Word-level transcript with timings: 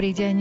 Dobrý 0.00 0.16
deň. 0.16 0.39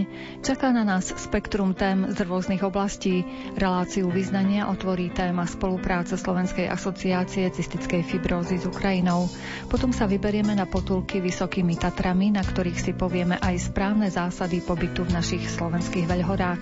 Čaká 0.49 0.73
na 0.73 0.81
nás 0.81 1.13
spektrum 1.13 1.77
tém 1.77 2.09
z 2.09 2.26
rôznych 2.26 2.66
oblastí. 2.66 3.21
Reláciu 3.53 4.09
vyznania 4.09 4.66
otvorí 4.66 5.13
téma 5.13 5.46
spolupráce 5.46 6.18
Slovenskej 6.18 6.65
asociácie 6.65 7.54
cystickej 7.54 8.01
fibrózy 8.01 8.57
s 8.57 8.65
Ukrajinou. 8.65 9.29
Potom 9.70 9.93
sa 9.93 10.10
vyberieme 10.10 10.57
na 10.57 10.65
potulky 10.65 11.21
Vysokými 11.21 11.77
Tatrami, 11.77 12.34
na 12.34 12.41
ktorých 12.41 12.82
si 12.82 12.98
povieme 12.98 13.38
aj 13.38 13.70
správne 13.70 14.10
zásady 14.10 14.65
pobytu 14.65 15.05
v 15.05 15.21
našich 15.21 15.46
slovenských 15.54 16.10
veľhorách. 16.10 16.62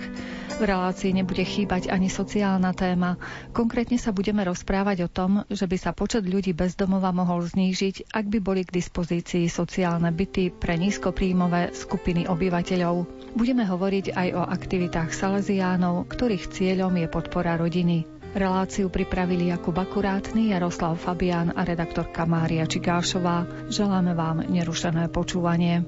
V 0.58 0.66
relácii 0.66 1.16
nebude 1.16 1.40
chýbať 1.48 1.88
ani 1.88 2.12
sociálna 2.12 2.76
téma. 2.76 3.16
Konkrétne 3.56 3.96
sa 3.96 4.12
budeme 4.12 4.44
rozprávať 4.44 5.06
o 5.06 5.08
tom, 5.08 5.48
že 5.48 5.64
by 5.64 5.76
sa 5.80 5.96
počet 5.96 6.28
ľudí 6.28 6.52
bez 6.52 6.76
domova 6.76 7.08
mohol 7.14 7.46
znížiť, 7.46 8.12
ak 8.12 8.26
by 8.28 8.38
boli 8.42 8.68
k 8.68 8.74
dispozícii 8.74 9.48
sociálne 9.48 10.12
byty 10.12 10.52
pre 10.52 10.76
nízkopríjmové 10.76 11.72
skupiny 11.72 12.26
obyvateľov. 12.28 13.06
Budeme 13.38 13.62
hovoriť 13.62 13.77
aj 14.12 14.28
o 14.34 14.42
aktivitách 14.42 15.14
Salesiánov, 15.14 16.10
ktorých 16.10 16.50
cieľom 16.50 16.98
je 16.98 17.06
podpora 17.06 17.54
rodiny. 17.54 18.04
Reláciu 18.36 18.92
pripravili 18.92 19.48
Jakub 19.48 19.72
Akurátny, 19.78 20.52
Jaroslav 20.52 21.00
Fabián 21.00 21.54
a 21.56 21.64
redaktorka 21.64 22.28
Mária 22.28 22.68
Čigášová. 22.68 23.70
Želáme 23.72 24.12
vám 24.12 24.44
nerušené 24.44 25.08
počúvanie. 25.08 25.86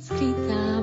Skrytá 0.00 0.80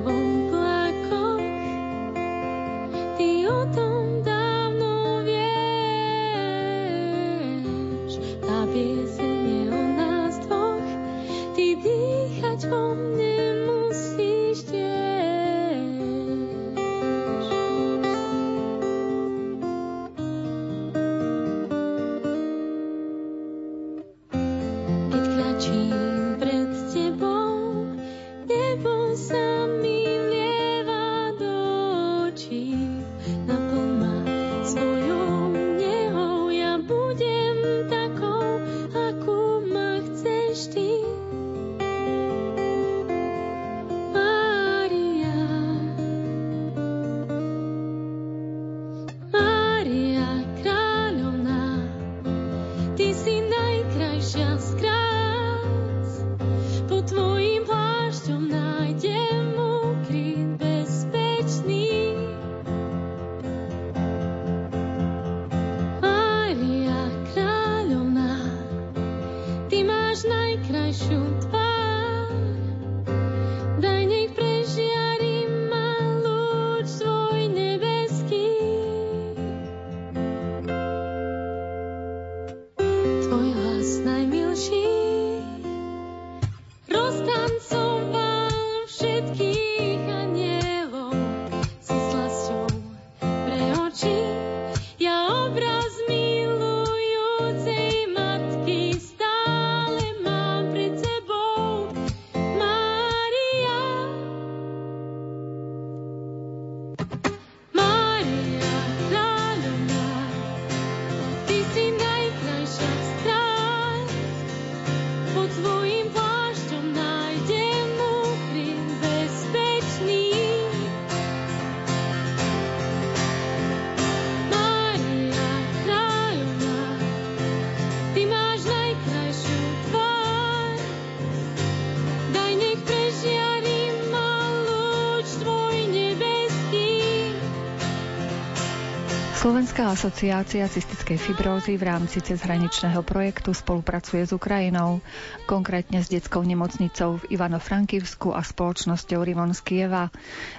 Slovenská 139.72 139.96
asociácia 139.96 140.68
cystickej 140.68 141.16
fibrózy 141.16 141.80
v 141.80 141.88
rámci 141.88 142.20
cezhraničného 142.20 143.00
projektu 143.00 143.56
spolupracuje 143.56 144.20
s 144.20 144.36
Ukrajinou, 144.36 145.00
konkrétne 145.48 146.04
s 146.04 146.12
detskou 146.12 146.44
nemocnicou 146.44 147.16
v 147.16 147.32
Ivano-Frankivsku 147.32 148.36
a 148.36 148.44
spoločnosťou 148.44 149.24
Rivon 149.24 149.56
z 149.56 149.64
Kieva. 149.64 150.12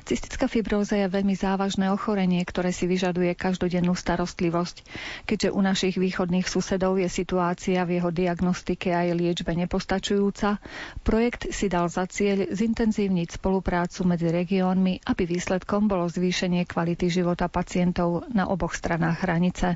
Cystická 0.09 0.49
fibróza 0.49 0.97
je 0.97 1.05
veľmi 1.05 1.37
závažné 1.37 1.93
ochorenie, 1.93 2.41
ktoré 2.41 2.73
si 2.73 2.89
vyžaduje 2.89 3.37
každodennú 3.37 3.93
starostlivosť. 3.93 4.81
Keďže 5.29 5.53
u 5.53 5.61
našich 5.61 6.01
východných 6.01 6.49
susedov 6.49 6.97
je 6.97 7.05
situácia 7.05 7.85
v 7.85 8.01
jeho 8.01 8.09
diagnostike 8.09 8.97
a 8.97 9.05
jej 9.05 9.13
liečbe 9.13 9.53
nepostačujúca, 9.53 10.57
projekt 11.05 11.53
si 11.53 11.69
dal 11.69 11.85
za 11.85 12.09
cieľ 12.09 12.49
zintenzívniť 12.49 13.37
spoluprácu 13.37 14.09
medzi 14.09 14.33
regiónmi, 14.33 15.05
aby 15.05 15.29
výsledkom 15.29 15.85
bolo 15.85 16.09
zvýšenie 16.09 16.65
kvality 16.65 17.13
života 17.13 17.45
pacientov 17.45 18.25
na 18.33 18.49
oboch 18.49 18.63
oboch 18.63 18.79
stranách 19.03 19.19
hranice. 19.27 19.67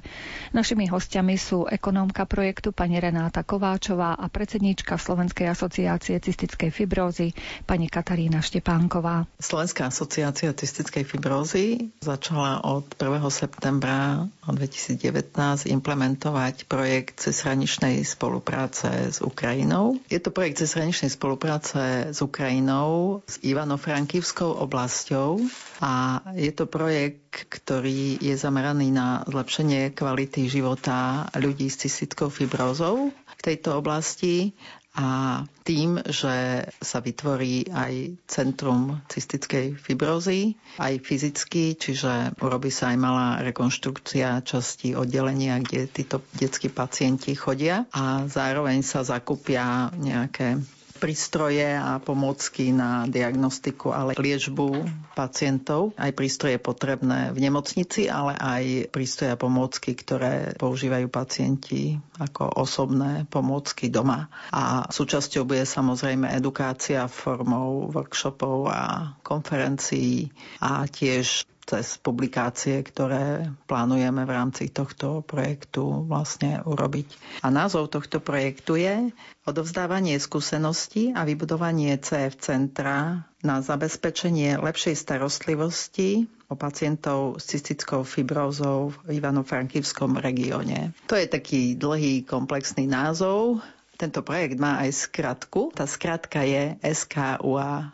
Našimi 0.55 0.87
hostiami 0.87 1.35
sú 1.35 1.67
ekonómka 1.67 2.23
projektu 2.23 2.71
pani 2.71 2.95
Renáta 2.95 3.43
Kováčová 3.43 4.15
a 4.15 4.31
predsedníčka 4.31 4.95
Slovenskej 4.95 5.51
asociácie 5.51 6.15
cystickej 6.15 6.71
fibrózy 6.71 7.35
pani 7.67 7.91
Katarína 7.91 8.39
Štepánková. 8.39 9.27
Slovenská 9.35 9.91
asociácia 9.91 10.55
cystickej 10.55 11.03
fibrózy 11.03 11.91
začala 11.99 12.63
od 12.63 12.87
1. 12.95 13.19
septembra 13.27 14.23
2019 14.47 15.67
implementovať 15.67 16.63
projekt 16.71 17.27
cezhraničnej 17.27 18.07
spolupráce 18.07 19.11
s 19.11 19.19
Ukrajinou. 19.19 19.99
Je 20.07 20.23
to 20.23 20.31
projekt 20.31 20.63
cezhraničnej 20.63 21.11
spolupráce 21.11 22.15
s 22.15 22.23
Ukrajinou, 22.23 23.19
s 23.27 23.43
Ivano-Frankivskou 23.43 24.55
oblasťou 24.63 25.43
a 25.83 26.23
je 26.31 26.51
to 26.55 26.63
projekt, 26.63 27.27
ktorý 27.51 28.17
je 28.17 28.33
zameraný 28.37 28.89
na 28.89 29.16
zlepšenie 29.25 29.95
kvality 29.97 30.45
života 30.45 31.25
ľudí 31.33 31.71
s 31.71 31.81
cystickou 31.81 32.29
fibrózou 32.29 33.09
v 33.09 33.41
tejto 33.41 33.79
oblasti 33.79 34.53
a 34.97 35.45
tým, 35.61 36.01
že 36.09 36.65
sa 36.81 36.97
vytvorí 37.05 37.69
aj 37.69 38.17
centrum 38.25 38.97
cystickej 39.05 39.77
fibrózy, 39.77 40.57
aj 40.81 41.05
fyzicky, 41.05 41.77
čiže 41.77 42.33
urobí 42.41 42.73
sa 42.73 42.89
aj 42.89 42.97
malá 42.97 43.27
rekonštrukcia 43.45 44.41
časti 44.41 44.97
oddelenia, 44.97 45.61
kde 45.61 45.85
títo 45.85 46.25
detskí 46.33 46.73
pacienti 46.73 47.37
chodia 47.37 47.85
a 47.93 48.25
zároveň 48.25 48.81
sa 48.81 49.05
zakúpia 49.05 49.93
nejaké 49.93 50.57
prístroje 50.97 51.63
a 51.77 52.01
pomôcky 52.01 52.73
na 52.73 53.05
diagnostiku, 53.05 53.93
ale 53.93 54.17
liečbu 54.17 54.83
pacientov. 55.13 55.93
Aj 55.95 56.11
prístroje 56.11 56.57
potrebné 56.57 57.31
v 57.31 57.39
nemocnici, 57.39 58.09
ale 58.09 58.33
aj 58.35 58.89
prístroje 58.89 59.31
a 59.31 59.39
pomôcky, 59.39 59.93
ktoré 59.93 60.57
používajú 60.57 61.07
pacienti 61.07 61.95
ako 62.17 62.57
osobné 62.57 63.29
pomôcky 63.29 63.93
doma. 63.93 64.27
A 64.51 64.89
súčasťou 64.89 65.45
bude 65.45 65.63
samozrejme 65.63 66.33
edukácia 66.33 67.05
formou 67.05 67.93
workshopov 67.93 68.67
a 68.73 69.13
konferencií 69.21 70.33
a 70.59 70.83
tiež 70.89 71.45
cez 71.67 71.99
publikácie, 71.99 72.79
ktoré 72.79 73.51
plánujeme 73.67 74.23
v 74.23 74.31
rámci 74.31 74.71
tohto 74.71 75.19
projektu 75.19 76.07
vlastne 76.07 76.63
urobiť. 76.63 77.07
A 77.43 77.51
názov 77.51 77.91
tohto 77.91 78.23
projektu 78.23 78.79
je 78.79 79.11
odovzdávanie 79.43 80.15
skúseností 80.15 81.11
a 81.11 81.27
vybudovanie 81.27 81.99
CF 81.99 82.39
centra 82.39 83.27
na 83.43 83.59
zabezpečenie 83.59 84.55
lepšej 84.63 84.95
starostlivosti 84.95 86.31
o 86.47 86.55
pacientov 86.55 87.43
s 87.43 87.51
cystickou 87.51 88.07
fibrózou 88.07 88.95
v 89.03 89.19
Ivano-Frankivskom 89.19 90.15
regióne. 90.23 90.95
To 91.11 91.19
je 91.19 91.27
taký 91.27 91.75
dlhý 91.75 92.23
komplexný 92.23 92.87
názov. 92.87 93.59
Tento 93.99 94.23
projekt 94.23 94.55
má 94.55 94.79
aj 94.87 95.11
skratku. 95.11 95.75
Tá 95.75 95.83
skratka 95.83 96.47
je 96.47 96.79
SKUA 96.79 97.91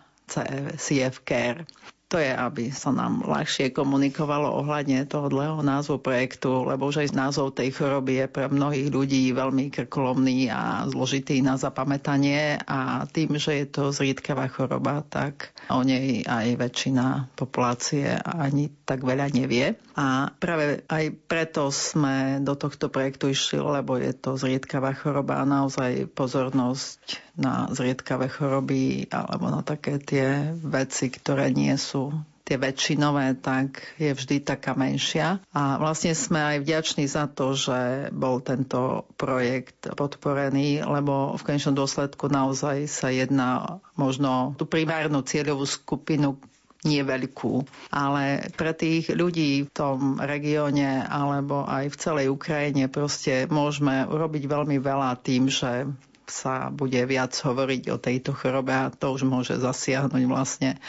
CF 0.78 1.26
Care 1.26 1.66
to 2.14 2.22
je, 2.22 2.30
aby 2.30 2.70
sa 2.70 2.94
nám 2.94 3.26
ľahšie 3.26 3.74
komunikovalo 3.74 4.62
ohľadne 4.62 5.10
toho 5.10 5.34
dlhého 5.34 5.66
názvu 5.66 5.98
projektu, 5.98 6.62
lebo 6.62 6.94
už 6.94 7.02
aj 7.02 7.18
názov 7.18 7.58
tej 7.58 7.74
choroby 7.74 8.22
je 8.22 8.28
pre 8.30 8.46
mnohých 8.54 8.94
ľudí 8.94 9.34
veľmi 9.34 9.74
krkolomný 9.74 10.54
a 10.54 10.86
zložitý 10.86 11.42
na 11.42 11.58
zapamätanie 11.58 12.62
a 12.70 13.10
tým, 13.10 13.42
že 13.42 13.66
je 13.66 13.66
to 13.66 13.90
zriedkavá 13.90 14.46
choroba, 14.46 15.02
tak 15.02 15.58
o 15.74 15.82
nej 15.82 16.22
aj 16.22 16.54
väčšina 16.54 17.34
populácie 17.34 18.14
ani 18.22 18.70
tak 18.86 19.02
veľa 19.02 19.34
nevie. 19.34 19.74
A 19.98 20.30
práve 20.38 20.86
aj 20.86 21.18
preto 21.26 21.74
sme 21.74 22.38
do 22.46 22.54
tohto 22.54 22.94
projektu 22.94 23.34
išli, 23.34 23.58
lebo 23.58 23.98
je 23.98 24.14
to 24.14 24.38
zriedkavá 24.38 24.94
choroba 24.94 25.42
a 25.42 25.50
naozaj 25.50 26.14
pozornosť 26.14 27.33
na 27.34 27.70
zriedkavé 27.74 28.30
choroby 28.30 29.10
alebo 29.10 29.50
na 29.50 29.66
také 29.66 29.98
tie 29.98 30.54
veci, 30.54 31.10
ktoré 31.10 31.50
nie 31.50 31.74
sú 31.78 32.14
tie 32.44 32.60
väčšinové, 32.60 33.40
tak 33.40 33.96
je 33.96 34.12
vždy 34.12 34.44
taká 34.44 34.76
menšia. 34.76 35.40
A 35.56 35.80
vlastne 35.80 36.12
sme 36.12 36.44
aj 36.44 36.58
vďační 36.60 37.08
za 37.08 37.32
to, 37.32 37.56
že 37.56 38.12
bol 38.12 38.44
tento 38.44 39.08
projekt 39.16 39.88
podporený, 39.96 40.84
lebo 40.84 41.40
v 41.40 41.46
konečnom 41.48 41.72
dôsledku 41.72 42.28
naozaj 42.28 42.92
sa 42.92 43.08
jedná 43.08 43.80
možno 43.96 44.60
tú 44.60 44.68
primárnu 44.68 45.24
cieľovú 45.24 45.64
skupinu 45.64 46.36
nie 46.84 47.00
veľkú, 47.00 47.64
ale 47.96 48.52
pre 48.60 48.76
tých 48.76 49.08
ľudí 49.16 49.64
v 49.64 49.72
tom 49.72 50.20
regióne 50.20 51.08
alebo 51.08 51.64
aj 51.64 51.96
v 51.96 52.00
celej 52.00 52.28
Ukrajine 52.28 52.92
proste 52.92 53.48
môžeme 53.48 54.04
urobiť 54.04 54.44
veľmi 54.44 54.84
veľa 54.84 55.16
tým, 55.24 55.48
že 55.48 55.88
sa 56.34 56.74
bude 56.74 56.98
viac 57.06 57.30
hovoriť 57.38 57.84
o 57.94 58.02
tejto 58.02 58.34
chorobe 58.34 58.74
a 58.74 58.90
to 58.90 59.14
už 59.14 59.22
môže 59.30 59.54
zasiahnuť 59.62 60.24
vlastne 60.26 60.82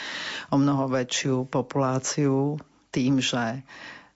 o 0.49 0.57
mnoho 0.57 0.89
väčšiu 0.89 1.45
populáciu 1.45 2.57
tým, 2.89 3.21
že 3.21 3.61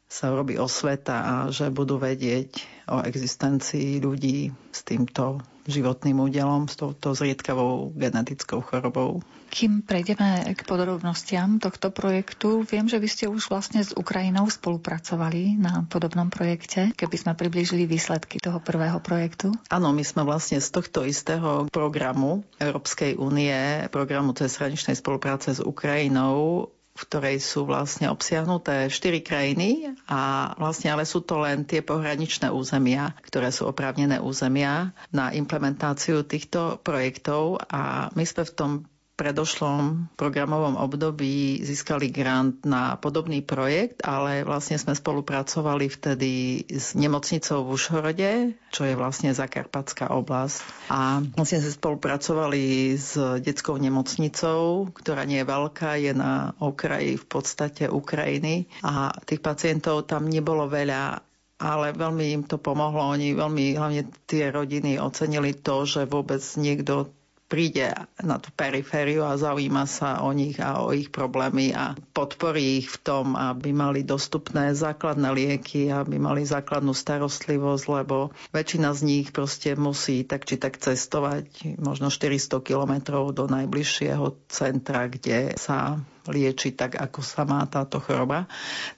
sa 0.10 0.34
robí 0.34 0.58
osveta 0.58 1.22
a 1.22 1.34
že 1.54 1.70
budú 1.70 2.02
vedieť 2.02 2.66
o 2.90 3.06
existencii 3.06 4.02
ľudí 4.02 4.50
s 4.74 4.82
týmto 4.82 5.38
životným 5.70 6.18
údelom, 6.18 6.66
s 6.66 6.82
touto 6.82 7.14
zriedkavou 7.14 7.94
genetickou 7.94 8.66
chorobou. 8.66 9.22
Kým 9.50 9.82
prejdeme 9.82 10.54
k 10.54 10.62
podrobnostiam 10.62 11.58
tohto 11.58 11.90
projektu, 11.90 12.62
viem, 12.62 12.86
že 12.86 13.02
vy 13.02 13.08
ste 13.10 13.26
už 13.26 13.50
vlastne 13.50 13.82
s 13.82 13.98
Ukrajinou 13.98 14.46
spolupracovali 14.46 15.58
na 15.58 15.84
podobnom 15.90 16.30
projekte, 16.30 16.94
keby 16.94 17.16
sme 17.18 17.34
priblížili 17.34 17.90
výsledky 17.90 18.38
toho 18.38 18.62
prvého 18.62 19.02
projektu. 19.02 19.50
Áno, 19.74 19.90
my 19.90 20.06
sme 20.06 20.22
vlastne 20.22 20.62
z 20.62 20.70
tohto 20.70 21.02
istého 21.02 21.66
programu 21.74 22.46
Európskej 22.62 23.18
únie, 23.18 23.90
programu 23.90 24.38
cezhraničnej 24.38 24.94
spolupráce 24.94 25.58
s 25.58 25.62
Ukrajinou, 25.66 26.70
v 27.00 27.08
ktorej 27.08 27.40
sú 27.40 27.64
vlastne 27.64 28.12
obsiahnuté 28.12 28.92
štyri 28.92 29.24
krajiny 29.24 29.96
a 30.12 30.52
vlastne 30.60 30.92
ale 30.92 31.08
sú 31.08 31.24
to 31.24 31.40
len 31.40 31.64
tie 31.64 31.80
pohraničné 31.80 32.52
územia, 32.52 33.16
ktoré 33.24 33.56
sú 33.56 33.72
oprávnené 33.72 34.20
územia 34.20 34.92
na 35.16 35.32
implementáciu 35.32 36.28
týchto 36.28 36.84
projektov 36.84 37.64
a 37.72 38.12
my 38.12 38.24
sme 38.28 38.44
v 38.44 38.54
tom 38.54 38.72
predošlom 39.20 40.16
programovom 40.16 40.80
období 40.80 41.60
získali 41.60 42.08
grant 42.08 42.64
na 42.64 42.96
podobný 42.96 43.44
projekt, 43.44 44.00
ale 44.08 44.48
vlastne 44.48 44.80
sme 44.80 44.96
spolupracovali 44.96 45.92
vtedy 45.92 46.32
s 46.72 46.96
nemocnicou 46.96 47.68
v 47.68 47.76
Užhorode, 47.76 48.32
čo 48.72 48.88
je 48.88 48.96
vlastne 48.96 49.36
Zakarpatská 49.36 50.16
oblasť. 50.16 50.64
A 50.88 51.20
vlastne 51.36 51.60
sme 51.60 51.76
spolupracovali 51.76 52.96
s 52.96 53.20
detskou 53.44 53.76
nemocnicou, 53.76 54.88
ktorá 54.96 55.28
nie 55.28 55.44
je 55.44 55.52
veľká, 55.52 56.00
je 56.00 56.16
na 56.16 56.56
okraji 56.64 57.20
v 57.20 57.26
podstate 57.28 57.92
Ukrajiny 57.92 58.72
a 58.88 59.12
tých 59.28 59.44
pacientov 59.44 60.08
tam 60.08 60.32
nebolo 60.32 60.72
veľa 60.72 61.28
ale 61.60 61.92
veľmi 61.92 62.40
im 62.40 62.44
to 62.48 62.56
pomohlo. 62.56 63.12
Oni 63.12 63.36
veľmi, 63.36 63.76
hlavne 63.76 64.08
tie 64.32 64.48
rodiny 64.48 64.96
ocenili 64.96 65.52
to, 65.52 65.84
že 65.84 66.08
vôbec 66.08 66.40
niekto 66.56 67.12
príde 67.50 67.90
na 68.22 68.38
tú 68.38 68.54
perifériu 68.54 69.26
a 69.26 69.34
zaujíma 69.34 69.90
sa 69.90 70.22
o 70.22 70.30
nich 70.30 70.62
a 70.62 70.86
o 70.86 70.94
ich 70.94 71.10
problémy 71.10 71.74
a 71.74 71.98
podporí 72.14 72.86
ich 72.86 72.94
v 72.94 72.98
tom, 73.02 73.34
aby 73.34 73.74
mali 73.74 74.06
dostupné 74.06 74.78
základné 74.78 75.34
lieky, 75.34 75.90
aby 75.90 76.22
mali 76.22 76.46
základnú 76.46 76.94
starostlivosť, 76.94 77.86
lebo 77.90 78.30
väčšina 78.54 78.94
z 78.94 79.02
nich 79.02 79.28
proste 79.34 79.74
musí 79.74 80.22
tak 80.30 80.46
či 80.46 80.62
tak 80.62 80.78
cestovať 80.78 81.82
možno 81.82 82.14
400 82.14 82.62
kilometrov 82.62 83.34
do 83.34 83.50
najbližšieho 83.50 84.46
centra, 84.46 85.10
kde 85.10 85.58
sa 85.58 85.98
liečiť 86.30 86.74
tak, 86.78 86.92
ako 86.96 87.20
sa 87.26 87.44
má 87.44 87.66
táto 87.66 87.98
choroba. 87.98 88.46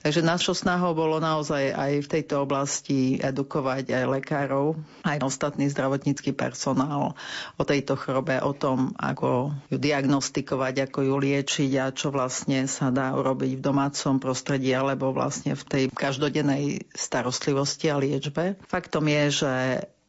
Takže 0.04 0.20
našou 0.20 0.52
snahou 0.52 0.92
bolo 0.92 1.18
naozaj 1.18 1.72
aj 1.72 1.92
v 2.04 2.10
tejto 2.10 2.44
oblasti 2.44 3.16
edukovať 3.18 3.92
aj 3.92 4.04
lekárov, 4.20 4.76
aj 5.02 5.18
ostatný 5.24 5.66
zdravotnícky 5.72 6.36
personál 6.36 7.16
o 7.56 7.62
tejto 7.64 7.96
chorobe, 7.96 8.38
o 8.44 8.52
tom, 8.52 8.92
ako 9.00 9.56
ju 9.72 9.76
diagnostikovať, 9.80 10.92
ako 10.92 10.98
ju 11.08 11.14
liečiť 11.16 11.70
a 11.80 11.90
čo 11.90 12.12
vlastne 12.12 12.68
sa 12.68 12.92
dá 12.92 13.16
urobiť 13.16 13.58
v 13.58 13.64
domácom 13.64 14.20
prostredí 14.20 14.70
alebo 14.76 15.10
vlastne 15.10 15.56
v 15.56 15.64
tej 15.64 15.84
každodennej 15.90 16.86
starostlivosti 16.92 17.88
a 17.88 17.96
liečbe. 17.96 18.60
Faktom 18.68 19.08
je, 19.08 19.24
že 19.44 19.52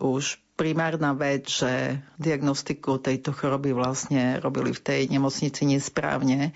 už 0.04 0.44
primárna 0.54 1.18
vec, 1.18 1.50
že 1.50 1.98
diagnostiku 2.22 3.02
tejto 3.02 3.34
choroby 3.34 3.74
vlastne 3.74 4.38
robili 4.38 4.70
v 4.76 4.84
tej 4.84 5.02
nemocnici 5.10 5.66
nesprávne 5.66 6.54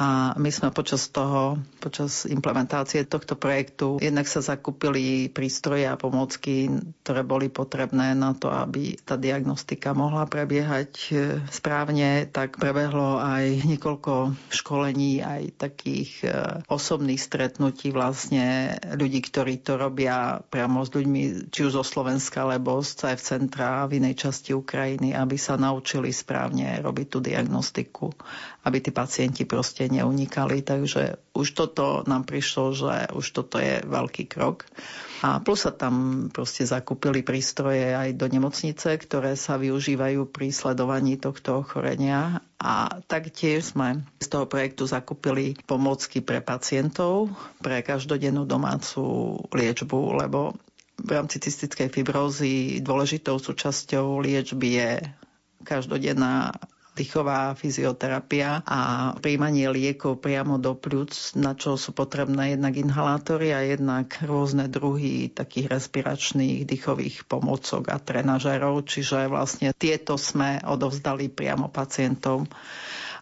a 0.00 0.32
my 0.40 0.48
sme 0.48 0.72
počas 0.72 1.12
toho, 1.12 1.60
počas 1.76 2.24
implementácie 2.24 3.04
tohto 3.04 3.36
projektu, 3.36 4.00
jednak 4.00 4.24
sa 4.24 4.40
zakúpili 4.40 5.28
prístroje 5.28 5.84
a 5.84 6.00
pomocky, 6.00 6.72
ktoré 7.04 7.20
boli 7.20 7.52
potrebné 7.52 8.16
na 8.16 8.32
to, 8.32 8.48
aby 8.48 8.96
tá 9.04 9.20
diagnostika 9.20 9.92
mohla 9.92 10.24
prebiehať 10.24 10.92
e, 11.12 11.44
správne, 11.52 12.24
tak 12.32 12.56
prebehlo 12.56 13.20
aj 13.20 13.68
niekoľko 13.76 14.40
školení, 14.48 15.20
aj 15.20 15.68
takých 15.68 16.10
e, 16.24 16.28
osobných 16.64 17.20
stretnutí 17.20 17.92
vlastne 17.92 18.80
ľudí, 18.96 19.20
ktorí 19.20 19.60
to 19.60 19.76
robia 19.76 20.40
priamo 20.48 20.80
s 20.80 20.96
ľuďmi, 20.96 21.52
či 21.52 21.68
už 21.68 21.76
zo 21.76 21.84
Slovenska, 21.84 22.48
alebo 22.48 22.80
z 22.80 23.04
CF 23.04 23.20
centra 23.20 23.84
v 23.84 24.00
inej 24.00 24.16
časti 24.16 24.56
Ukrajiny, 24.56 25.12
aby 25.12 25.36
sa 25.36 25.60
naučili 25.60 26.08
správne 26.08 26.80
robiť 26.80 27.06
tú 27.12 27.20
diagnostiku, 27.20 28.08
aby 28.64 28.80
tí 28.80 28.96
pacienti 28.96 29.44
proste 29.44 29.89
neunikali, 29.90 30.62
takže 30.62 31.18
už 31.34 31.48
toto 31.52 32.06
nám 32.06 32.24
prišlo, 32.24 32.64
že 32.72 32.94
už 33.12 33.26
toto 33.34 33.58
je 33.58 33.82
veľký 33.82 34.30
krok. 34.30 34.64
A 35.20 35.36
plus 35.44 35.68
sa 35.68 35.72
tam 35.74 36.26
proste 36.32 36.64
zakúpili 36.64 37.20
prístroje 37.20 37.92
aj 37.92 38.16
do 38.16 38.24
nemocnice, 38.24 38.96
ktoré 38.96 39.36
sa 39.36 39.60
využívajú 39.60 40.24
pri 40.32 40.48
sledovaní 40.48 41.20
tohto 41.20 41.60
ochorenia. 41.60 42.40
A 42.56 43.02
taktiež 43.04 43.76
sme 43.76 44.00
z 44.16 44.28
toho 44.32 44.48
projektu 44.48 44.88
zakúpili 44.88 45.60
pomocky 45.68 46.24
pre 46.24 46.40
pacientov, 46.40 47.28
pre 47.60 47.84
každodennú 47.84 48.48
domácu 48.48 49.36
liečbu, 49.52 50.24
lebo 50.24 50.56
v 51.00 51.10
rámci 51.12 51.40
cystickej 51.40 51.88
fibrózy 51.92 52.80
dôležitou 52.84 53.40
súčasťou 53.40 54.20
liečby 54.20 54.68
je 54.76 54.90
každodenná 55.64 56.52
dýchová 56.94 57.54
fyzioterapia 57.54 58.66
a 58.66 59.12
príjmanie 59.18 59.70
liekov 59.70 60.18
priamo 60.18 60.58
do 60.58 60.74
pľúc, 60.74 61.38
na 61.38 61.54
čo 61.54 61.78
sú 61.78 61.94
potrebné 61.94 62.58
jednak 62.58 62.74
inhalátory 62.76 63.54
a 63.54 63.62
jednak 63.62 64.18
rôzne 64.22 64.66
druhy 64.66 65.30
takých 65.30 65.70
respiračných 65.70 66.66
dýchových 66.66 67.24
pomocok 67.30 67.88
a 67.90 67.96
trenažerov, 68.02 68.84
čiže 68.84 69.30
vlastne 69.30 69.70
tieto 69.72 70.18
sme 70.18 70.60
odovzdali 70.66 71.30
priamo 71.30 71.70
pacientom 71.70 72.50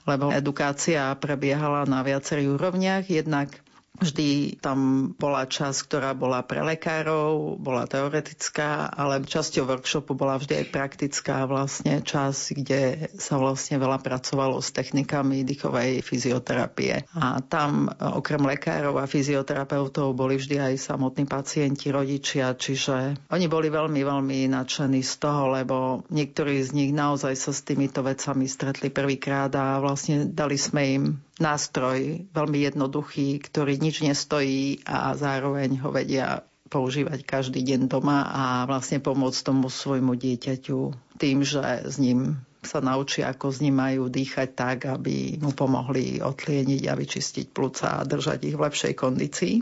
lebo 0.08 0.32
edukácia 0.32 1.12
prebiehala 1.20 1.84
na 1.84 2.00
viacerých 2.00 2.56
úrovniach. 2.56 3.04
Jednak 3.12 3.52
Vždy 3.98 4.62
tam 4.62 5.10
bola 5.18 5.42
časť, 5.44 5.78
ktorá 5.90 6.10
bola 6.14 6.46
pre 6.46 6.62
lekárov, 6.62 7.58
bola 7.58 7.90
teoretická, 7.90 8.86
ale 8.94 9.26
časťou 9.26 9.66
workshopu 9.66 10.14
bola 10.14 10.38
vždy 10.38 10.62
aj 10.62 10.66
praktická 10.70 11.44
vlastne 11.50 11.98
časť, 11.98 12.44
kde 12.62 12.82
sa 13.18 13.42
vlastne 13.42 13.82
veľa 13.82 13.98
pracovalo 13.98 14.62
s 14.62 14.70
technikami 14.70 15.42
dýchovej 15.42 16.06
fyzioterapie. 16.06 17.10
A 17.18 17.42
tam 17.42 17.90
okrem 17.98 18.42
lekárov 18.46 19.02
a 19.02 19.10
fyzioterapeutov 19.10 20.14
boli 20.14 20.38
vždy 20.38 20.62
aj 20.62 20.74
samotní 20.78 21.26
pacienti, 21.26 21.90
rodičia, 21.90 22.54
čiže 22.54 23.18
oni 23.34 23.46
boli 23.50 23.66
veľmi, 23.66 24.00
veľmi 24.06 24.38
nadšení 24.54 25.02
z 25.02 25.14
toho, 25.18 25.50
lebo 25.50 26.06
niektorí 26.14 26.62
z 26.62 26.70
nich 26.70 26.92
naozaj 26.94 27.34
sa 27.34 27.50
s 27.50 27.66
týmito 27.66 28.06
vecami 28.06 28.46
stretli 28.46 28.94
prvýkrát 28.94 29.50
a 29.58 29.82
vlastne 29.82 30.30
dali 30.30 30.54
sme 30.54 30.82
im 30.86 31.04
nástroj 31.38 32.28
veľmi 32.30 32.58
jednoduchý, 32.66 33.38
ktorý 33.40 33.78
nič 33.78 34.02
nestojí 34.02 34.82
a 34.84 35.14
zároveň 35.14 35.78
ho 35.82 35.90
vedia 35.90 36.42
používať 36.68 37.24
každý 37.24 37.64
deň 37.64 37.88
doma 37.88 38.28
a 38.28 38.42
vlastne 38.68 39.00
pomôcť 39.00 39.40
tomu 39.40 39.72
svojmu 39.72 40.14
dieťaťu 40.14 40.78
tým, 41.16 41.40
že 41.40 41.88
s 41.88 41.96
ním 41.96 42.36
sa 42.60 42.84
naučí, 42.84 43.24
ako 43.24 43.48
s 43.48 43.64
ním 43.64 43.80
majú 43.80 44.12
dýchať 44.12 44.48
tak, 44.52 44.78
aby 44.84 45.40
mu 45.40 45.56
pomohli 45.56 46.20
otlieniť 46.20 46.82
a 46.84 46.94
vyčistiť 46.94 47.46
plúca 47.48 47.96
a 47.96 48.04
držať 48.04 48.52
ich 48.52 48.56
v 48.58 48.64
lepšej 48.68 48.92
kondícii. 48.94 49.54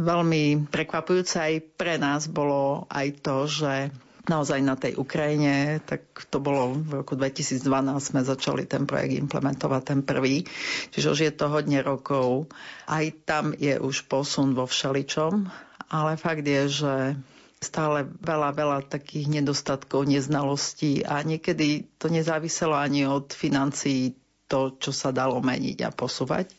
Veľmi 0.00 0.66
prekvapujúce 0.72 1.36
aj 1.38 1.54
pre 1.76 2.00
nás 2.00 2.26
bolo 2.26 2.88
aj 2.88 3.06
to, 3.20 3.36
že 3.46 3.74
naozaj 4.30 4.62
na 4.62 4.78
tej 4.78 4.94
Ukrajine, 4.94 5.82
tak 5.82 6.06
to 6.30 6.38
bolo 6.38 6.78
v 6.78 7.02
roku 7.02 7.18
2012 7.18 7.66
sme 7.98 8.22
začali 8.22 8.62
ten 8.64 8.86
projekt 8.86 9.18
implementovať, 9.18 9.82
ten 9.82 10.00
prvý. 10.06 10.46
Čiže 10.94 11.10
už 11.10 11.20
je 11.26 11.32
to 11.34 11.50
hodne 11.50 11.82
rokov. 11.82 12.46
Aj 12.86 13.02
tam 13.26 13.50
je 13.58 13.74
už 13.76 14.06
posun 14.06 14.54
vo 14.54 14.70
všeličom, 14.70 15.50
ale 15.90 16.14
fakt 16.14 16.46
je, 16.46 16.62
že 16.70 16.94
stále 17.60 18.08
veľa, 18.24 18.56
veľa 18.56 18.78
takých 18.88 19.28
nedostatkov, 19.28 20.08
neznalostí 20.08 21.04
a 21.04 21.20
niekedy 21.20 21.90
to 22.00 22.08
nezáviselo 22.08 22.72
ani 22.72 23.04
od 23.04 23.34
financií 23.34 24.16
to, 24.48 24.74
čo 24.80 24.90
sa 24.90 25.12
dalo 25.12 25.38
meniť 25.44 25.78
a 25.84 25.90
posúvať. 25.92 26.50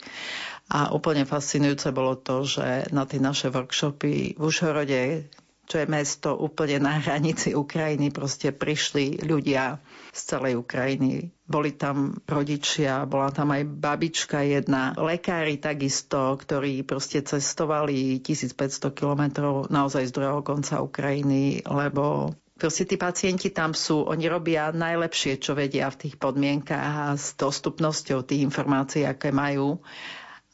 A 0.71 0.95
úplne 0.95 1.27
fascinujúce 1.27 1.91
bolo 1.91 2.15
to, 2.15 2.47
že 2.47 2.87
na 2.95 3.03
tie 3.03 3.19
naše 3.19 3.51
workshopy 3.51 4.39
v 4.39 4.41
Užhorode, 4.41 5.27
čo 5.71 5.79
je 5.79 5.87
mesto 5.87 6.35
úplne 6.35 6.83
na 6.83 6.99
hranici 6.99 7.55
Ukrajiny, 7.55 8.11
proste 8.11 8.51
prišli 8.51 9.23
ľudia 9.23 9.79
z 10.11 10.19
celej 10.35 10.59
Ukrajiny. 10.59 11.31
Boli 11.47 11.71
tam 11.79 12.19
rodičia, 12.27 13.07
bola 13.07 13.31
tam 13.31 13.55
aj 13.55 13.63
babička 13.63 14.43
jedna, 14.43 14.91
lekári 14.99 15.55
takisto, 15.63 16.35
ktorí 16.35 16.83
proste 16.83 17.23
cestovali 17.23 18.19
1500 18.19 18.91
kilometrov 18.91 19.71
naozaj 19.71 20.11
z 20.11 20.15
druhého 20.19 20.43
konca 20.43 20.83
Ukrajiny, 20.83 21.63
lebo 21.63 22.35
Proste 22.61 22.85
tí 22.85 22.93
pacienti 22.93 23.49
tam 23.49 23.73
sú, 23.73 24.05
oni 24.05 24.29
robia 24.29 24.69
najlepšie, 24.69 25.41
čo 25.41 25.57
vedia 25.57 25.89
v 25.89 26.05
tých 26.05 26.21
podmienkách 26.21 26.77
a 26.77 27.17
s 27.17 27.33
dostupnosťou 27.33 28.21
tých 28.21 28.45
informácií, 28.45 29.01
aké 29.01 29.33
majú 29.33 29.81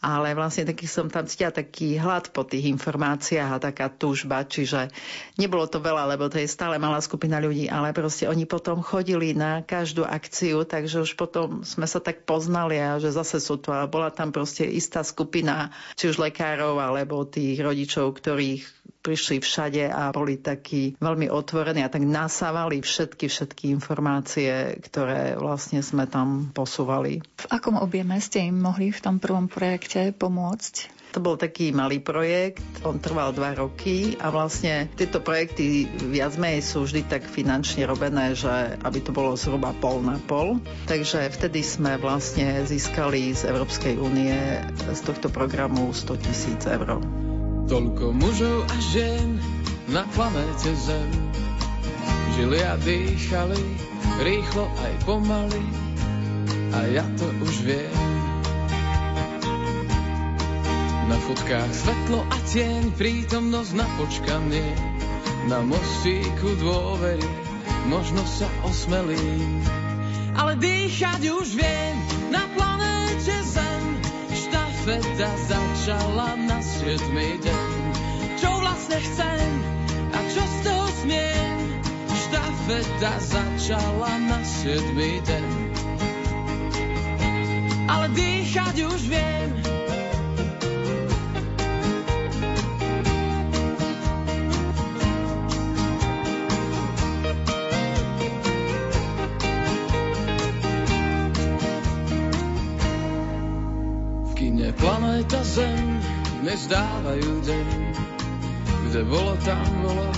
ale 0.07 0.31
vlastne 0.31 0.63
taký 0.63 0.87
som 0.87 1.11
tam 1.11 1.27
cítila 1.27 1.51
taký 1.51 1.99
hlad 1.99 2.31
po 2.31 2.47
tých 2.47 2.71
informáciách 2.71 3.49
a 3.51 3.59
taká 3.59 3.91
túžba, 3.91 4.47
čiže 4.47 4.87
nebolo 5.35 5.67
to 5.67 5.83
veľa, 5.83 6.07
lebo 6.15 6.31
to 6.31 6.39
je 6.39 6.47
stále 6.47 6.79
malá 6.79 7.03
skupina 7.03 7.43
ľudí, 7.43 7.67
ale 7.67 7.91
proste 7.91 8.23
oni 8.23 8.47
potom 8.47 8.79
chodili 8.79 9.35
na 9.35 9.67
každú 9.67 10.07
akciu, 10.07 10.63
takže 10.63 11.03
už 11.03 11.19
potom 11.19 11.67
sme 11.67 11.83
sa 11.83 11.99
tak 11.99 12.23
poznali 12.23 12.79
a 12.79 13.03
že 13.03 13.11
zase 13.11 13.43
sú 13.43 13.59
to 13.59 13.75
a 13.75 13.83
bola 13.83 14.07
tam 14.07 14.31
proste 14.31 14.63
istá 14.63 15.03
skupina, 15.03 15.75
či 15.99 16.07
už 16.07 16.23
lekárov 16.23 16.79
alebo 16.79 17.27
tých 17.27 17.59
rodičov, 17.59 18.15
ktorých 18.15 18.76
prišli 19.01 19.39
všade 19.39 19.87
a 19.87 20.11
boli 20.11 20.35
takí 20.35 20.99
veľmi 20.99 21.31
otvorení 21.31 21.83
a 21.83 21.91
tak 21.91 22.03
nasávali 22.03 22.83
všetky, 22.83 23.31
všetky 23.31 23.71
informácie, 23.71 24.75
ktoré 24.83 25.39
vlastne 25.39 25.79
sme 25.79 26.03
tam 26.09 26.51
posúvali. 26.51 27.23
V 27.23 27.45
akom 27.47 27.79
objeme 27.79 28.19
ste 28.19 28.51
im 28.51 28.59
mohli 28.59 28.91
v 28.91 28.99
tom 28.99 29.23
prvom 29.23 29.47
projekte 29.47 30.11
pomôcť? 30.11 30.97
To 31.15 31.23
bol 31.23 31.39
taký 31.39 31.71
malý 31.71 32.03
projekt, 32.03 32.61
on 32.83 32.99
trval 32.99 33.31
dva 33.31 33.55
roky 33.55 34.19
a 34.19 34.27
vlastne 34.27 34.91
tieto 34.99 35.23
projekty 35.23 35.87
viac 36.11 36.35
menej 36.35 36.61
sú 36.61 36.83
vždy 36.83 37.07
tak 37.07 37.23
finančne 37.23 37.87
robené, 37.87 38.35
že 38.35 38.75
aby 38.83 38.99
to 38.99 39.15
bolo 39.15 39.39
zhruba 39.39 39.71
pol 39.79 40.03
na 40.03 40.19
pol. 40.19 40.59
Takže 40.85 41.31
vtedy 41.31 41.63
sme 41.63 41.95
vlastne 41.95 42.61
získali 42.67 43.31
z 43.33 43.47
Európskej 43.47 43.95
únie 43.97 44.35
z 44.91 44.99
tohto 45.01 45.31
programu 45.31 45.95
100 45.95 46.25
tisíc 46.27 46.61
eur. 46.67 46.99
Toľko 47.67 48.15
mužov 48.15 48.63
a 48.63 48.75
žien 48.79 49.43
na 49.91 50.07
planéte 50.15 50.71
Zem. 50.71 51.11
Žili 52.39 52.63
a 52.63 52.79
dýchali, 52.79 53.59
rýchlo 54.23 54.71
aj 54.71 54.93
pomaly 55.03 55.63
A 56.71 56.87
ja 56.87 57.03
to 57.19 57.27
už 57.43 57.55
viem. 57.67 57.99
Na 61.11 61.19
fotkách 61.27 61.71
svetlo 61.75 62.23
a 62.23 62.37
tieň, 62.47 62.95
prítomnosť 62.95 63.71
na 63.75 63.87
počkanie 63.99 64.67
Na 65.51 65.59
mostíku 65.59 66.55
dôvery, 66.63 67.27
možno 67.91 68.23
sa 68.23 68.47
osmelím. 68.63 69.59
Ale 70.39 70.55
dýchať 70.55 71.19
už 71.35 71.59
viem 71.59 71.95
na 72.31 72.47
Zem 72.55 72.66
Štafeta 74.87 75.27
začala 75.51 76.39
na 76.47 76.63
siedmy 76.63 77.35
deň. 77.43 77.71
Čo 78.39 78.55
vlastne 78.63 78.95
chcem 79.03 79.47
a 80.15 80.19
čo 80.31 80.39
z 80.39 80.55
toho 80.63 80.87
smiem? 81.03 81.55
Štafeta 82.07 83.13
začala 83.19 84.15
na 84.31 84.39
siedmy 84.47 85.19
deň. 85.27 85.47
Ale 87.91 88.15
dýchať 88.15 88.87
už 88.87 89.11
viem, 89.11 89.59
nezdávajú 106.67 107.31
deň. 107.47 107.67
Kde 108.91 109.01
bolo, 109.07 109.39
tam 109.47 109.63
bolo, 109.87 110.11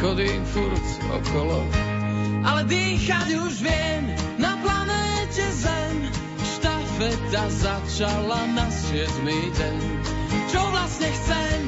chodím 0.00 0.40
furt 0.48 0.88
okolo. 1.12 1.60
Ale 2.40 2.64
dýchať 2.64 3.28
už 3.36 3.60
viem 3.60 4.16
na 4.40 4.56
planéte 4.64 5.44
Zem. 5.52 6.08
Štafeta 6.56 7.44
začala 7.52 8.48
na 8.56 8.64
siedmy 8.72 9.52
deň. 9.52 9.76
Čo 10.48 10.64
vlastne 10.72 11.08
chcem 11.12 11.60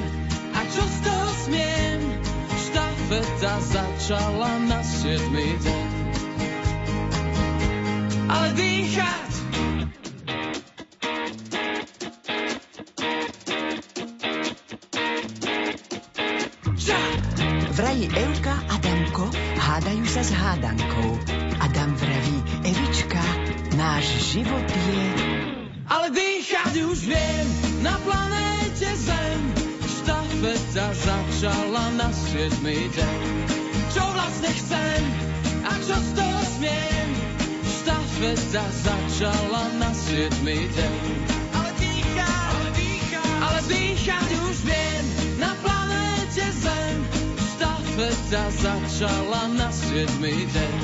a 0.57 0.61
čo 0.65 0.81
z 0.81 0.97
toho 1.05 1.29
smiem? 1.45 2.01
Štafeta 2.73 3.55
začala 3.69 4.65
na 4.65 4.81
siedmy 4.81 5.61
deň. 5.61 5.89
Ale 8.33 8.49
dýchať 8.57 9.26
hádankou. 20.57 21.19
Adam 21.61 21.95
vraví, 21.95 22.43
Evička, 22.65 23.23
náš 23.77 24.05
život 24.33 24.65
je... 24.65 25.09
Ale 25.87 26.11
dýchať 26.11 26.75
už 26.83 26.99
viem 27.07 27.47
na 27.85 27.95
planéte 28.03 28.91
Zem. 28.97 29.41
Štafeta 29.87 30.87
začala 30.97 31.85
na 31.95 32.09
siedmy 32.11 32.89
deň. 32.91 33.21
Čo 33.93 34.03
vlastne 34.17 34.51
chcem 34.51 35.03
a 35.63 35.73
čo 35.79 35.95
z 35.95 36.09
toho 36.17 36.41
smiem? 36.59 37.09
Štafeta 37.85 38.65
začala 38.67 39.63
na 39.79 39.91
siedmy 39.95 40.67
deň. 40.75 40.99
Ale 41.55 41.71
dýchať, 41.79 42.35
ale 42.51 42.69
dýchať, 42.75 43.31
ale 43.45 43.61
dýchať 43.71 44.29
už 44.43 44.46
sveta 48.27 48.51
začala 48.59 49.55
na 49.55 49.71
siedmy 49.71 50.51
deň. 50.51 50.79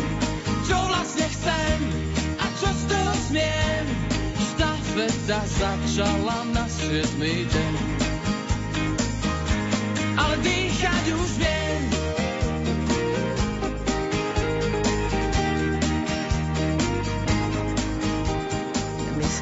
Čo 0.62 0.78
vlastne 0.78 1.26
chcem 1.26 1.78
a 2.38 2.46
čo 2.54 2.70
z 2.70 2.82
toho 2.86 3.12
smiem? 3.26 3.84
Štafeta 4.54 5.42
začala 5.50 6.46
na 6.54 6.62
siedmy 6.70 7.42
deň. 7.42 7.74
Ale 10.22 10.38
dýchať 10.38 11.04
už 11.18 11.30
viem. 11.42 12.01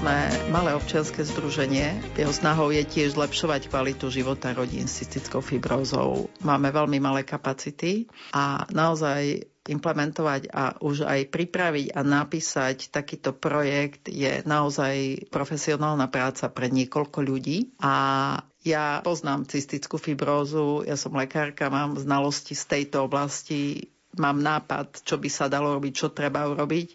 Sme 0.00 0.48
malé 0.48 0.72
občianske 0.72 1.20
združenie. 1.28 1.92
Jeho 2.16 2.32
snahou 2.32 2.72
je 2.72 2.80
tiež 2.88 3.20
zlepšovať 3.20 3.68
kvalitu 3.68 4.08
života 4.08 4.48
rodín 4.56 4.88
s 4.88 5.04
cystickou 5.04 5.44
fibrózou. 5.44 6.32
Máme 6.40 6.72
veľmi 6.72 6.96
malé 6.96 7.20
kapacity 7.20 8.08
a 8.32 8.64
naozaj 8.72 9.44
implementovať 9.68 10.48
a 10.56 10.80
už 10.80 11.04
aj 11.04 11.28
pripraviť 11.28 11.92
a 11.92 12.00
napísať 12.00 12.88
takýto 12.88 13.36
projekt 13.36 14.08
je 14.08 14.40
naozaj 14.48 15.28
profesionálna 15.28 16.08
práca 16.08 16.48
pre 16.48 16.72
niekoľko 16.72 17.20
ľudí 17.20 17.76
a 17.84 17.92
ja 18.64 19.04
poznám 19.04 19.44
cystickú 19.52 20.00
fibrózu, 20.00 20.80
ja 20.88 20.96
som 20.96 21.12
lekárka, 21.12 21.68
mám 21.68 22.00
znalosti 22.00 22.56
z 22.56 22.64
tejto 22.64 23.04
oblasti 23.04 23.92
mám 24.18 24.42
nápad, 24.42 25.06
čo 25.06 25.22
by 25.22 25.30
sa 25.30 25.46
dalo 25.46 25.78
robiť, 25.78 25.92
čo 25.94 26.08
treba 26.10 26.48
urobiť. 26.50 26.88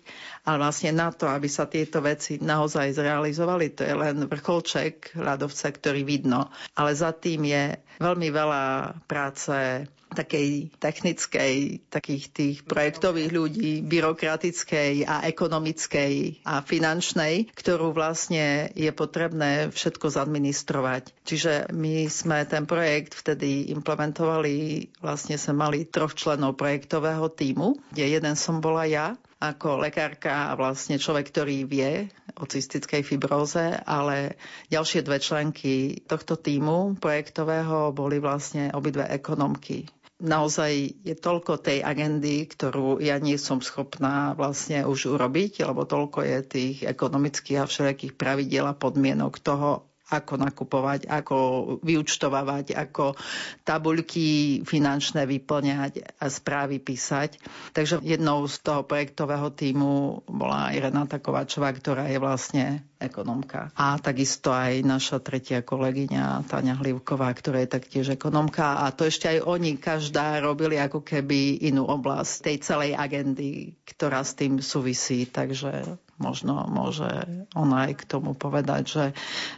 Ale 0.43 0.60
vlastne 0.60 0.91
na 0.91 1.15
to, 1.15 1.31
aby 1.31 1.48
sa 1.48 1.69
tieto 1.69 2.03
veci 2.03 2.41
naozaj 2.41 2.91
zrealizovali, 2.91 3.72
to 3.72 3.88
je 3.88 3.95
len 3.95 4.27
vrcholček 4.27 5.15
ľadovca, 5.15 5.67
ktorý 5.72 6.03
vidno. 6.03 6.51
Ale 6.75 6.91
za 6.91 7.15
tým 7.15 7.48
je 7.48 7.63
veľmi 8.03 8.27
veľa 8.27 8.63
práce 9.07 9.88
takej 10.13 10.75
technickej, 10.77 11.85
takých 11.89 12.25
tých 12.31 12.57
projektových 12.63 13.29
ľudí, 13.33 13.71
byrokratickej 13.83 15.09
a 15.09 15.25
ekonomickej 15.25 16.45
a 16.45 16.62
finančnej, 16.62 17.50
ktorú 17.55 17.91
vlastne 17.95 18.69
je 18.77 18.91
potrebné 18.93 19.74
všetko 19.74 20.13
zadministrovať. 20.13 21.12
Čiže 21.25 21.74
my 21.74 22.05
sme 22.07 22.45
ten 22.45 22.69
projekt 22.69 23.17
vtedy 23.17 23.74
implementovali, 23.74 24.88
vlastne 25.01 25.35
sme 25.35 25.57
mali 25.57 25.89
troch 25.89 26.13
členov 26.13 26.55
projektového 26.55 27.27
týmu, 27.33 27.79
kde 27.91 28.19
jeden 28.21 28.35
som 28.38 28.62
bola 28.62 28.85
ja 28.85 29.17
ako 29.39 29.84
lekárka 29.84 30.51
a 30.51 30.58
vlastne 30.58 30.96
človek, 30.96 31.32
ktorý 31.32 31.68
vie 31.68 32.08
o 32.39 32.44
cystickej 32.48 33.04
fibróze, 33.04 33.75
ale 33.84 34.39
ďalšie 34.72 35.04
dve 35.04 35.20
členky 35.20 36.04
tohto 36.08 36.39
týmu 36.39 37.00
projektového 37.00 37.92
boli 37.92 38.20
vlastne 38.20 38.72
obidve 38.72 39.08
ekonomky. 39.08 39.88
Naozaj 40.15 41.04
je 41.04 41.15
toľko 41.20 41.60
tej 41.60 41.84
agendy, 41.84 42.48
ktorú 42.48 43.04
ja 43.04 43.20
nie 43.20 43.36
som 43.36 43.60
schopná 43.60 44.32
vlastne 44.32 44.88
už 44.88 45.12
urobiť, 45.12 45.68
lebo 45.68 45.84
toľko 45.84 46.24
je 46.24 46.39
tých 46.48 46.77
ekonomických 46.88 47.60
a 47.60 47.68
všelijakých 47.68 48.15
pravidiel 48.15 48.63
a 48.63 48.80
podmienok 48.80 49.44
toho, 49.44 49.84
ako 50.05 50.38
nakupovať, 50.38 51.09
ako 51.09 51.38
vyučtovávať, 51.81 52.77
ako 52.77 53.17
tabuľky 53.65 54.62
finančné 54.62 55.25
vyplňať 55.25 56.21
a 56.21 56.29
správy 56.29 56.77
písať. 56.77 57.41
Takže 57.74 58.05
jednou 58.05 58.45
z 58.45 58.55
toho 58.62 58.85
projektového 58.85 59.50
týmu 59.50 60.21
bola 60.29 60.69
aj 60.69 60.75
Renata 60.77 61.17
Kovačová, 61.17 61.74
ktorá 61.74 62.05
je 62.05 62.21
vlastne 62.21 62.65
ekonomka. 63.01 63.74
A 63.74 63.97
takisto 63.97 64.53
aj 64.53 64.85
naša 64.85 65.17
tretia 65.25 65.65
kolegyňa 65.65 66.45
Tania 66.45 66.77
Hlivková, 66.77 67.33
ktorá 67.33 67.65
je 67.65 67.74
taktiež 67.74 68.13
ekonomka. 68.13 68.85
A 68.85 68.93
to 68.93 69.09
ešte 69.09 69.25
aj 69.25 69.39
oni, 69.41 69.81
každá 69.81 70.38
robili 70.38 70.77
ako 70.77 71.01
keby 71.01 71.65
inú 71.65 71.89
oblasť 71.89 72.34
tej 72.45 72.58
celej 72.62 72.91
agendy, 72.93 73.73
ktorá 73.89 74.21
s 74.21 74.38
tým 74.38 74.62
súvisí. 74.62 75.25
Takže 75.25 76.05
možno 76.17 76.63
môže 76.67 77.08
ona 77.51 77.91
aj 77.91 78.04
k 78.04 78.08
tomu 78.08 78.32
povedať, 78.34 78.84
že, 78.88 79.06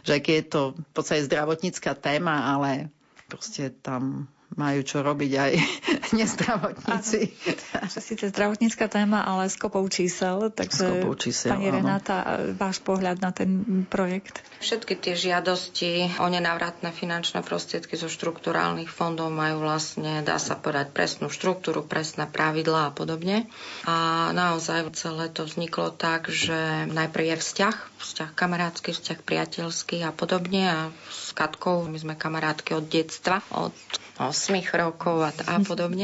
že 0.02 0.14
keď 0.18 0.34
je 0.34 0.46
to 0.50 0.60
v 0.74 0.90
podstate 0.92 1.26
zdravotnícka 1.26 1.94
téma, 1.94 2.54
ale 2.54 2.90
proste 3.30 3.70
tam 3.70 4.26
majú 4.56 4.80
čo 4.82 5.04
robiť 5.04 5.32
aj 5.38 5.52
nezdravotníci. 6.20 7.32
Že 7.88 8.00
síce 8.00 8.24
zdravotnícka 8.32 8.88
téma, 8.88 9.24
ale 9.24 9.48
s 9.48 9.56
kopou 9.56 9.84
čísel. 9.88 10.52
Takže, 10.52 11.04
kopou 11.04 11.14
čísel, 11.18 11.56
pani 11.56 11.68
áno. 11.68 11.76
Renáta, 11.82 12.16
váš 12.56 12.80
pohľad 12.80 13.20
na 13.20 13.30
ten 13.34 13.84
projekt? 13.88 14.40
Všetky 14.58 14.98
tie 14.98 15.14
žiadosti 15.14 16.18
o 16.18 16.26
nenávratné 16.26 16.90
finančné 16.90 17.44
prostriedky 17.46 17.94
zo 17.94 18.10
štrukturálnych 18.10 18.90
fondov 18.90 19.30
majú 19.30 19.62
vlastne, 19.62 20.24
dá 20.26 20.40
sa 20.40 20.58
povedať, 20.58 20.90
presnú 20.90 21.30
štruktúru, 21.30 21.86
presné 21.86 22.26
pravidlá 22.26 22.90
a 22.90 22.94
podobne. 22.94 23.46
A 23.86 24.28
naozaj 24.34 24.90
celé 24.98 25.30
to 25.30 25.46
vzniklo 25.46 25.94
tak, 25.94 26.30
že 26.30 26.88
najprv 26.90 27.34
je 27.34 27.36
vzťah, 27.38 27.76
vzťah 27.98 28.30
kamarátsky, 28.34 28.90
vzťah 28.94 29.18
priateľský 29.22 30.02
a 30.06 30.10
podobne. 30.10 30.62
A 30.66 30.78
s 31.10 31.34
Katkou, 31.34 31.86
my 31.86 31.98
sme 31.98 32.14
kamarátky 32.18 32.74
od 32.78 32.86
detstva, 32.86 33.42
od 33.54 33.74
8 34.18 34.58
rokov 34.74 35.22
a, 35.22 35.30
a 35.30 35.62
podobne. 35.62 35.97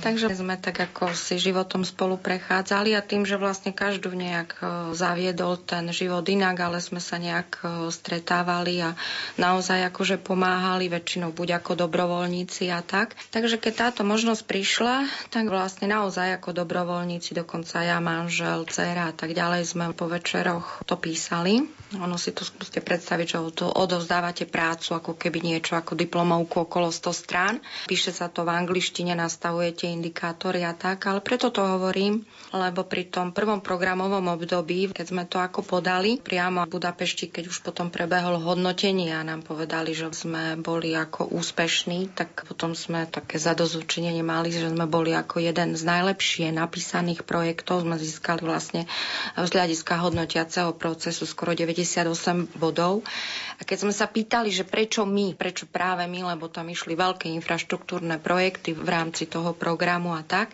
Takže 0.00 0.32
sme 0.32 0.54
tak 0.56 0.78
ako 0.78 1.12
si 1.12 1.36
životom 1.36 1.82
spolu 1.82 2.16
prechádzali 2.16 2.94
a 2.94 3.02
tým, 3.02 3.26
že 3.26 3.36
vlastne 3.36 3.74
každú 3.74 4.14
nejak 4.14 4.50
e, 4.58 4.62
zaviedol 4.94 5.58
ten 5.58 5.90
život 5.90 6.22
inak, 6.24 6.56
ale 6.62 6.78
sme 6.78 7.02
sa 7.02 7.18
nejak 7.18 7.50
e, 7.60 7.64
stretávali 7.90 8.80
a 8.80 8.94
naozaj 9.36 9.90
akože 9.90 10.22
pomáhali 10.22 10.86
väčšinou 10.88 11.34
buď 11.34 11.62
ako 11.62 11.86
dobrovoľníci 11.86 12.70
a 12.70 12.80
tak. 12.80 13.18
Takže 13.34 13.58
keď 13.58 13.90
táto 13.90 14.02
možnosť 14.06 14.42
prišla, 14.46 15.06
tak 15.34 15.50
vlastne 15.50 15.90
naozaj 15.90 16.38
ako 16.38 16.62
dobrovoľníci, 16.62 17.34
dokonca 17.34 17.82
ja, 17.82 17.98
manžel, 17.98 18.64
dcera 18.68 19.10
a 19.10 19.14
tak 19.14 19.34
ďalej 19.34 19.66
sme 19.66 19.90
po 19.92 20.06
večeroch 20.06 20.86
to 20.86 20.94
písali. 20.96 21.66
Ono 22.00 22.16
si 22.16 22.32
to 22.32 22.46
skúste 22.46 22.80
predstaviť, 22.80 23.26
že 23.28 23.38
to 23.52 23.66
odovzdávate 23.68 24.48
prácu 24.48 24.96
ako 24.96 25.12
keby 25.16 25.44
niečo 25.44 25.76
ako 25.76 25.92
diplomovku 25.92 26.64
okolo 26.64 26.88
100 26.88 27.12
strán. 27.12 27.54
Píše 27.84 28.16
sa 28.16 28.32
to 28.32 28.48
v 28.48 28.52
angličtine, 28.56 29.12
nastavujete 29.32 29.88
indikátory 29.88 30.60
a 30.60 30.76
tak, 30.76 31.08
ale 31.08 31.24
preto 31.24 31.48
to 31.48 31.64
hovorím, 31.64 32.20
lebo 32.52 32.84
pri 32.84 33.08
tom 33.08 33.32
prvom 33.32 33.64
programovom 33.64 34.28
období, 34.28 34.92
keď 34.92 35.06
sme 35.08 35.24
to 35.24 35.40
ako 35.40 35.64
podali 35.64 36.20
priamo 36.20 36.68
v 36.68 36.76
Budapešti, 36.76 37.32
keď 37.32 37.48
už 37.48 37.64
potom 37.64 37.88
prebehlo 37.88 38.36
hodnotenie 38.36 39.08
a 39.16 39.24
nám 39.24 39.40
povedali, 39.40 39.96
že 39.96 40.12
sme 40.12 40.60
boli 40.60 40.92
ako 40.92 41.32
úspešní, 41.32 42.12
tak 42.12 42.44
potom 42.44 42.76
sme 42.76 43.08
také 43.08 43.40
zadozúčenie 43.40 44.20
mali, 44.20 44.52
že 44.52 44.68
sme 44.68 44.84
boli 44.84 45.16
ako 45.16 45.40
jeden 45.40 45.72
z 45.72 45.82
najlepšie 45.82 46.52
napísaných 46.52 47.24
projektov. 47.24 47.88
Sme 47.88 47.96
získali 47.96 48.44
vlastne 48.44 48.84
z 49.32 49.48
hľadiska 49.48 49.96
hodnotiaceho 49.96 50.76
procesu 50.76 51.24
skoro 51.24 51.56
90 51.56 52.02
98 52.02 52.58
bodov. 52.58 53.02
A 53.62 53.68
keď 53.68 53.86
sme 53.86 53.94
sa 53.94 54.10
pýtali, 54.10 54.50
že 54.50 54.66
prečo 54.66 55.06
my, 55.06 55.38
prečo 55.38 55.70
práve 55.70 56.02
my, 56.10 56.34
lebo 56.34 56.50
tam 56.50 56.66
išli 56.66 56.98
veľké 56.98 57.30
infraštruktúrne 57.30 58.18
projekty 58.18 58.74
v 58.74 58.90
rámci 58.90 59.30
toho 59.30 59.54
programu 59.54 60.18
a 60.18 60.26
tak, 60.26 60.50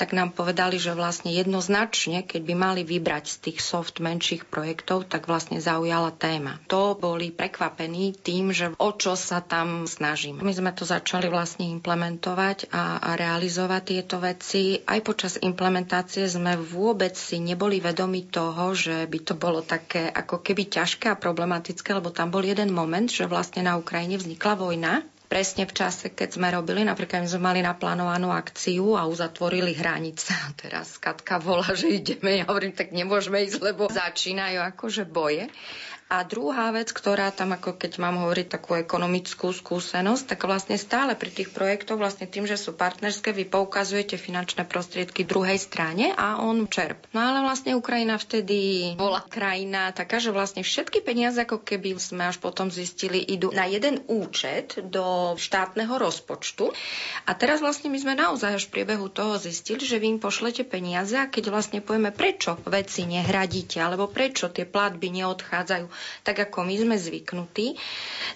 tak 0.00 0.16
nám 0.16 0.32
povedali, 0.32 0.80
že 0.80 0.96
vlastne 0.96 1.28
jednoznačne, 1.28 2.24
keď 2.24 2.40
by 2.40 2.54
mali 2.56 2.82
vybrať 2.88 3.24
z 3.28 3.36
tých 3.44 3.58
soft 3.60 4.00
menších 4.00 4.48
projektov, 4.48 5.04
tak 5.12 5.28
vlastne 5.28 5.60
zaujala 5.60 6.08
téma. 6.16 6.56
To 6.72 6.96
boli 6.96 7.28
prekvapení 7.28 8.16
tým, 8.16 8.48
že 8.48 8.72
o 8.80 8.90
čo 8.96 9.12
sa 9.12 9.44
tam 9.44 9.84
snažíme. 9.84 10.40
My 10.40 10.56
sme 10.56 10.72
to 10.72 10.88
začali 10.88 11.28
vlastne 11.28 11.68
implementovať 11.68 12.72
a, 12.72 12.96
a 12.96 13.10
realizovať 13.12 13.82
tieto 13.92 14.16
veci. 14.24 14.80
Aj 14.88 15.04
počas 15.04 15.36
implementácie 15.36 16.24
sme 16.24 16.56
vôbec 16.56 17.12
si 17.12 17.36
neboli 17.36 17.84
vedomi 17.84 18.24
toho, 18.24 18.72
že 18.72 19.04
by 19.04 19.18
to 19.20 19.36
bolo 19.36 19.60
také 19.60 20.08
ako 20.08 20.40
keby 20.40 20.72
ťažké 20.72 21.12
a 21.12 21.20
problematické, 21.20 21.92
lebo 21.92 22.08
tam 22.08 22.32
bol 22.32 22.40
jeden 22.40 22.72
moment, 22.72 23.12
že 23.12 23.28
vlastne 23.28 23.68
na 23.68 23.76
Ukrajine 23.76 24.16
vznikla 24.16 24.56
vojna 24.56 25.04
presne 25.30 25.62
v 25.62 25.72
čase, 25.72 26.10
keď 26.10 26.34
sme 26.34 26.50
robili, 26.50 26.82
napríklad 26.82 27.22
my 27.22 27.28
sme 27.30 27.54
mali 27.54 27.60
naplánovanú 27.62 28.34
akciu 28.34 28.98
a 28.98 29.06
uzatvorili 29.06 29.78
hranice. 29.78 30.34
A 30.34 30.50
teraz 30.58 30.98
Katka 30.98 31.38
volá, 31.38 31.70
že 31.70 31.86
ideme. 31.86 32.42
Ja 32.42 32.50
hovorím, 32.50 32.74
tak 32.74 32.90
nemôžeme 32.90 33.46
ísť, 33.46 33.62
lebo 33.62 33.86
začínajú 33.86 34.58
akože 34.74 35.06
boje. 35.06 35.46
A 36.10 36.26
druhá 36.26 36.74
vec, 36.74 36.90
ktorá 36.90 37.30
tam, 37.30 37.54
ako 37.54 37.78
keď 37.78 38.02
mám 38.02 38.18
hovoriť 38.26 38.50
takú 38.50 38.74
ekonomickú 38.74 39.54
skúsenosť, 39.54 40.34
tak 40.34 40.42
vlastne 40.42 40.74
stále 40.74 41.14
pri 41.14 41.30
tých 41.30 41.54
projektoch, 41.54 42.02
vlastne 42.02 42.26
tým, 42.26 42.50
že 42.50 42.58
sú 42.58 42.74
partnerské, 42.74 43.30
vy 43.30 43.46
poukazujete 43.46 44.18
finančné 44.18 44.66
prostriedky 44.66 45.22
druhej 45.22 45.62
strane 45.62 46.10
a 46.10 46.42
on 46.42 46.66
čerp. 46.66 47.06
No 47.14 47.22
ale 47.22 47.46
vlastne 47.46 47.78
Ukrajina 47.78 48.18
vtedy 48.18 48.90
bola 48.98 49.22
krajina 49.22 49.94
taká, 49.94 50.18
že 50.18 50.34
vlastne 50.34 50.66
všetky 50.66 50.98
peniaze, 50.98 51.38
ako 51.46 51.62
keby 51.62 51.94
sme 52.02 52.26
až 52.26 52.42
potom 52.42 52.74
zistili, 52.74 53.22
idú 53.22 53.54
na 53.54 53.70
jeden 53.70 54.02
účet 54.10 54.82
do 54.82 55.38
štátneho 55.38 55.94
rozpočtu. 55.94 56.74
A 57.30 57.38
teraz 57.38 57.62
vlastne 57.62 57.86
my 57.86 58.02
sme 58.02 58.18
naozaj 58.18 58.58
až 58.58 58.66
v 58.66 58.82
priebehu 58.82 59.14
toho 59.14 59.38
zistili, 59.38 59.86
že 59.86 60.02
vy 60.02 60.18
im 60.18 60.18
pošlete 60.18 60.66
peniaze 60.66 61.14
a 61.14 61.30
keď 61.30 61.54
vlastne 61.54 61.78
povieme, 61.78 62.10
prečo 62.10 62.58
veci 62.66 63.06
nehradíte, 63.06 63.78
alebo 63.78 64.10
prečo 64.10 64.50
tie 64.50 64.66
platby 64.66 65.14
neodchádzajú 65.14 65.99
tak 66.22 66.50
ako 66.50 66.64
my 66.66 66.74
sme 66.76 66.96
zvyknutí, 66.96 67.76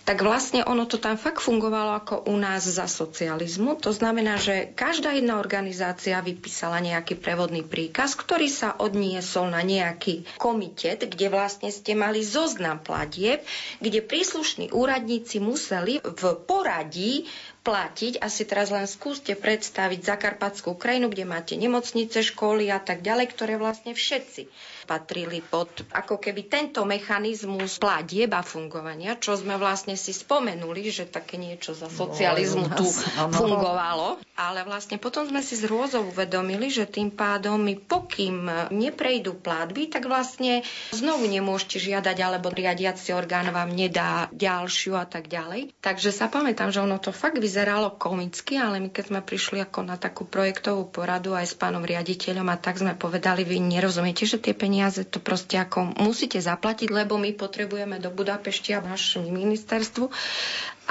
tak 0.04 0.20
vlastne 0.20 0.64
ono 0.64 0.84
to 0.84 1.00
tam 1.00 1.16
fakt 1.16 1.40
fungovalo 1.40 1.96
ako 2.00 2.28
u 2.28 2.34
nás 2.36 2.64
za 2.64 2.84
socializmu. 2.90 3.80
To 3.80 3.92
znamená, 3.92 4.36
že 4.36 4.72
každá 4.72 5.14
jedna 5.16 5.40
organizácia 5.40 6.20
vypísala 6.20 6.80
nejaký 6.80 7.16
prevodný 7.16 7.64
príkaz, 7.64 8.16
ktorý 8.18 8.48
sa 8.50 8.76
odniesol 8.76 9.52
na 9.52 9.64
nejaký 9.64 10.24
komitet, 10.36 11.06
kde 11.06 11.32
vlastne 11.32 11.70
ste 11.72 11.96
mali 11.96 12.20
zoznam 12.20 12.80
platieb, 12.80 13.44
kde 13.80 14.04
príslušní 14.04 14.72
úradníci 14.74 15.40
museli 15.40 16.00
v 16.04 16.22
poradí 16.44 17.28
platiť. 17.64 18.20
Asi 18.20 18.44
teraz 18.44 18.68
len 18.68 18.84
skúste 18.84 19.32
predstaviť 19.32 20.04
Zakarpatskú 20.04 20.76
krajinu, 20.76 21.08
kde 21.08 21.24
máte 21.24 21.54
nemocnice, 21.56 22.20
školy 22.20 22.68
a 22.68 22.78
tak 22.78 23.00
ďalej, 23.00 23.26
ktoré 23.32 23.54
vlastne 23.56 23.96
všetci 23.96 24.73
patrili 24.84 25.40
pod 25.40 25.68
ako 25.90 26.20
keby 26.20 26.46
tento 26.46 26.84
mechanizmus 26.84 27.80
platieb 27.80 28.30
a 28.36 28.44
fungovania, 28.44 29.16
čo 29.16 29.34
sme 29.34 29.56
vlastne 29.56 29.96
si 29.96 30.12
spomenuli, 30.12 30.92
že 30.92 31.08
také 31.08 31.40
niečo 31.40 31.72
za 31.72 31.88
socializmu 31.88 32.70
tu 32.76 32.86
fungovalo. 33.34 34.20
Ale 34.34 34.66
vlastne 34.66 34.98
potom 34.98 35.24
sme 35.30 35.46
si 35.46 35.54
z 35.54 35.70
rôzov 35.70 36.10
uvedomili, 36.10 36.66
že 36.66 36.90
tým 36.90 37.14
pádom 37.14 37.54
my 37.54 37.78
pokým 37.78 38.50
neprejdú 38.74 39.38
platby, 39.38 39.86
tak 39.86 40.10
vlastne 40.10 40.66
znovu 40.90 41.30
nemôžete 41.30 41.78
žiadať, 41.78 42.16
alebo 42.18 42.50
riadiaci 42.50 43.14
orgán 43.14 43.54
vám 43.54 43.70
nedá 43.70 44.26
ďalšiu 44.34 44.98
a 44.98 45.06
tak 45.06 45.30
ďalej. 45.30 45.70
Takže 45.78 46.10
sa 46.10 46.26
pamätám, 46.26 46.74
že 46.74 46.82
ono 46.82 46.98
to 46.98 47.14
fakt 47.14 47.38
vyzeralo 47.38 47.94
komicky, 47.94 48.58
ale 48.58 48.82
my 48.82 48.90
keď 48.90 49.14
sme 49.14 49.20
prišli 49.22 49.62
ako 49.62 49.86
na 49.86 49.94
takú 49.94 50.26
projektovú 50.26 50.90
poradu 50.90 51.38
aj 51.38 51.46
s 51.50 51.54
pánom 51.54 51.86
riaditeľom 51.86 52.50
a 52.50 52.58
tak 52.58 52.82
sme 52.82 52.98
povedali, 52.98 53.46
vy 53.46 53.62
nerozumiete, 53.62 54.26
že 54.26 54.42
tie 54.42 54.50
peniaze 54.50 54.73
peniaze 54.74 55.06
to 55.06 55.22
proste 55.22 55.54
ako 55.54 55.94
musíte 56.02 56.42
zaplatiť, 56.42 56.90
lebo 56.90 57.14
my 57.14 57.30
potrebujeme 57.38 58.02
do 58.02 58.10
Budapešti 58.10 58.74
a 58.74 58.82
našemu 58.82 59.30
ministerstvu. 59.30 60.10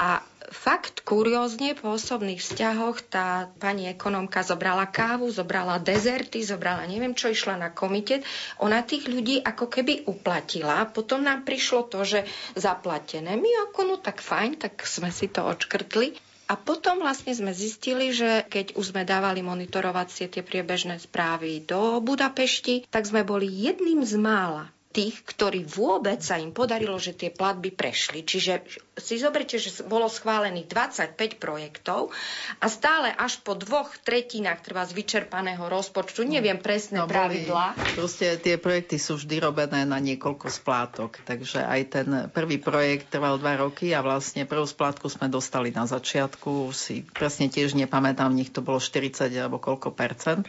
A 0.00 0.24
fakt 0.48 1.04
kuriózne 1.04 1.76
po 1.76 1.92
osobných 1.92 2.40
vzťahoch 2.40 3.04
tá 3.12 3.52
pani 3.60 3.92
ekonomka 3.92 4.40
zobrala 4.40 4.88
kávu, 4.88 5.28
zobrala 5.28 5.76
dezerty, 5.76 6.40
zobrala 6.40 6.88
neviem 6.88 7.12
čo, 7.12 7.28
išla 7.28 7.60
na 7.60 7.68
komitet. 7.68 8.24
Ona 8.64 8.80
tých 8.80 9.04
ľudí 9.04 9.44
ako 9.44 9.68
keby 9.68 10.08
uplatila. 10.08 10.88
Potom 10.88 11.20
nám 11.20 11.44
prišlo 11.44 11.84
to, 11.84 12.08
že 12.08 12.24
zaplatené. 12.56 13.36
My 13.36 13.68
ako 13.68 13.84
no 13.84 13.96
tak 14.00 14.24
fajn, 14.24 14.64
tak 14.64 14.80
sme 14.88 15.12
si 15.12 15.28
to 15.28 15.44
odškrtli. 15.44 16.33
A 16.44 16.60
potom 16.60 17.00
vlastne 17.00 17.32
sme 17.32 17.56
zistili, 17.56 18.12
že 18.12 18.44
keď 18.44 18.76
už 18.76 18.92
sme 18.92 19.08
dávali 19.08 19.40
monitorovacie 19.40 20.28
tie 20.28 20.44
priebežné 20.44 21.00
správy 21.00 21.64
do 21.64 22.04
Budapešti, 22.04 22.84
tak 22.92 23.08
sme 23.08 23.24
boli 23.24 23.48
jedným 23.48 24.04
z 24.04 24.20
mála 24.20 24.68
tých, 24.94 25.26
ktorí 25.26 25.66
vôbec 25.66 26.22
sa 26.22 26.38
im 26.38 26.54
podarilo, 26.54 27.00
že 27.02 27.18
tie 27.18 27.34
platby 27.34 27.74
prešli. 27.74 28.22
Čiže 28.22 28.62
si 28.94 29.18
zoberte, 29.18 29.58
že 29.58 29.82
bolo 29.90 30.06
schválených 30.06 30.70
25 30.70 31.42
projektov 31.42 32.14
a 32.62 32.66
stále 32.70 33.10
až 33.10 33.42
po 33.42 33.58
dvoch 33.58 33.90
tretinách 34.06 34.62
trvá 34.62 34.86
z 34.86 34.94
vyčerpaného 34.94 35.66
rozpočtu, 35.66 36.22
neviem 36.22 36.62
presné 36.62 37.02
no, 37.02 37.10
pravidlá. 37.10 37.74
Proste 37.98 38.38
tie 38.38 38.54
projekty 38.54 39.02
sú 39.02 39.18
vždy 39.18 39.42
robené 39.42 39.82
na 39.82 39.98
niekoľko 39.98 40.46
splátok, 40.46 41.18
takže 41.26 41.66
aj 41.66 41.80
ten 41.90 42.08
prvý 42.30 42.62
projekt 42.62 43.10
trval 43.10 43.42
dva 43.42 43.58
roky 43.58 43.90
a 43.90 44.02
vlastne 44.02 44.46
prvú 44.46 44.66
splátku 44.66 45.10
sme 45.10 45.26
dostali 45.26 45.74
na 45.74 45.90
začiatku, 45.90 46.70
už 46.70 46.76
si 46.78 46.96
presne 47.02 47.50
tiež 47.50 47.74
nepamätám, 47.74 48.30
nich 48.30 48.54
to 48.54 48.62
bolo 48.62 48.78
40 48.78 49.26
alebo 49.34 49.58
koľko 49.58 49.90
percent. 49.90 50.46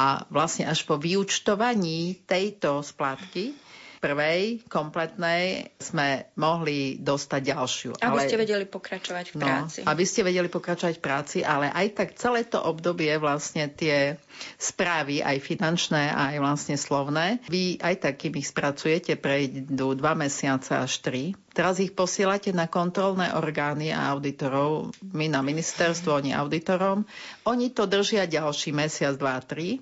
A 0.00 0.24
vlastne 0.32 0.64
až 0.64 0.88
po 0.88 0.96
vyučtovaní 0.96 2.24
tejto 2.24 2.80
splátky 2.80 3.72
prvej 4.02 4.66
kompletnej 4.66 5.70
sme 5.78 6.26
mohli 6.34 6.98
dostať 6.98 7.40
ďalšiu. 7.54 7.90
Aby 8.02 8.18
ale... 8.18 8.26
ste 8.26 8.36
vedeli 8.42 8.66
pokračovať 8.66 9.26
v 9.30 9.36
no, 9.38 9.46
práci. 9.46 9.78
No, 9.80 9.94
aby 9.94 10.04
ste 10.04 10.26
vedeli 10.26 10.48
pokračovať 10.50 10.94
v 10.98 11.04
práci, 11.06 11.38
ale 11.46 11.70
aj 11.70 11.86
tak 11.94 12.08
celé 12.18 12.42
to 12.42 12.58
obdobie 12.58 13.14
vlastne 13.22 13.70
tie 13.70 14.18
správy, 14.58 15.22
aj 15.22 15.38
finančné, 15.38 16.10
aj 16.10 16.42
vlastne 16.42 16.74
slovné, 16.74 17.38
vy 17.46 17.78
aj 17.78 18.02
tak, 18.02 18.26
kým 18.26 18.42
ich 18.42 18.50
spracujete, 18.50 19.14
prejdú 19.14 19.94
dva 19.94 20.18
mesiace 20.18 20.74
až 20.74 20.98
tri. 20.98 21.38
Teraz 21.54 21.78
ich 21.78 21.94
posielate 21.94 22.50
na 22.50 22.66
kontrolné 22.66 23.30
orgány 23.38 23.94
a 23.94 24.10
auditorov, 24.10 24.90
my 25.14 25.30
na 25.30 25.46
ministerstvo, 25.46 26.18
oni 26.18 26.34
auditorom. 26.34 27.06
Oni 27.46 27.70
to 27.70 27.86
držia 27.86 28.26
ďalší 28.26 28.74
mesiac, 28.74 29.14
dva, 29.14 29.38
tri 29.38 29.78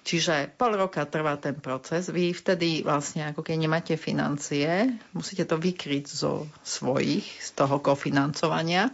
Čiže 0.00 0.56
pol 0.56 0.80
roka 0.80 1.04
trvá 1.04 1.36
ten 1.36 1.56
proces. 1.56 2.08
Vy 2.08 2.32
vtedy 2.32 2.80
vlastne, 2.80 3.28
ako 3.30 3.44
keď 3.44 3.56
nemáte 3.60 3.94
financie, 4.00 4.96
musíte 5.12 5.44
to 5.44 5.60
vykryť 5.60 6.04
zo 6.08 6.48
svojich, 6.64 7.26
z 7.26 7.50
toho 7.52 7.78
kofinancovania. 7.78 8.88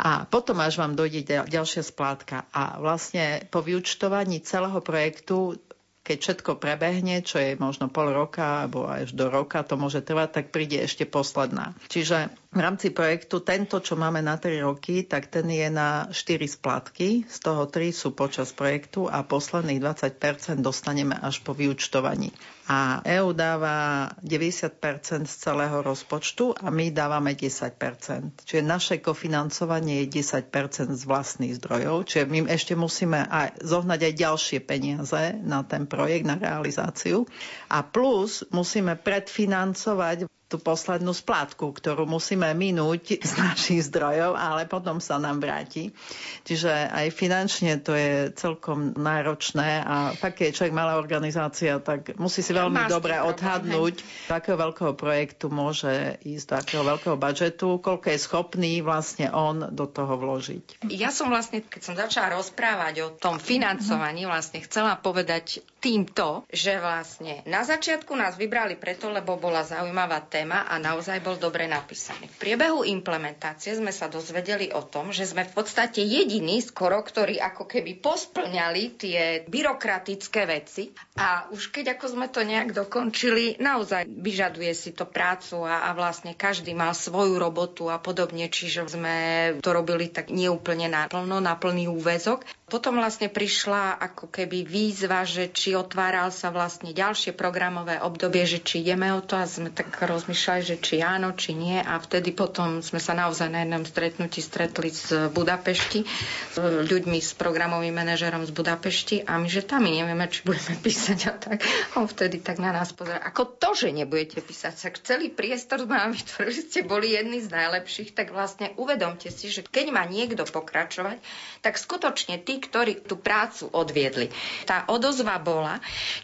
A 0.00 0.24
potom 0.24 0.64
až 0.64 0.80
vám 0.80 0.96
dojde 0.96 1.44
ďalšia 1.44 1.84
splátka. 1.84 2.48
A 2.56 2.80
vlastne 2.80 3.44
po 3.52 3.60
vyučtovaní 3.60 4.40
celého 4.40 4.80
projektu 4.80 5.60
keď 6.00 6.16
všetko 6.18 6.52
prebehne, 6.58 7.20
čo 7.22 7.38
je 7.38 7.60
možno 7.60 7.86
pol 7.92 8.10
roka 8.10 8.66
alebo 8.66 8.88
až 8.88 9.12
do 9.12 9.28
roka 9.28 9.60
to 9.62 9.76
môže 9.76 10.00
trvať, 10.00 10.42
tak 10.42 10.46
príde 10.50 10.80
ešte 10.80 11.04
posledná. 11.06 11.76
Čiže 11.86 12.32
v 12.50 12.58
rámci 12.58 12.90
projektu 12.90 13.38
tento, 13.46 13.78
čo 13.78 13.94
máme 13.94 14.18
na 14.26 14.34
3 14.34 14.66
roky, 14.66 15.06
tak 15.06 15.30
ten 15.30 15.46
je 15.46 15.70
na 15.70 16.10
4 16.10 16.18
splatky, 16.50 17.22
z 17.22 17.38
toho 17.38 17.70
3 17.70 17.94
sú 17.94 18.10
počas 18.10 18.50
projektu 18.50 19.06
a 19.06 19.22
posledných 19.22 19.78
20% 19.78 20.58
dostaneme 20.58 21.14
až 21.14 21.46
po 21.46 21.54
vyučtovaní. 21.54 22.34
A 22.66 23.06
EU 23.22 23.30
dáva 23.38 24.10
90% 24.26 25.30
z 25.30 25.34
celého 25.38 25.78
rozpočtu 25.78 26.50
a 26.58 26.74
my 26.74 26.90
dávame 26.90 27.38
10%. 27.38 28.42
Čiže 28.42 28.62
naše 28.66 28.98
kofinancovanie 28.98 30.02
je 30.10 30.18
10% 30.18 30.90
z 30.90 31.02
vlastných 31.06 31.54
zdrojov, 31.54 32.10
čiže 32.10 32.26
my 32.26 32.50
ešte 32.50 32.74
musíme 32.74 33.30
aj 33.30 33.62
zohnať 33.62 34.10
aj 34.10 34.14
ďalšie 34.26 34.58
peniaze 34.66 35.38
na 35.38 35.62
ten 35.62 35.86
projekt, 35.86 36.26
na 36.26 36.34
realizáciu. 36.34 37.30
A 37.70 37.86
plus 37.86 38.42
musíme 38.50 38.98
predfinancovať 38.98 40.26
tú 40.50 40.58
poslednú 40.58 41.14
splátku, 41.14 41.70
ktorú 41.70 42.10
musíme 42.10 42.50
minúť 42.58 43.14
z 43.30 43.32
našich 43.38 43.86
zdrojov, 43.86 44.34
ale 44.34 44.66
potom 44.66 44.98
sa 44.98 45.22
nám 45.22 45.38
vráti. 45.38 45.94
Čiže 46.42 46.90
aj 46.90 47.06
finančne 47.14 47.78
to 47.78 47.94
je 47.94 48.34
celkom 48.34 48.98
náročné 48.98 49.86
a 49.86 50.10
fakt, 50.18 50.42
keď 50.42 50.50
človek 50.50 50.74
malá 50.74 50.98
organizácia, 50.98 51.78
tak 51.78 52.18
musí 52.18 52.42
si 52.42 52.50
veľmi 52.50 52.74
Máš 52.74 52.90
dobre 52.90 53.14
odhadnúť, 53.22 53.94
do 54.26 54.34
akého 54.34 54.58
veľkého 54.58 54.92
projektu 54.98 55.46
môže 55.46 56.18
ísť, 56.26 56.46
do 56.50 56.54
akého 56.58 56.82
veľkého 56.82 57.16
budžetu, 57.16 57.78
koľko 57.78 58.06
je 58.10 58.18
schopný 58.18 58.82
vlastne 58.82 59.30
on 59.30 59.70
do 59.70 59.86
toho 59.86 60.18
vložiť. 60.18 60.90
Ja 60.90 61.14
som 61.14 61.30
vlastne, 61.30 61.62
keď 61.62 61.80
som 61.86 61.94
začala 61.94 62.34
rozprávať 62.34 62.94
o 63.06 63.08
tom 63.14 63.38
financovaní, 63.38 64.26
vlastne 64.26 64.58
chcela 64.66 64.98
povedať 64.98 65.62
týmto, 65.80 66.44
že 66.52 66.76
vlastne 66.76 67.40
na 67.48 67.64
začiatku 67.64 68.12
nás 68.12 68.36
vybrali 68.36 68.76
preto, 68.76 69.08
lebo 69.08 69.40
bola 69.40 69.64
zaujímavá 69.64 70.20
téma 70.28 70.68
a 70.68 70.76
naozaj 70.76 71.24
bol 71.24 71.40
dobre 71.40 71.64
napísaný. 71.64 72.28
V 72.28 72.36
priebehu 72.36 72.84
implementácie 72.84 73.74
sme 73.74 73.90
sa 73.90 74.12
dozvedeli 74.12 74.70
o 74.76 74.84
tom, 74.84 75.10
že 75.10 75.24
sme 75.24 75.48
v 75.48 75.52
podstate 75.56 76.04
jediní 76.04 76.60
skoro, 76.60 77.00
ktorí 77.00 77.40
ako 77.40 77.64
keby 77.64 77.96
posplňali 77.98 78.82
tie 79.00 79.20
byrokratické 79.48 80.44
veci 80.44 80.92
a 81.16 81.48
už 81.48 81.72
keď 81.72 81.96
ako 81.96 82.06
sme 82.12 82.26
to 82.28 82.44
nejak 82.44 82.76
dokončili, 82.76 83.56
naozaj 83.56 84.04
vyžaduje 84.04 84.72
si 84.76 84.92
to 84.92 85.08
prácu 85.08 85.64
a, 85.64 85.88
a 85.88 85.96
vlastne 85.96 86.36
každý 86.36 86.76
mal 86.76 86.92
svoju 86.92 87.40
robotu 87.40 87.88
a 87.88 87.96
podobne, 87.96 88.52
čiže 88.52 88.84
sme 88.84 89.16
to 89.64 89.72
robili 89.72 90.12
tak 90.12 90.28
neúplne 90.28 90.92
naplno, 90.92 91.40
na 91.40 91.56
plný 91.56 91.88
úvezok. 91.88 92.44
Potom 92.70 93.02
vlastne 93.02 93.26
prišla 93.26 93.98
ako 93.98 94.30
keby 94.30 94.62
výzva, 94.62 95.26
že 95.26 95.50
či 95.50 95.69
otváral 95.74 96.30
sa 96.30 96.54
vlastne 96.54 96.94
ďalšie 96.94 97.34
programové 97.34 97.98
obdobie, 97.98 98.46
že 98.46 98.62
či 98.62 98.84
ideme 98.84 99.10
o 99.14 99.24
to 99.24 99.34
a 99.34 99.48
sme 99.48 99.72
tak 99.72 99.90
rozmýšľali, 99.96 100.62
že 100.62 100.76
či 100.78 101.02
áno, 101.02 101.34
či 101.34 101.56
nie 101.56 101.80
a 101.80 101.98
vtedy 101.98 102.30
potom 102.30 102.80
sme 102.80 103.02
sa 103.02 103.12
naozaj 103.18 103.50
na 103.50 103.66
jednom 103.66 103.82
stretnutí 103.82 104.38
stretli 104.38 104.94
z 104.94 105.28
Budapešti 105.34 106.06
s 106.54 106.56
ľuďmi, 106.60 107.18
s 107.18 107.34
programovým 107.34 107.92
manažerom 107.92 108.46
z 108.46 108.52
Budapešti 108.54 109.16
a 109.26 109.36
my, 109.36 109.48
že 109.50 109.66
tam 109.66 109.84
my 109.84 109.90
nevieme, 109.90 110.26
či 110.30 110.46
budeme 110.46 110.74
písať 110.84 111.18
a 111.28 111.32
tak. 111.36 111.58
On 111.98 112.06
vtedy 112.06 112.40
tak 112.40 112.56
na 112.62 112.72
nás 112.72 112.94
pozera. 112.96 113.20
Ako 113.26 113.58
to, 113.60 113.76
že 113.76 113.92
nebudete 113.92 114.40
písať, 114.40 114.74
tak 114.76 114.94
celý 115.04 115.28
priestor 115.28 115.84
sme 115.84 116.00
vám 116.00 116.12
vytvorili, 116.16 116.60
ste 116.64 116.80
boli 116.86 117.12
jedni 117.12 117.44
z 117.44 117.52
najlepších, 117.52 118.16
tak 118.16 118.32
vlastne 118.32 118.72
uvedomte 118.80 119.28
si, 119.28 119.52
že 119.52 119.60
keď 119.66 119.92
má 119.92 120.08
niekto 120.08 120.48
pokračovať, 120.48 121.20
tak 121.60 121.76
skutočne 121.76 122.40
tí, 122.40 122.56
ktorí 122.56 123.04
tú 123.04 123.20
prácu 123.20 123.68
odviedli. 123.68 124.32
Tá 124.64 124.88
odozva 124.88 125.36
bola, 125.36 125.59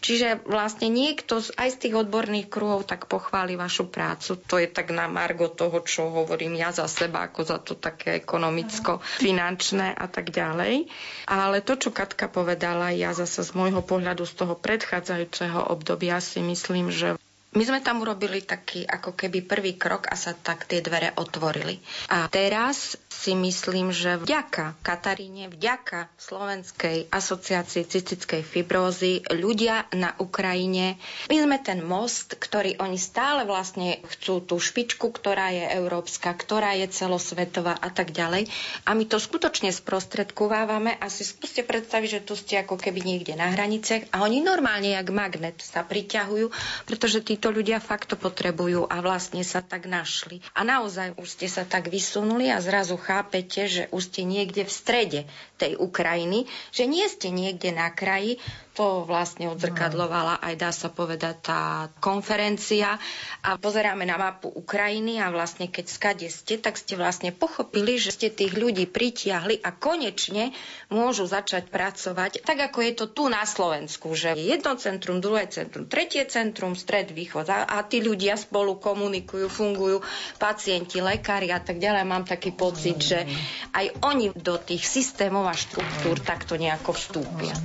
čiže 0.01 0.42
vlastne 0.49 0.88
niekto 0.88 1.40
aj 1.40 1.68
z 1.75 1.81
tých 1.88 1.94
odborných 1.96 2.49
kruhov 2.49 2.88
tak 2.88 3.11
pochváli 3.11 3.55
vašu 3.55 3.88
prácu. 3.88 4.40
To 4.49 4.57
je 4.57 4.68
tak 4.70 4.90
na 4.94 5.07
margo 5.07 5.53
toho, 5.53 5.83
čo 5.85 6.09
hovorím 6.09 6.57
ja 6.57 6.72
za 6.72 6.88
seba, 6.88 7.27
ako 7.27 7.40
za 7.42 7.59
to 7.61 7.77
také 7.77 8.20
ekonomicko-finančné 8.20 9.96
a 9.96 10.07
tak 10.09 10.33
ďalej. 10.33 10.88
Ale 11.29 11.61
to, 11.62 11.77
čo 11.77 11.90
Katka 11.92 12.31
povedala, 12.31 12.92
ja 12.92 13.12
zase 13.12 13.44
z 13.44 13.53
môjho 13.53 13.81
pohľadu 13.85 14.25
z 14.25 14.35
toho 14.37 14.55
predchádzajúceho 14.57 15.72
obdobia 15.72 16.18
si 16.20 16.40
myslím, 16.42 16.92
že 16.92 17.16
my 17.57 17.64
sme 17.64 17.81
tam 17.81 18.05
urobili 18.05 18.44
taký 18.44 18.85
ako 18.85 19.16
keby 19.16 19.40
prvý 19.49 19.72
krok 19.81 20.12
a 20.12 20.14
sa 20.18 20.37
tak 20.37 20.68
tie 20.68 20.85
dvere 20.85 21.16
otvorili. 21.16 21.81
A 22.12 22.29
teraz 22.29 23.01
si 23.17 23.33
myslím, 23.33 23.97
že 23.97 24.21
vďaka 24.21 24.77
Kataríne, 24.85 25.49
vďaka 25.49 26.13
Slovenskej 26.21 27.09
asociácii 27.09 27.89
cystickej 27.89 28.45
fibrózy 28.45 29.25
ľudia 29.33 29.89
na 29.97 30.13
Ukrajine, 30.21 31.01
my 31.33 31.37
sme 31.41 31.57
ten 31.65 31.81
most, 31.81 32.37
ktorý 32.37 32.77
oni 32.77 33.01
stále 33.01 33.49
vlastne 33.49 34.05
chcú 34.05 34.45
tú 34.45 34.61
špičku, 34.61 35.09
ktorá 35.09 35.49
je 35.49 35.65
európska, 35.81 36.37
ktorá 36.37 36.77
je 36.77 36.93
celosvetová 36.93 37.73
a 37.81 37.89
tak 37.89 38.13
ďalej. 38.13 38.53
A 38.85 38.93
my 38.93 39.09
to 39.09 39.17
skutočne 39.17 39.73
sprostredkovávame 39.73 41.01
a 41.01 41.09
si 41.09 41.25
skúste 41.25 41.65
predstaviť, 41.65 42.21
že 42.21 42.25
tu 42.29 42.37
ste 42.37 42.61
ako 42.61 42.77
keby 42.77 43.01
niekde 43.01 43.33
na 43.33 43.49
hraniciach 43.49 44.13
a 44.13 44.29
oni 44.29 44.45
normálne 44.45 44.93
jak 44.93 45.09
magnet 45.09 45.57
sa 45.65 45.81
priťahujú, 45.81 46.53
pretože 46.85 47.25
títo 47.25 47.49
ľudia 47.49 47.81
fakt 47.81 48.13
to 48.13 48.17
potrebujú 48.21 48.85
a 48.85 49.01
vlastne 49.01 49.41
sa 49.41 49.65
tak 49.65 49.89
našli. 49.89 50.45
A 50.53 50.67
naozaj 50.67 51.17
už 51.17 51.29
ste 51.33 51.49
sa 51.49 51.65
tak 51.65 51.89
vysunuli 51.89 52.53
a 52.53 52.61
zrazu 52.61 53.01
chápete, 53.07 53.61
že 53.64 53.83
už 53.88 54.03
ste 54.05 54.23
niekde 54.25 54.62
v 54.62 54.73
strede 54.73 55.21
tej 55.55 55.79
Ukrajiny, 55.79 56.45
že 56.69 56.85
nie 56.85 57.07
ste 57.07 57.31
niekde 57.31 57.71
na 57.71 57.88
kraji, 57.88 58.42
to 58.77 59.09
vlastne 59.09 59.49
odzrkadlovala 59.49 60.45
aj 60.45 60.55
dá 60.61 60.69
sa 60.69 60.93
povedať 60.93 61.35
tá 61.41 61.89
konferencia. 61.99 63.01
A 63.41 63.57
pozeráme 63.57 64.05
na 64.05 64.21
mapu 64.21 64.53
Ukrajiny 64.53 65.17
a 65.17 65.33
vlastne 65.33 65.73
keď 65.73 65.87
skade 65.89 66.29
ste, 66.29 66.61
tak 66.61 66.77
ste 66.77 66.95
vlastne 67.01 67.33
pochopili, 67.33 67.97
že 67.97 68.12
ste 68.12 68.29
tých 68.29 68.53
ľudí 68.53 68.85
pritiahli 68.85 69.65
a 69.65 69.73
konečne 69.73 70.53
môžu 70.93 71.25
začať 71.25 71.73
pracovať. 71.73 72.45
Tak, 72.45 72.71
ako 72.71 72.79
je 72.85 72.93
to 72.93 73.07
tu 73.09 73.25
na 73.33 73.49
Slovensku, 73.49 74.12
že 74.12 74.37
jedno 74.37 74.77
centrum, 74.77 75.25
druhé 75.25 75.49
centrum, 75.49 75.89
tretie 75.89 76.29
centrum, 76.29 76.77
stred, 76.77 77.17
východ. 77.17 77.49
A, 77.49 77.65
a 77.65 77.81
tí 77.81 78.05
ľudia 78.05 78.37
spolu 78.37 78.77
komunikujú, 78.77 79.49
fungujú, 79.49 80.05
pacienti, 80.37 81.01
lekári 81.01 81.49
a 81.49 81.65
tak 81.65 81.81
ďalej. 81.81 82.05
Mám 82.05 82.29
taký 82.29 82.53
pocit, 82.53 83.01
že 83.01 83.25
aj 83.73 84.05
oni 84.05 84.37
do 84.37 84.61
tých 84.61 84.85
systémov 84.85 85.49
a 85.49 85.57
štruktúr 85.57 86.21
takto 86.21 86.61
nejako 86.61 86.93
vstúpia 86.93 87.57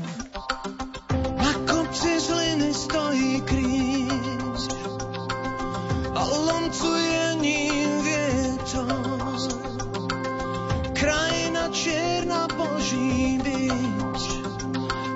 čierna 11.72 12.52
Boží 12.52 13.40
byč, 13.40 14.22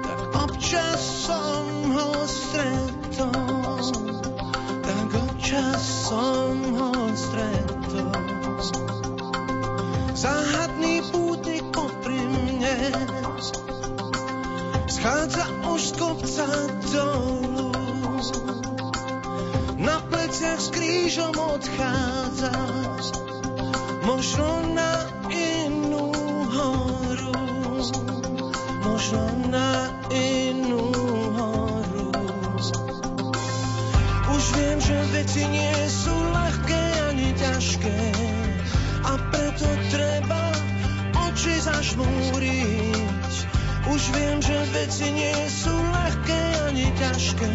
tak 0.07 0.19
občas 0.39 1.27
som 1.27 1.67
ho 1.91 2.23
stretol, 2.23 3.91
tak 4.79 5.09
občas 5.19 5.83
som 6.07 6.55
ho 6.79 6.91
stretol. 7.11 8.23
Záhadný 10.15 11.03
pútnik 11.11 11.67
popri 11.75 12.23
mne, 12.23 12.95
schádza 14.87 15.43
už 15.67 15.81
z 15.83 15.91
kopca 15.99 16.47
dolu. 16.87 17.75
Na 19.75 19.99
pleciach 20.07 20.63
s 20.63 20.71
krížom 20.71 21.35
odchádzaš, 21.35 23.05
možno 24.07 24.47
na 24.71 25.14
možno 29.05 29.29
na 29.53 29.93
inú 30.09 30.89
horu. 31.37 32.09
Už 34.33 34.43
viem, 34.57 34.81
že 34.81 34.97
veci 35.13 35.45
nie 35.45 35.77
sú 35.85 36.09
ľahké 36.09 36.81
ani 37.13 37.29
ťažké 37.37 37.97
a 39.05 39.13
preto 39.29 39.69
treba 39.93 40.49
oči 41.21 41.53
zažmúriť 41.61 43.33
už 43.93 44.01
viem, 44.17 44.41
že 44.41 44.57
veci 44.73 45.13
nie 45.13 45.37
sú 45.53 45.69
ľahké 45.69 46.41
ani 46.73 46.89
ťažké 46.97 47.53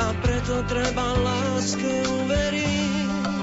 a 0.00 0.06
preto 0.24 0.64
treba 0.64 1.12
láske 1.20 1.92
uveriť. 2.08 3.36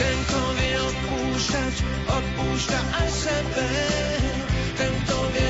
Ten, 0.00 0.16
kto 0.24 0.40
vie 0.56 0.76
odpúšťať, 0.88 1.74
odpúšťa 2.08 2.80
aj 2.96 3.08
sebe. 3.12 4.29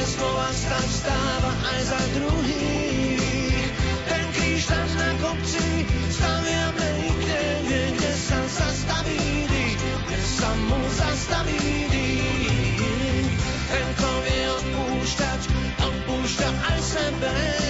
Slova 0.01 0.49
stať, 0.53 0.89
stáva 0.91 1.53
aj 1.75 1.81
za 1.87 2.03
druhých. 2.15 3.75
Ten 4.07 4.25
kríž 4.35 4.63
tam 4.67 4.89
na 4.99 5.11
kopci 5.23 5.67
staviame 6.11 6.89
nikde, 7.03 7.43
vie, 7.67 7.85
kde 7.99 8.13
sa 8.15 8.41
zastaví, 8.47 9.47
kde 10.07 10.21
sa 10.23 10.51
mu 10.69 10.81
zastaví 10.95 11.63
dých. 11.91 13.35
Ten, 13.71 13.87
kto 13.99 14.11
odpúšťať, 14.61 15.41
odpúšťa 15.79 16.49
aj 16.51 16.79
sebe. 16.83 17.70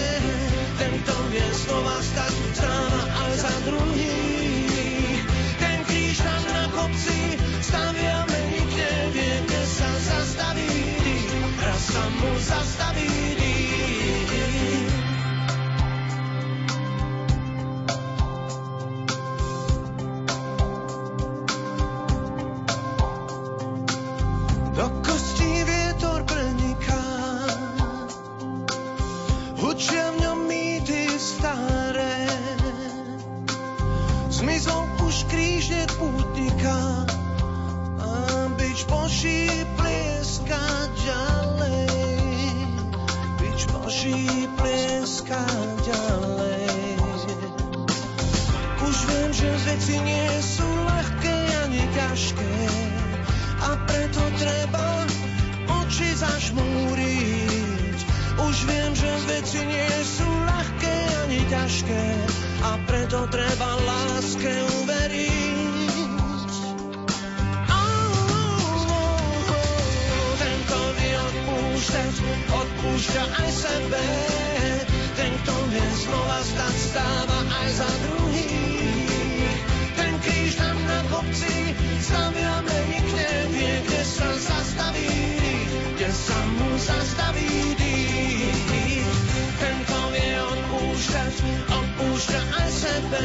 Zmizol 34.41 34.89
už 35.05 35.29
krížne 35.29 35.85
pútnika 36.01 37.05
a 38.01 38.09
byč 38.57 38.89
Boží 38.89 39.53
plieska 39.77 40.65
ďalej. 40.97 41.93
Byč 43.37 43.69
Boží 43.69 44.49
plieska 44.57 45.45
ďalej. 45.85 46.73
Už 48.81 48.97
viem, 49.13 49.29
že 49.37 49.51
veci 49.69 50.01
nie 50.09 50.33
sú 50.41 50.65
ľahké 50.89 51.37
ani 51.69 51.85
ťažké 51.93 52.55
a 53.61 53.77
preto 53.85 54.25
treba 54.41 55.05
oči 55.85 56.17
zažmúriť. 56.17 57.99
Už 58.41 58.57
viem, 58.65 58.93
že 58.97 59.13
veci 59.29 59.61
nie 59.69 59.93
sú 60.01 60.25
ľahké 60.25 60.97
ani 61.29 61.41
ťažké 61.45 62.05
a 62.61 62.77
preto 62.85 63.25
treba 63.33 63.71
láske 63.89 64.53
uveriť. 64.85 66.53
Oh, 67.69 67.81
oh, 69.49 70.33
ten, 70.37 70.57
kto 70.69 70.81
vie 71.01 71.15
odpúšťať, 71.17 72.15
odpúšťa 72.53 73.25
aj 73.41 73.51
sebe. 73.51 74.05
Ten, 75.17 75.33
kto 75.45 75.55
vie 75.73 75.87
znova 76.05 76.41
stať, 76.45 76.75
stáva 76.93 77.39
aj 77.49 77.69
za 77.73 77.91
druhých. 78.05 79.61
Ten 79.97 80.13
kríž 80.21 80.53
tam 80.61 80.77
na 80.85 81.01
kopci 81.09 81.57
staviame 82.01 82.77
nikde, 82.93 83.29
vie, 83.57 83.75
kde 83.89 84.03
sa 84.05 84.31
zastaví, 84.37 85.13
kde 85.97 86.09
sa 86.13 86.39
mu 86.61 86.69
zastaví 86.77 87.80
sebe. 93.01 93.25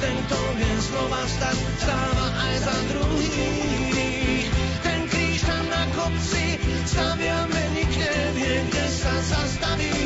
Ten, 0.00 0.14
kto 0.26 0.38
vie 0.56 0.74
znova 0.80 1.22
stať, 1.28 1.56
stáva 1.80 2.26
aj 2.48 2.54
za 2.64 2.76
druhých. 2.92 4.48
Ten 4.80 5.00
kríž 5.08 5.40
tam 5.44 5.64
na 5.68 5.84
kopci 5.92 6.60
staviame 6.88 7.62
nikde, 7.76 8.12
vie, 8.36 8.56
kde 8.68 8.84
sa 8.88 9.14
zastaví. 9.20 9.96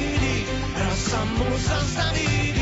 Raz 0.74 0.98
sa 0.98 1.20
mu 1.38 1.50
zastaví 1.58 2.57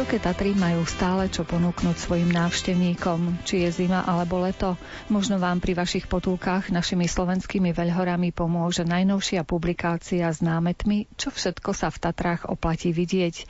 Vysoké 0.00 0.16
Tatry 0.16 0.56
majú 0.56 0.88
stále 0.88 1.28
čo 1.28 1.44
ponúknuť 1.44 1.92
svojim 1.92 2.32
návštevníkom, 2.32 3.44
či 3.44 3.68
je 3.68 3.84
zima 3.84 4.00
alebo 4.00 4.40
leto. 4.40 4.80
Možno 5.12 5.36
vám 5.36 5.60
pri 5.60 5.76
vašich 5.76 6.08
potulkách 6.08 6.72
našimi 6.72 7.04
slovenskými 7.04 7.76
veľhorami 7.76 8.32
pomôže 8.32 8.88
najnovšia 8.88 9.44
publikácia 9.44 10.24
s 10.24 10.40
námetmi, 10.40 11.04
čo 11.20 11.28
všetko 11.28 11.76
sa 11.76 11.92
v 11.92 12.00
Tatrách 12.00 12.48
oplatí 12.48 12.96
vidieť. 12.96 13.44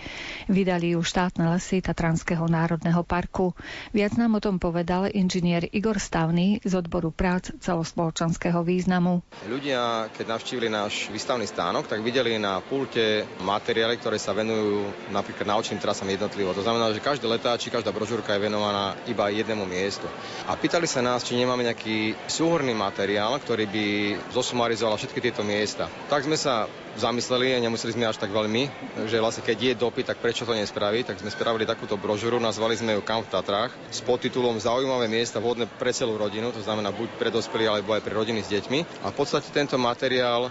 Vydali 0.50 0.98
ju 0.98 1.06
štátne 1.06 1.54
lesy 1.54 1.86
Tatranského 1.86 2.42
národného 2.50 3.06
parku. 3.06 3.54
Viac 3.94 4.18
nám 4.18 4.34
o 4.34 4.42
tom 4.42 4.58
povedal 4.58 5.06
inžinier 5.06 5.70
Igor 5.70 6.02
Stavný 6.02 6.58
z 6.66 6.72
odboru 6.74 7.14
prác 7.14 7.54
celospoločenského 7.62 8.66
významu. 8.66 9.22
Ľudia, 9.46 10.10
keď 10.18 10.34
navštívili 10.34 10.66
náš 10.66 11.14
výstavný 11.14 11.46
stánok, 11.46 11.86
tak 11.86 12.02
videli 12.02 12.42
na 12.42 12.58
pulte 12.58 13.22
materiály, 13.38 14.02
ktoré 14.02 14.18
sa 14.18 14.34
venujú 14.34 14.90
napríklad 15.14 15.46
naučným 15.46 15.78
trasám 15.78 16.10
jednotlivých 16.10 16.39
jednotlivo. 16.40 16.56
To 16.56 16.64
znamená, 16.64 16.92
že 16.96 17.04
každý 17.04 17.26
letáč, 17.28 17.68
každá 17.68 17.92
brožúrka 17.92 18.32
je 18.32 18.44
venovaná 18.48 18.96
iba 19.06 19.28
jednému 19.28 19.68
miestu. 19.68 20.08
A 20.48 20.56
pýtali 20.56 20.88
sa 20.88 21.04
nás, 21.04 21.22
či 21.22 21.36
nemáme 21.36 21.62
nejaký 21.68 22.16
súhorný 22.26 22.72
materiál, 22.72 23.36
ktorý 23.36 23.68
by 23.68 23.86
zosumarizoval 24.32 24.96
všetky 24.96 25.20
tieto 25.20 25.44
miesta. 25.44 25.86
Tak 26.08 26.24
sme 26.24 26.40
sa 26.40 26.64
zamysleli 26.98 27.54
a 27.54 27.62
nemuseli 27.62 27.94
sme 27.94 28.08
až 28.08 28.18
tak 28.18 28.34
veľmi, 28.34 28.66
že 29.06 29.22
vlastne 29.22 29.46
keď 29.46 29.58
je 29.58 29.80
dopyt, 29.80 30.10
tak 30.10 30.18
prečo 30.18 30.42
to 30.42 30.56
nespraviť, 30.56 31.14
tak 31.14 31.20
sme 31.22 31.30
spravili 31.30 31.68
takúto 31.68 31.94
brožúru, 31.94 32.42
nazvali 32.42 32.74
sme 32.74 32.98
ju 32.98 33.02
Kam 33.04 33.22
v 33.22 33.30
Tatrách 33.30 33.72
s 33.90 34.02
podtitulom 34.02 34.58
Zaujímavé 34.58 35.06
miesta 35.06 35.38
vhodné 35.38 35.66
pre 35.66 35.94
celú 35.94 36.18
rodinu, 36.18 36.50
to 36.50 36.64
znamená 36.64 36.90
buď 36.90 37.08
pre 37.20 37.30
dospelých 37.30 37.70
alebo 37.70 37.94
aj 37.94 38.02
pre 38.02 38.14
rodiny 38.14 38.40
s 38.42 38.50
deťmi. 38.50 39.06
A 39.06 39.12
v 39.12 39.16
podstate 39.16 39.48
tento 39.54 39.78
materiál 39.78 40.48
e, 40.48 40.50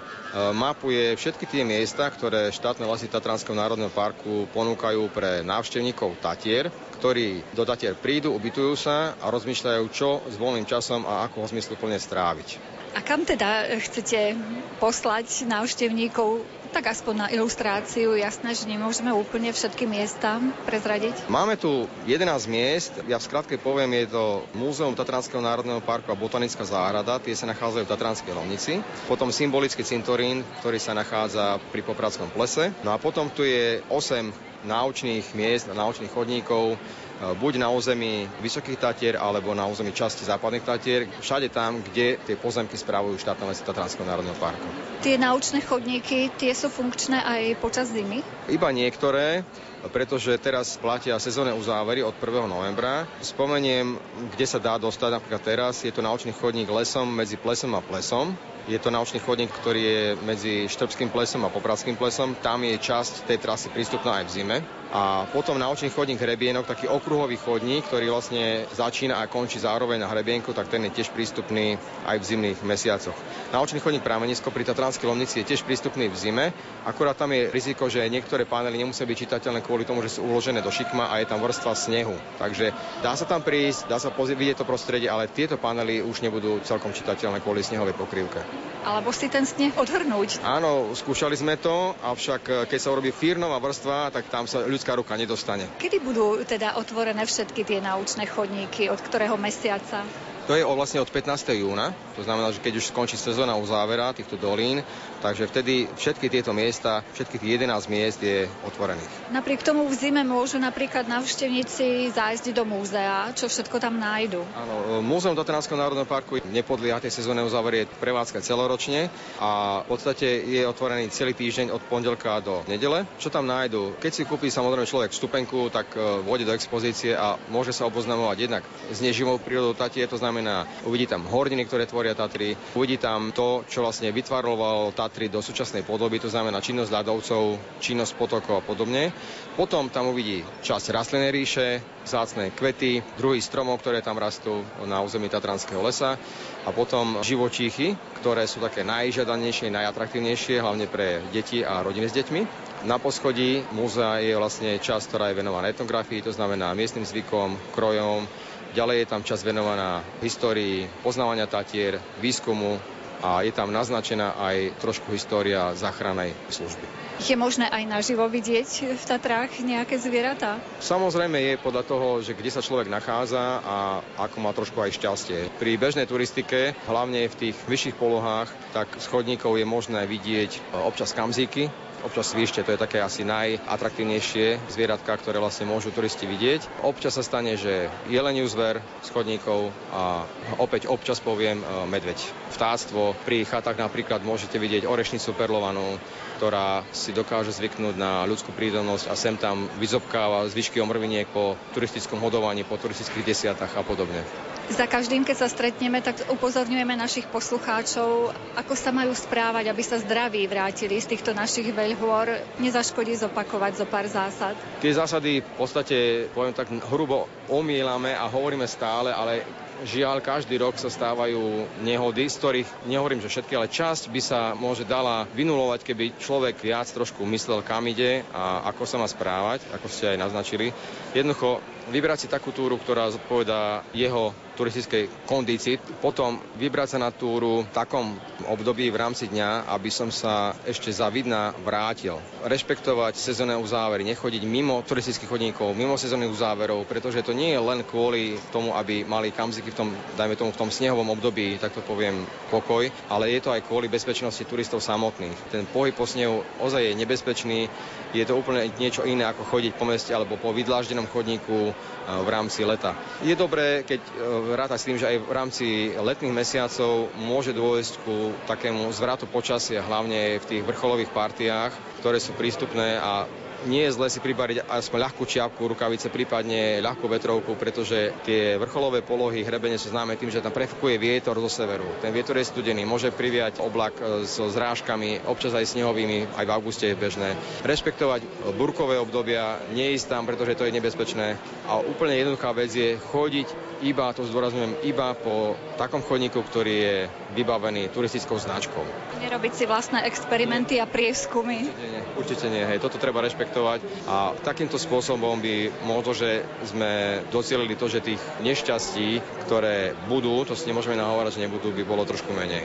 mapuje 0.55 1.15
všetky 1.17 1.45
tie 1.49 1.63
miesta, 1.67 2.07
ktoré 2.07 2.51
štátne 2.53 2.87
lesy 2.87 3.11
Tatranského 3.11 3.57
národného 3.57 3.91
parku 3.91 4.47
ponúkajú 4.51 5.11
pre 5.11 5.41
návštevníkov 5.43 6.19
Tatier, 6.23 6.71
ktorí 6.99 7.55
do 7.55 7.63
Tatier 7.63 7.95
prídu, 7.95 8.35
ubytujú 8.35 8.75
sa 8.75 9.15
a 9.15 9.31
rozmýšľajú, 9.31 9.83
čo 9.89 10.19
s 10.27 10.35
voľným 10.35 10.67
časom 10.67 11.07
a 11.07 11.23
ako 11.25 11.47
ho 11.47 11.47
zmysluplne 11.47 11.95
stráviť. 11.95 12.59
A 12.93 12.99
kam 12.99 13.23
teda 13.23 13.79
chcete 13.79 14.35
poslať 14.83 15.47
návštevníkov 15.47 16.43
tak 16.69 16.93
aspoň 16.93 17.15
na 17.15 17.27
ilustráciu, 17.33 18.13
jasné, 18.15 18.53
že 18.53 18.69
nemôžeme 18.69 19.09
úplne 19.11 19.49
všetky 19.49 19.89
miesta 19.89 20.37
prezradiť. 20.69 21.27
Máme 21.27 21.57
tu 21.57 21.89
11 22.05 22.45
miest, 22.45 22.93
ja 23.09 23.17
v 23.17 23.25
skratke 23.25 23.57
poviem, 23.57 24.05
je 24.05 24.13
to 24.13 24.45
Múzeum 24.55 24.93
Tatranského 24.93 25.41
národného 25.41 25.81
parku 25.81 26.13
a 26.13 26.17
Botanická 26.17 26.61
záhrada, 26.63 27.17
tie 27.17 27.33
sa 27.33 27.49
nachádzajú 27.49 27.83
v 27.83 27.91
Tatranskej 27.91 28.33
Lovnici. 28.37 28.73
Potom 29.09 29.33
symbolický 29.33 29.81
cintorín, 29.81 30.45
ktorý 30.61 30.77
sa 30.77 30.93
nachádza 30.93 31.57
pri 31.73 31.81
Popradskom 31.81 32.29
plese. 32.31 32.71
No 32.85 32.93
a 32.93 33.01
potom 33.01 33.27
tu 33.33 33.41
je 33.41 33.81
8 33.89 34.49
náučných 34.65 35.25
miest, 35.35 35.71
náučných 35.71 36.11
chodníkov, 36.11 36.75
buď 37.19 37.59
na 37.59 37.67
území 37.69 38.27
Vysokých 38.39 38.79
Tatier 38.79 39.15
alebo 39.19 39.51
na 39.51 39.67
území 39.67 39.91
časti 39.91 40.23
Západných 40.23 40.63
Tatier, 40.63 41.07
všade 41.19 41.51
tam, 41.51 41.83
kde 41.83 42.15
tie 42.23 42.35
pozemky 42.39 42.79
spravujú 42.79 43.19
štátne 43.19 43.43
lesy 43.51 43.63
Tatranského 43.67 44.07
národného 44.07 44.39
parku. 44.39 44.63
Tie 45.03 45.19
naučné 45.19 45.59
chodníky, 45.59 46.31
tie 46.39 46.55
sú 46.55 46.71
funkčné 46.71 47.19
aj 47.19 47.59
počas 47.59 47.91
zimy? 47.91 48.23
Iba 48.47 48.71
niektoré, 48.71 49.43
pretože 49.91 50.35
teraz 50.39 50.79
platia 50.79 51.19
sezónne 51.19 51.55
uzávery 51.55 52.03
od 52.03 52.15
1. 52.15 52.47
novembra. 52.47 53.07
Spomeniem, 53.23 53.99
kde 54.35 54.45
sa 54.47 54.59
dá 54.59 54.75
dostať 54.79 55.19
napríklad 55.19 55.43
teraz, 55.43 55.83
je 55.83 55.91
to 55.91 56.03
naučný 56.03 56.31
chodník 56.35 56.67
lesom 56.71 57.07
medzi 57.07 57.35
plesom 57.35 57.75
a 57.75 57.83
plesom. 57.83 58.35
Je 58.69 58.77
to 58.77 58.93
naučný 58.93 59.17
chodník, 59.23 59.49
ktorý 59.49 59.81
je 59.81 60.05
medzi 60.21 60.53
Štrbským 60.69 61.09
plesom 61.09 61.41
a 61.41 61.49
Popradským 61.49 61.97
plesom. 61.97 62.37
Tam 62.37 62.61
je 62.61 62.77
časť 62.77 63.25
tej 63.25 63.41
trasy 63.41 63.73
prístupná 63.73 64.21
aj 64.21 64.29
v 64.29 64.33
zime. 64.35 64.57
A 64.89 65.29
potom 65.29 65.61
naučný 65.61 65.93
chodník 65.93 66.17
hrebienok, 66.17 66.65
taký 66.65 66.89
okruhový 66.89 67.37
chodník, 67.37 67.85
ktorý 67.85 68.09
vlastne 68.09 68.65
začína 68.73 69.21
a 69.21 69.29
končí 69.29 69.61
zároveň 69.61 70.01
na 70.01 70.09
hrebienku, 70.09 70.49
tak 70.49 70.65
ten 70.65 70.81
je 70.89 70.97
tiež 70.97 71.13
prístupný 71.13 71.77
aj 72.09 72.17
v 72.17 72.25
zimných 72.25 72.59
mesiacoch. 72.65 73.13
Naučný 73.53 73.77
chodník 73.85 74.01
Pramenisko 74.01 74.49
pri 74.49 74.65
Tatranskej 74.65 75.05
Lomnici 75.05 75.45
je 75.45 75.49
tiež 75.53 75.61
prístupný 75.61 76.09
v 76.09 76.17
zime, 76.17 76.45
akurát 76.89 77.13
tam 77.13 77.29
je 77.29 77.53
riziko, 77.53 77.85
že 77.85 78.01
niektoré 78.09 78.49
panely 78.49 78.81
nemusia 78.81 79.05
byť 79.05 79.17
čitateľné 79.29 79.61
kvôli 79.61 79.85
tomu, 79.85 80.01
že 80.01 80.17
sú 80.17 80.25
uložené 80.25 80.65
do 80.65 80.73
šikma 80.73 81.13
a 81.13 81.21
je 81.21 81.29
tam 81.29 81.37
vrstva 81.37 81.77
snehu. 81.77 82.17
Takže 82.41 82.73
dá 83.05 83.13
sa 83.13 83.29
tam 83.29 83.45
prísť, 83.45 83.85
dá 83.85 84.01
sa 84.01 84.09
vidieť 84.09 84.61
to 84.61 84.65
prostredie, 84.65 85.05
ale 85.05 85.29
tieto 85.29 85.61
panely 85.61 86.01
už 86.01 86.25
nebudú 86.25 86.65
celkom 86.65 86.97
čitateľné 86.97 87.45
kvôli 87.45 87.61
snehovej 87.61 87.93
pokrývke. 87.93 88.41
Alebo 88.79 89.11
si 89.11 89.27
ten 89.27 89.43
sneh 89.43 89.75
odhrnúť. 89.75 90.39
Áno, 90.41 90.95
skúšali 90.95 91.35
sme 91.35 91.59
to, 91.59 91.93
avšak 91.99 92.41
eh, 92.47 92.55
keď 92.65 92.79
sa 92.79 92.89
urobí 92.95 93.11
fírnová 93.13 93.59
vrstva, 93.59 94.09
tak 94.09 94.31
tam 94.31 94.47
sa 94.47 94.63
ľudská 94.79 94.95
ruka 94.95 95.19
nedostane. 95.19 95.67
Kedy 95.75 95.99
budú 95.99 96.39
teda 96.47 96.79
otvorené 96.79 97.27
všetky 97.27 97.67
tie 97.67 97.83
naučné 97.83 98.23
chodníky? 98.23 98.87
Od 98.87 98.95
ktorého 98.95 99.35
mesiaca? 99.35 100.07
To 100.49 100.57
je 100.57 100.65
vlastne 100.65 100.97
od 100.97 101.05
15. 101.05 101.61
júna, 101.61 101.93
to 102.17 102.25
znamená, 102.25 102.49
že 102.49 102.57
keď 102.57 102.81
už 102.81 102.89
skončí 102.89 103.21
sezóna 103.21 103.53
uzávera 103.53 104.09
týchto 104.17 104.33
dolín, 104.33 104.81
takže 105.21 105.45
vtedy 105.45 105.85
všetky 105.93 106.25
tieto 106.25 106.57
miesta, 106.57 107.05
všetkých 107.13 107.69
11 107.69 107.69
miest 107.85 108.17
je 108.17 108.49
otvorených. 108.65 109.29
Napriek 109.29 109.61
tomu 109.61 109.85
v 109.85 109.93
zime 109.93 110.25
môžu 110.25 110.57
napríklad 110.57 111.05
navštevníci 111.05 112.09
zájsť 112.17 112.49
do 112.57 112.65
múzea, 112.65 113.29
čo 113.37 113.45
všetko 113.45 113.77
tam 113.77 114.01
nájdu. 114.01 114.41
Áno, 114.57 115.05
Múzeum 115.05 115.37
Tatranského 115.37 115.77
národného 115.77 116.09
parku 116.09 116.41
nepodlieha 116.49 116.97
tej 116.97 117.13
sezónnej 117.13 117.45
uzáverie 117.45 117.85
prevádzka 118.01 118.41
celoročne 118.41 119.13
a 119.37 119.85
v 119.85 119.93
podstate 119.93 120.49
je 120.49 120.65
otvorený 120.65 121.13
celý 121.13 121.37
týždeň 121.37 121.69
od 121.69 121.85
pondelka 121.85 122.41
do 122.41 122.65
nedele. 122.65 123.05
Čo 123.21 123.29
tam 123.29 123.45
nájdu? 123.45 124.01
Keď 124.01 124.11
si 124.17 124.25
kúpi 124.25 124.49
samozrejme 124.49 124.89
človek 124.89 125.13
vstupenku, 125.13 125.69
tak 125.69 125.93
e, 125.93 126.25
vôjde 126.25 126.49
do 126.49 126.57
expozície 126.57 127.13
a 127.13 127.37
môže 127.53 127.69
sa 127.69 127.85
oboznamovať 127.85 128.49
jednak 128.49 128.65
s 128.89 128.97
neživou 128.97 129.37
prírodou 129.37 129.77
Tatie, 129.77 130.09
to 130.09 130.17
znamená 130.17 130.38
znamená, 130.39 130.63
uvidí 130.87 131.03
tam 131.03 131.27
horniny, 131.27 131.67
ktoré 131.67 131.83
tvoria 131.83 132.15
Tatry, 132.15 132.55
uvidí 132.71 132.95
tam 132.95 133.35
to, 133.35 133.67
čo 133.67 133.83
vlastne 133.83 134.07
vytvarovalo 134.15 134.95
Tatry 134.95 135.27
do 135.27 135.43
súčasnej 135.43 135.83
podoby, 135.83 136.15
to 136.23 136.31
znamená 136.31 136.63
činnosť 136.63 136.95
ľadovcov, 136.95 137.59
činnosť 137.83 138.15
potokov 138.15 138.63
a 138.63 138.63
podobne. 138.63 139.11
Potom 139.59 139.91
tam 139.91 140.15
uvidí 140.15 140.39
časť 140.63 140.95
rastlinnej 140.95 141.35
ríše, 141.35 141.83
zácne 142.07 142.55
kvety, 142.55 143.03
druhy 143.19 143.43
stromov, 143.43 143.83
ktoré 143.83 143.99
tam 143.99 144.15
rastú 144.15 144.63
na 144.87 145.03
území 145.03 145.27
Tatranského 145.27 145.83
lesa 145.83 146.15
a 146.63 146.71
potom 146.71 147.19
živočíchy, 147.19 147.99
ktoré 148.23 148.47
sú 148.47 148.63
také 148.63 148.87
najžiadanejšie, 148.87 149.67
najatraktívnejšie, 149.75 150.63
hlavne 150.63 150.87
pre 150.87 151.19
deti 151.35 151.67
a 151.67 151.83
rodiny 151.83 152.07
s 152.07 152.15
deťmi. 152.15 152.41
Na 152.87 152.95
poschodí 152.95 153.59
múzea 153.75 154.23
je 154.23 154.39
vlastne 154.39 154.79
časť, 154.79 155.11
ktorá 155.11 155.25
je 155.29 155.43
venovaná 155.43 155.67
etnografii, 155.67 156.23
to 156.23 156.31
znamená 156.31 156.71
miestnym 156.71 157.03
zvykom, 157.03 157.59
krojom, 157.75 158.23
Ďalej 158.69 158.97
je 159.01 159.07
tam 159.09 159.21
čas 159.25 159.41
venovaná 159.41 160.05
histórii 160.21 160.85
poznávania 161.01 161.49
Tatier, 161.49 161.97
výskumu 162.21 162.77
a 163.19 163.43
je 163.43 163.51
tam 163.51 163.73
naznačená 163.73 164.39
aj 164.39 164.79
trošku 164.79 165.11
história 165.11 165.75
záchrannej 165.75 166.31
služby. 166.47 166.85
Je 167.19 167.35
možné 167.35 167.67
aj 167.67 167.83
naživo 167.83 168.23
vidieť 168.31 168.95
v 168.95 169.03
Tatrách 169.03 169.51
nejaké 169.59 169.99
zvieratá? 169.99 170.55
Samozrejme 170.79 171.35
je 171.35 171.53
podľa 171.59 171.83
toho, 171.83 172.07
že 172.23 172.31
kde 172.31 172.47
sa 172.47 172.63
človek 172.63 172.87
nachádza 172.87 173.59
a 173.59 173.99
ako 174.23 174.37
má 174.39 174.55
trošku 174.55 174.79
aj 174.79 174.95
šťastie. 174.95 175.51
Pri 175.59 175.75
bežnej 175.75 176.07
turistike, 176.07 176.71
hlavne 176.87 177.27
v 177.27 177.35
tých 177.35 177.57
vyšších 177.67 177.99
polohách, 177.99 178.47
tak 178.71 178.87
schodníkov 179.03 179.59
je 179.59 179.67
možné 179.67 180.07
vidieť 180.07 180.79
občas 180.87 181.11
kamzíky, 181.11 181.67
občas 182.03 182.31
svište, 182.31 182.63
to 182.63 182.73
je 182.75 182.79
také 182.81 182.99
asi 183.03 183.27
najatraktívnejšie 183.27 184.71
zvieratka, 184.71 185.17
ktoré 185.19 185.37
vlastne 185.41 185.67
môžu 185.67 185.91
turisti 185.91 186.25
vidieť. 186.25 186.85
Občas 186.85 187.17
sa 187.17 187.23
stane, 187.23 187.55
že 187.59 187.91
jeleniu 188.07 188.47
zver 188.47 188.81
z 189.03 189.07
chodníkov 189.11 189.73
a 189.91 190.23
opäť 190.61 190.87
občas 190.87 191.19
poviem 191.19 191.59
e, 191.59 191.65
medveď. 191.89 192.19
Vtáctvo 192.55 193.15
pri 193.23 193.43
chatách 193.47 193.79
napríklad 193.79 194.23
môžete 194.23 194.57
vidieť 194.57 194.87
orešnicu 194.87 195.35
perlovanú, 195.35 195.99
ktorá 196.39 196.87
si 196.95 197.11
dokáže 197.11 197.51
zvyknúť 197.51 197.99
na 197.99 198.23
ľudskú 198.23 198.55
prítomnosť 198.55 199.11
a 199.11 199.13
sem 199.19 199.35
tam 199.35 199.67
vyzobkáva 199.75 200.47
zvyšky 200.47 200.79
omrviniek 200.79 201.27
po 201.27 201.59
turistickom 201.75 202.23
hodovaní, 202.23 202.63
po 202.63 202.79
turistických 202.79 203.27
desiatách 203.27 203.75
a 203.75 203.83
podobne. 203.83 204.23
Za 204.69 204.85
každým, 204.85 205.25
keď 205.25 205.35
sa 205.41 205.47
stretneme, 205.49 205.97
tak 205.97 206.29
upozorňujeme 206.29 206.93
našich 206.93 207.25
poslucháčov, 207.33 208.29
ako 208.53 208.73
sa 208.77 208.93
majú 208.93 209.17
správať, 209.17 209.65
aby 209.65 209.81
sa 209.81 209.97
zdraví 209.97 210.45
vrátili 210.45 211.01
z 211.01 211.09
týchto 211.09 211.33
našich 211.33 211.73
veľhôr. 211.89 212.45
Nezaškodí 212.61 213.17
zopakovať 213.17 213.81
zo 213.81 213.85
pár 213.89 214.05
zásad. 214.05 214.53
Tie 214.77 214.93
zásady 214.93 215.41
v 215.41 215.51
podstate, 215.57 215.97
poviem 216.37 216.53
tak 216.53 216.69
hrubo, 216.93 217.25
omielame 217.49 218.13
a 218.13 218.29
hovoríme 218.29 218.69
stále, 218.69 219.09
ale 219.09 219.41
Žiaľ, 219.79 220.19
každý 220.19 220.59
rok 220.59 220.75
sa 220.75 220.91
stávajú 220.91 221.63
nehody, 221.87 222.27
z 222.27 222.35
ktorých 222.35 222.69
nehovorím, 222.91 223.23
že 223.23 223.31
všetky, 223.31 223.55
ale 223.55 223.71
časť 223.71 224.11
by 224.11 224.19
sa 224.19 224.51
môže 224.51 224.83
dala 224.83 225.23
vynulovať, 225.31 225.87
keby 225.87 226.19
človek 226.19 226.59
viac 226.59 226.91
trošku 226.91 227.23
myslel, 227.23 227.63
kam 227.63 227.87
ide 227.87 228.27
a 228.35 228.67
ako 228.75 228.83
sa 228.83 228.99
má 228.99 229.07
správať, 229.07 229.63
ako 229.71 229.87
ste 229.87 230.11
aj 230.11 230.17
naznačili. 230.19 230.75
Jednoducho 231.15 231.63
vybrať 231.89 232.25
si 232.25 232.27
takú 232.29 232.53
túru, 232.53 232.77
ktorá 232.77 233.09
zodpovedá 233.09 233.83
jeho 233.91 234.31
turistickej 234.59 235.23
kondícii. 235.23 235.79
Potom 236.03 236.35
vybrať 236.59 236.95
sa 236.95 236.99
na 236.99 237.15
túru 237.15 237.63
v 237.63 237.71
takom 237.71 238.19
období 238.51 238.91
v 238.91 238.99
rámci 238.99 239.31
dňa, 239.31 239.71
aby 239.71 239.87
som 239.87 240.11
sa 240.11 240.51
ešte 240.67 240.91
za 240.91 241.07
vidna 241.07 241.55
vrátil. 241.63 242.19
Rešpektovať 242.43 243.15
sezónne 243.15 243.55
uzávery, 243.55 244.03
nechodiť 244.03 244.43
mimo 244.43 244.83
turistických 244.83 245.31
chodníkov, 245.31 245.71
mimo 245.79 245.95
sezónnych 245.95 246.35
uzáverov, 246.35 246.83
pretože 246.91 247.23
to 247.23 247.31
nie 247.31 247.55
je 247.55 247.61
len 247.63 247.87
kvôli 247.87 248.35
tomu, 248.51 248.75
aby 248.75 249.07
mali 249.07 249.31
kamziky 249.31 249.71
v 249.71 249.79
tom, 249.79 249.89
dajme 250.19 250.35
tomu 250.35 250.51
v 250.51 250.59
tom 250.59 250.67
snehovom 250.67 251.07
období, 251.15 251.55
tak 251.55 251.71
to 251.71 251.79
poviem, 251.79 252.27
pokoj, 252.51 252.83
ale 253.07 253.31
je 253.31 253.39
to 253.39 253.55
aj 253.55 253.63
kvôli 253.63 253.87
bezpečnosti 253.87 254.43
turistov 254.43 254.83
samotných. 254.83 255.55
Ten 255.55 255.63
pohyb 255.71 255.95
po 255.95 256.03
snehu 256.03 256.43
ozaj 256.59 256.83
je 256.83 256.99
nebezpečný, 256.99 257.71
je 258.13 258.25
to 258.25 258.37
úplne 258.37 258.65
niečo 258.81 259.05
iné 259.05 259.25
ako 259.25 259.45
chodiť 259.45 259.73
po 259.77 259.85
meste 259.85 260.11
alebo 260.13 260.39
po 260.39 260.49
vydláždenom 260.49 261.05
chodníku 261.09 261.69
e, 261.69 261.73
v 262.05 262.29
rámci 262.29 262.65
leta. 262.65 262.97
Je 263.21 263.37
dobré, 263.37 263.85
keď 263.85 264.01
e, 264.01 264.11
ráta 264.57 264.75
s 264.77 264.85
tým, 264.89 264.97
že 264.97 265.05
aj 265.05 265.17
v 265.21 265.31
rámci 265.31 265.65
letných 265.93 266.33
mesiacov 266.33 267.13
môže 267.21 267.53
dôjsť 267.53 267.93
ku 268.01 268.33
takému 268.49 268.89
zvratu 268.89 269.29
počasia, 269.29 269.85
hlavne 269.85 270.41
v 270.41 270.47
tých 270.49 270.63
vrcholových 270.65 271.13
partiách, 271.13 271.73
ktoré 272.01 272.17
sú 272.17 272.33
prístupné 272.33 272.97
a 272.97 273.29
nie 273.67 273.83
je 273.83 273.95
zle 273.95 274.07
si 274.07 274.23
pribariť 274.23 274.69
aspoň 274.69 274.99
ľahkú 275.09 275.23
čiapku, 275.27 275.59
rukavice, 275.59 276.07
prípadne 276.07 276.79
ľahkú 276.79 277.09
vetrovku, 277.09 277.57
pretože 277.59 278.15
tie 278.23 278.55
vrcholové 278.55 279.03
polohy 279.03 279.43
hrebene 279.43 279.75
sú 279.75 279.91
známe 279.91 280.15
tým, 280.15 280.31
že 280.31 280.39
tam 280.39 280.55
prefukuje 280.55 280.95
vietor 280.95 281.35
zo 281.43 281.51
severu. 281.51 281.87
Ten 281.99 282.15
vietor 282.15 282.39
je 282.39 282.47
studený, 282.47 282.87
môže 282.87 283.11
priviať 283.11 283.59
oblak 283.59 283.99
e, 283.99 284.23
so 284.23 284.47
zrážkami, 284.47 285.27
občas 285.27 285.51
aj 285.51 285.75
snehovými, 285.75 286.39
aj 286.39 286.45
v 286.47 286.53
auguste 286.53 286.85
je 286.87 286.95
bežné. 286.95 287.35
Rešpektovať 287.65 288.53
burkové 288.55 288.95
obdobia, 289.01 289.59
neísť 289.75 290.05
tam, 290.07 290.23
pretože 290.23 290.55
to 290.55 290.67
je 290.67 290.75
nebezpečné. 290.75 291.35
A 291.67 291.83
úplne 291.83 292.15
jednoduchá 292.15 292.55
vec 292.55 292.71
je 292.71 292.95
chodiť 293.11 293.68
iba, 293.83 294.11
to 294.11 294.27
zdôrazňujem, 294.27 294.83
iba 294.83 295.15
po 295.15 295.55
takom 295.79 296.03
chodníku, 296.03 296.43
ktorý 296.43 296.75
je 296.75 296.97
vybavený 297.35 297.91
turistickou 297.91 298.35
značkou. 298.35 298.83
Nerobiť 299.19 299.53
si 299.55 299.63
vlastné 299.67 300.03
experimenty 300.07 300.79
a 300.79 300.87
prieskumy. 300.87 301.67
Určite 301.67 301.87
nie, 301.87 302.03
určite 302.15 302.47
nie 302.47 302.63
hej, 302.63 302.79
toto 302.79 302.99
treba 302.99 303.23
rešpektovať 303.23 303.79
a 304.07 304.35
takýmto 304.39 304.79
spôsobom 304.79 305.39
by 305.39 305.71
možno, 305.83 306.11
že 306.15 306.43
sme 306.67 307.23
docielili 307.31 307.75
to, 307.75 307.91
že 307.91 308.03
tých 308.03 308.21
nešťastí, 308.43 309.19
ktoré 309.47 309.95
budú, 310.07 310.43
to 310.47 310.55
si 310.55 310.67
nemôžeme 310.67 310.99
nahovárať, 310.99 311.39
že 311.39 311.43
nebudú, 311.47 311.71
by 311.71 311.83
bolo 311.83 312.03
trošku 312.07 312.31
menej. 312.31 312.63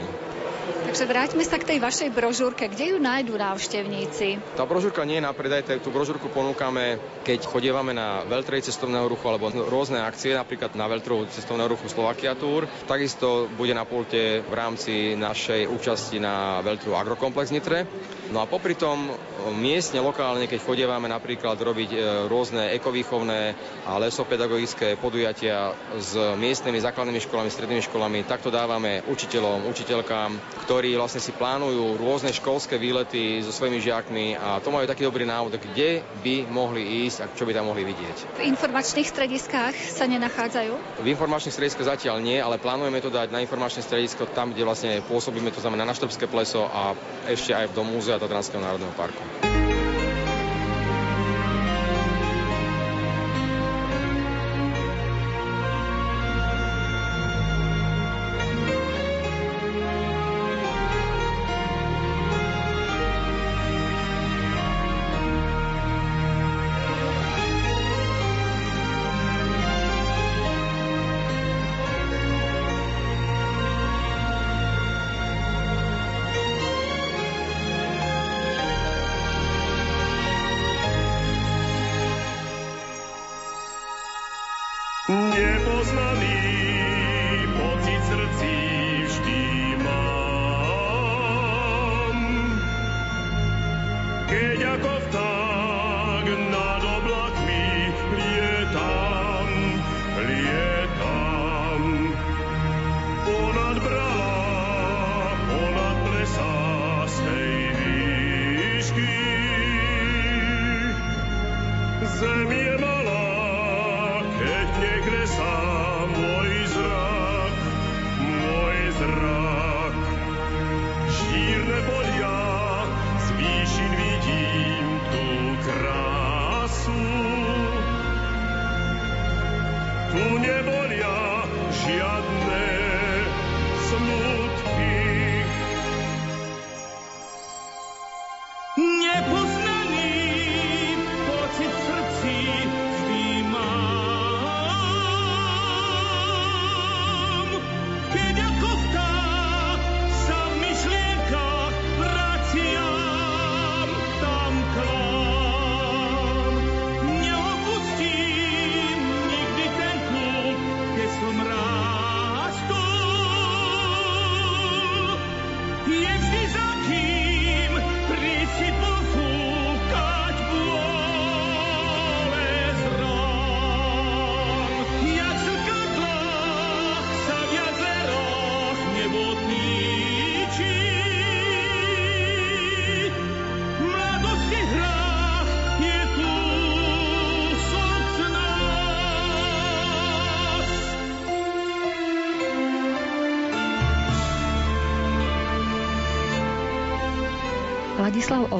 Takže 0.94 1.10
vráťme 1.10 1.42
sa 1.42 1.58
k 1.58 1.74
tej 1.74 1.78
vašej 1.82 2.14
brožúrke. 2.14 2.70
Kde 2.70 2.94
ju 2.94 3.02
nájdú 3.02 3.34
návštevníci? 3.34 4.38
Tá 4.54 4.62
brožúrka 4.62 5.02
nie 5.02 5.18
je 5.18 5.26
na 5.26 5.34
predaj, 5.34 5.82
tú 5.82 5.90
brožúrku 5.90 6.30
ponúkame, 6.30 7.02
keď 7.26 7.50
chodievame 7.50 7.90
na 7.90 8.22
veľtrej 8.22 8.70
cestovného 8.70 9.10
ruchu 9.10 9.26
alebo 9.26 9.50
rôzne 9.50 9.98
akcie, 9.98 10.38
napríklad 10.38 10.78
na 10.78 10.86
veľtrhu 10.86 11.26
cestovného 11.34 11.74
ruchu 11.74 11.90
Slovakia 11.90 12.38
Tour. 12.38 12.70
Takisto 12.86 13.50
bude 13.58 13.74
na 13.74 13.82
pulte 13.82 14.46
v 14.46 14.54
rámci 14.54 15.18
našej 15.18 15.66
účasti 15.66 16.22
na 16.22 16.62
veľtru 16.62 16.94
Agrokomplex 16.94 17.50
Nitre. 17.50 17.90
No 18.30 18.38
a 18.38 18.46
popri 18.46 18.78
tom 18.78 19.10
miestne, 19.58 19.98
lokálne, 19.98 20.46
keď 20.46 20.62
chodievame 20.62 21.10
napríklad 21.10 21.58
robiť 21.58 21.90
e, 21.90 21.98
rôzne 22.30 22.70
ekovýchovné 22.78 23.40
a 23.84 23.98
lesopedagogické 23.98 24.94
podujatia 24.96 25.74
s 25.98 26.14
miestnymi 26.16 26.78
základnými 26.78 27.18
školami, 27.18 27.50
strednými 27.50 27.82
školami, 27.82 28.24
takto 28.24 28.48
dávame 28.48 29.02
učiteľom, 29.10 29.68
učiteľkám, 29.68 30.30
ktorí 30.64 30.83
vlastne 30.92 31.24
si 31.24 31.32
plánujú 31.32 31.96
rôzne 31.96 32.28
školské 32.28 32.76
výlety 32.76 33.40
so 33.40 33.48
svojimi 33.48 33.80
žiakmi 33.80 34.36
a 34.36 34.60
to 34.60 34.68
majú 34.68 34.84
taký 34.84 35.08
dobrý 35.08 35.24
návod, 35.24 35.56
kde 35.56 36.04
by 36.20 36.44
mohli 36.52 37.08
ísť 37.08 37.18
a 37.24 37.26
čo 37.32 37.48
by 37.48 37.56
tam 37.56 37.72
mohli 37.72 37.88
vidieť. 37.88 38.36
V 38.36 38.44
informačných 38.44 39.08
strediskách 39.08 39.72
sa 39.72 40.04
nenachádzajú? 40.04 41.00
V 41.00 41.08
informačných 41.08 41.56
strediskách 41.56 41.96
zatiaľ 41.96 42.20
nie, 42.20 42.36
ale 42.36 42.60
plánujeme 42.60 43.00
to 43.00 43.08
dať 43.08 43.32
na 43.32 43.40
informačné 43.40 43.80
stredisko 43.80 44.28
tam, 44.28 44.52
kde 44.52 44.68
vlastne 44.68 44.92
pôsobíme, 45.08 45.48
to 45.48 45.64
znamená 45.64 45.88
na 45.88 45.96
Štrbské 45.96 46.28
pleso 46.28 46.68
a 46.68 46.92
ešte 47.24 47.56
aj 47.56 47.72
do 47.72 47.80
Múzea 47.88 48.20
Tatranského 48.20 48.60
národného 48.60 48.92
parku. 48.92 49.63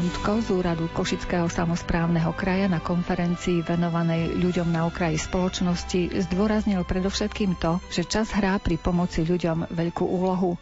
Ondko 0.04 0.44
z 0.44 0.52
úradu 0.52 0.84
Košického 0.92 1.48
samozprávneho 1.48 2.36
kraja 2.36 2.68
na 2.68 2.76
konferencii 2.76 3.64
venovanej 3.64 4.36
ľuďom 4.36 4.68
na 4.68 4.84
okraji 4.84 5.16
spoločnosti 5.16 6.28
zdôraznil 6.28 6.84
predovšetkým 6.84 7.56
to, 7.56 7.80
že 7.88 8.04
čas 8.04 8.28
hrá 8.36 8.60
pri 8.60 8.76
pomoci 8.76 9.24
ľuďom 9.24 9.72
veľkú 9.72 10.04
úlohu. 10.04 10.60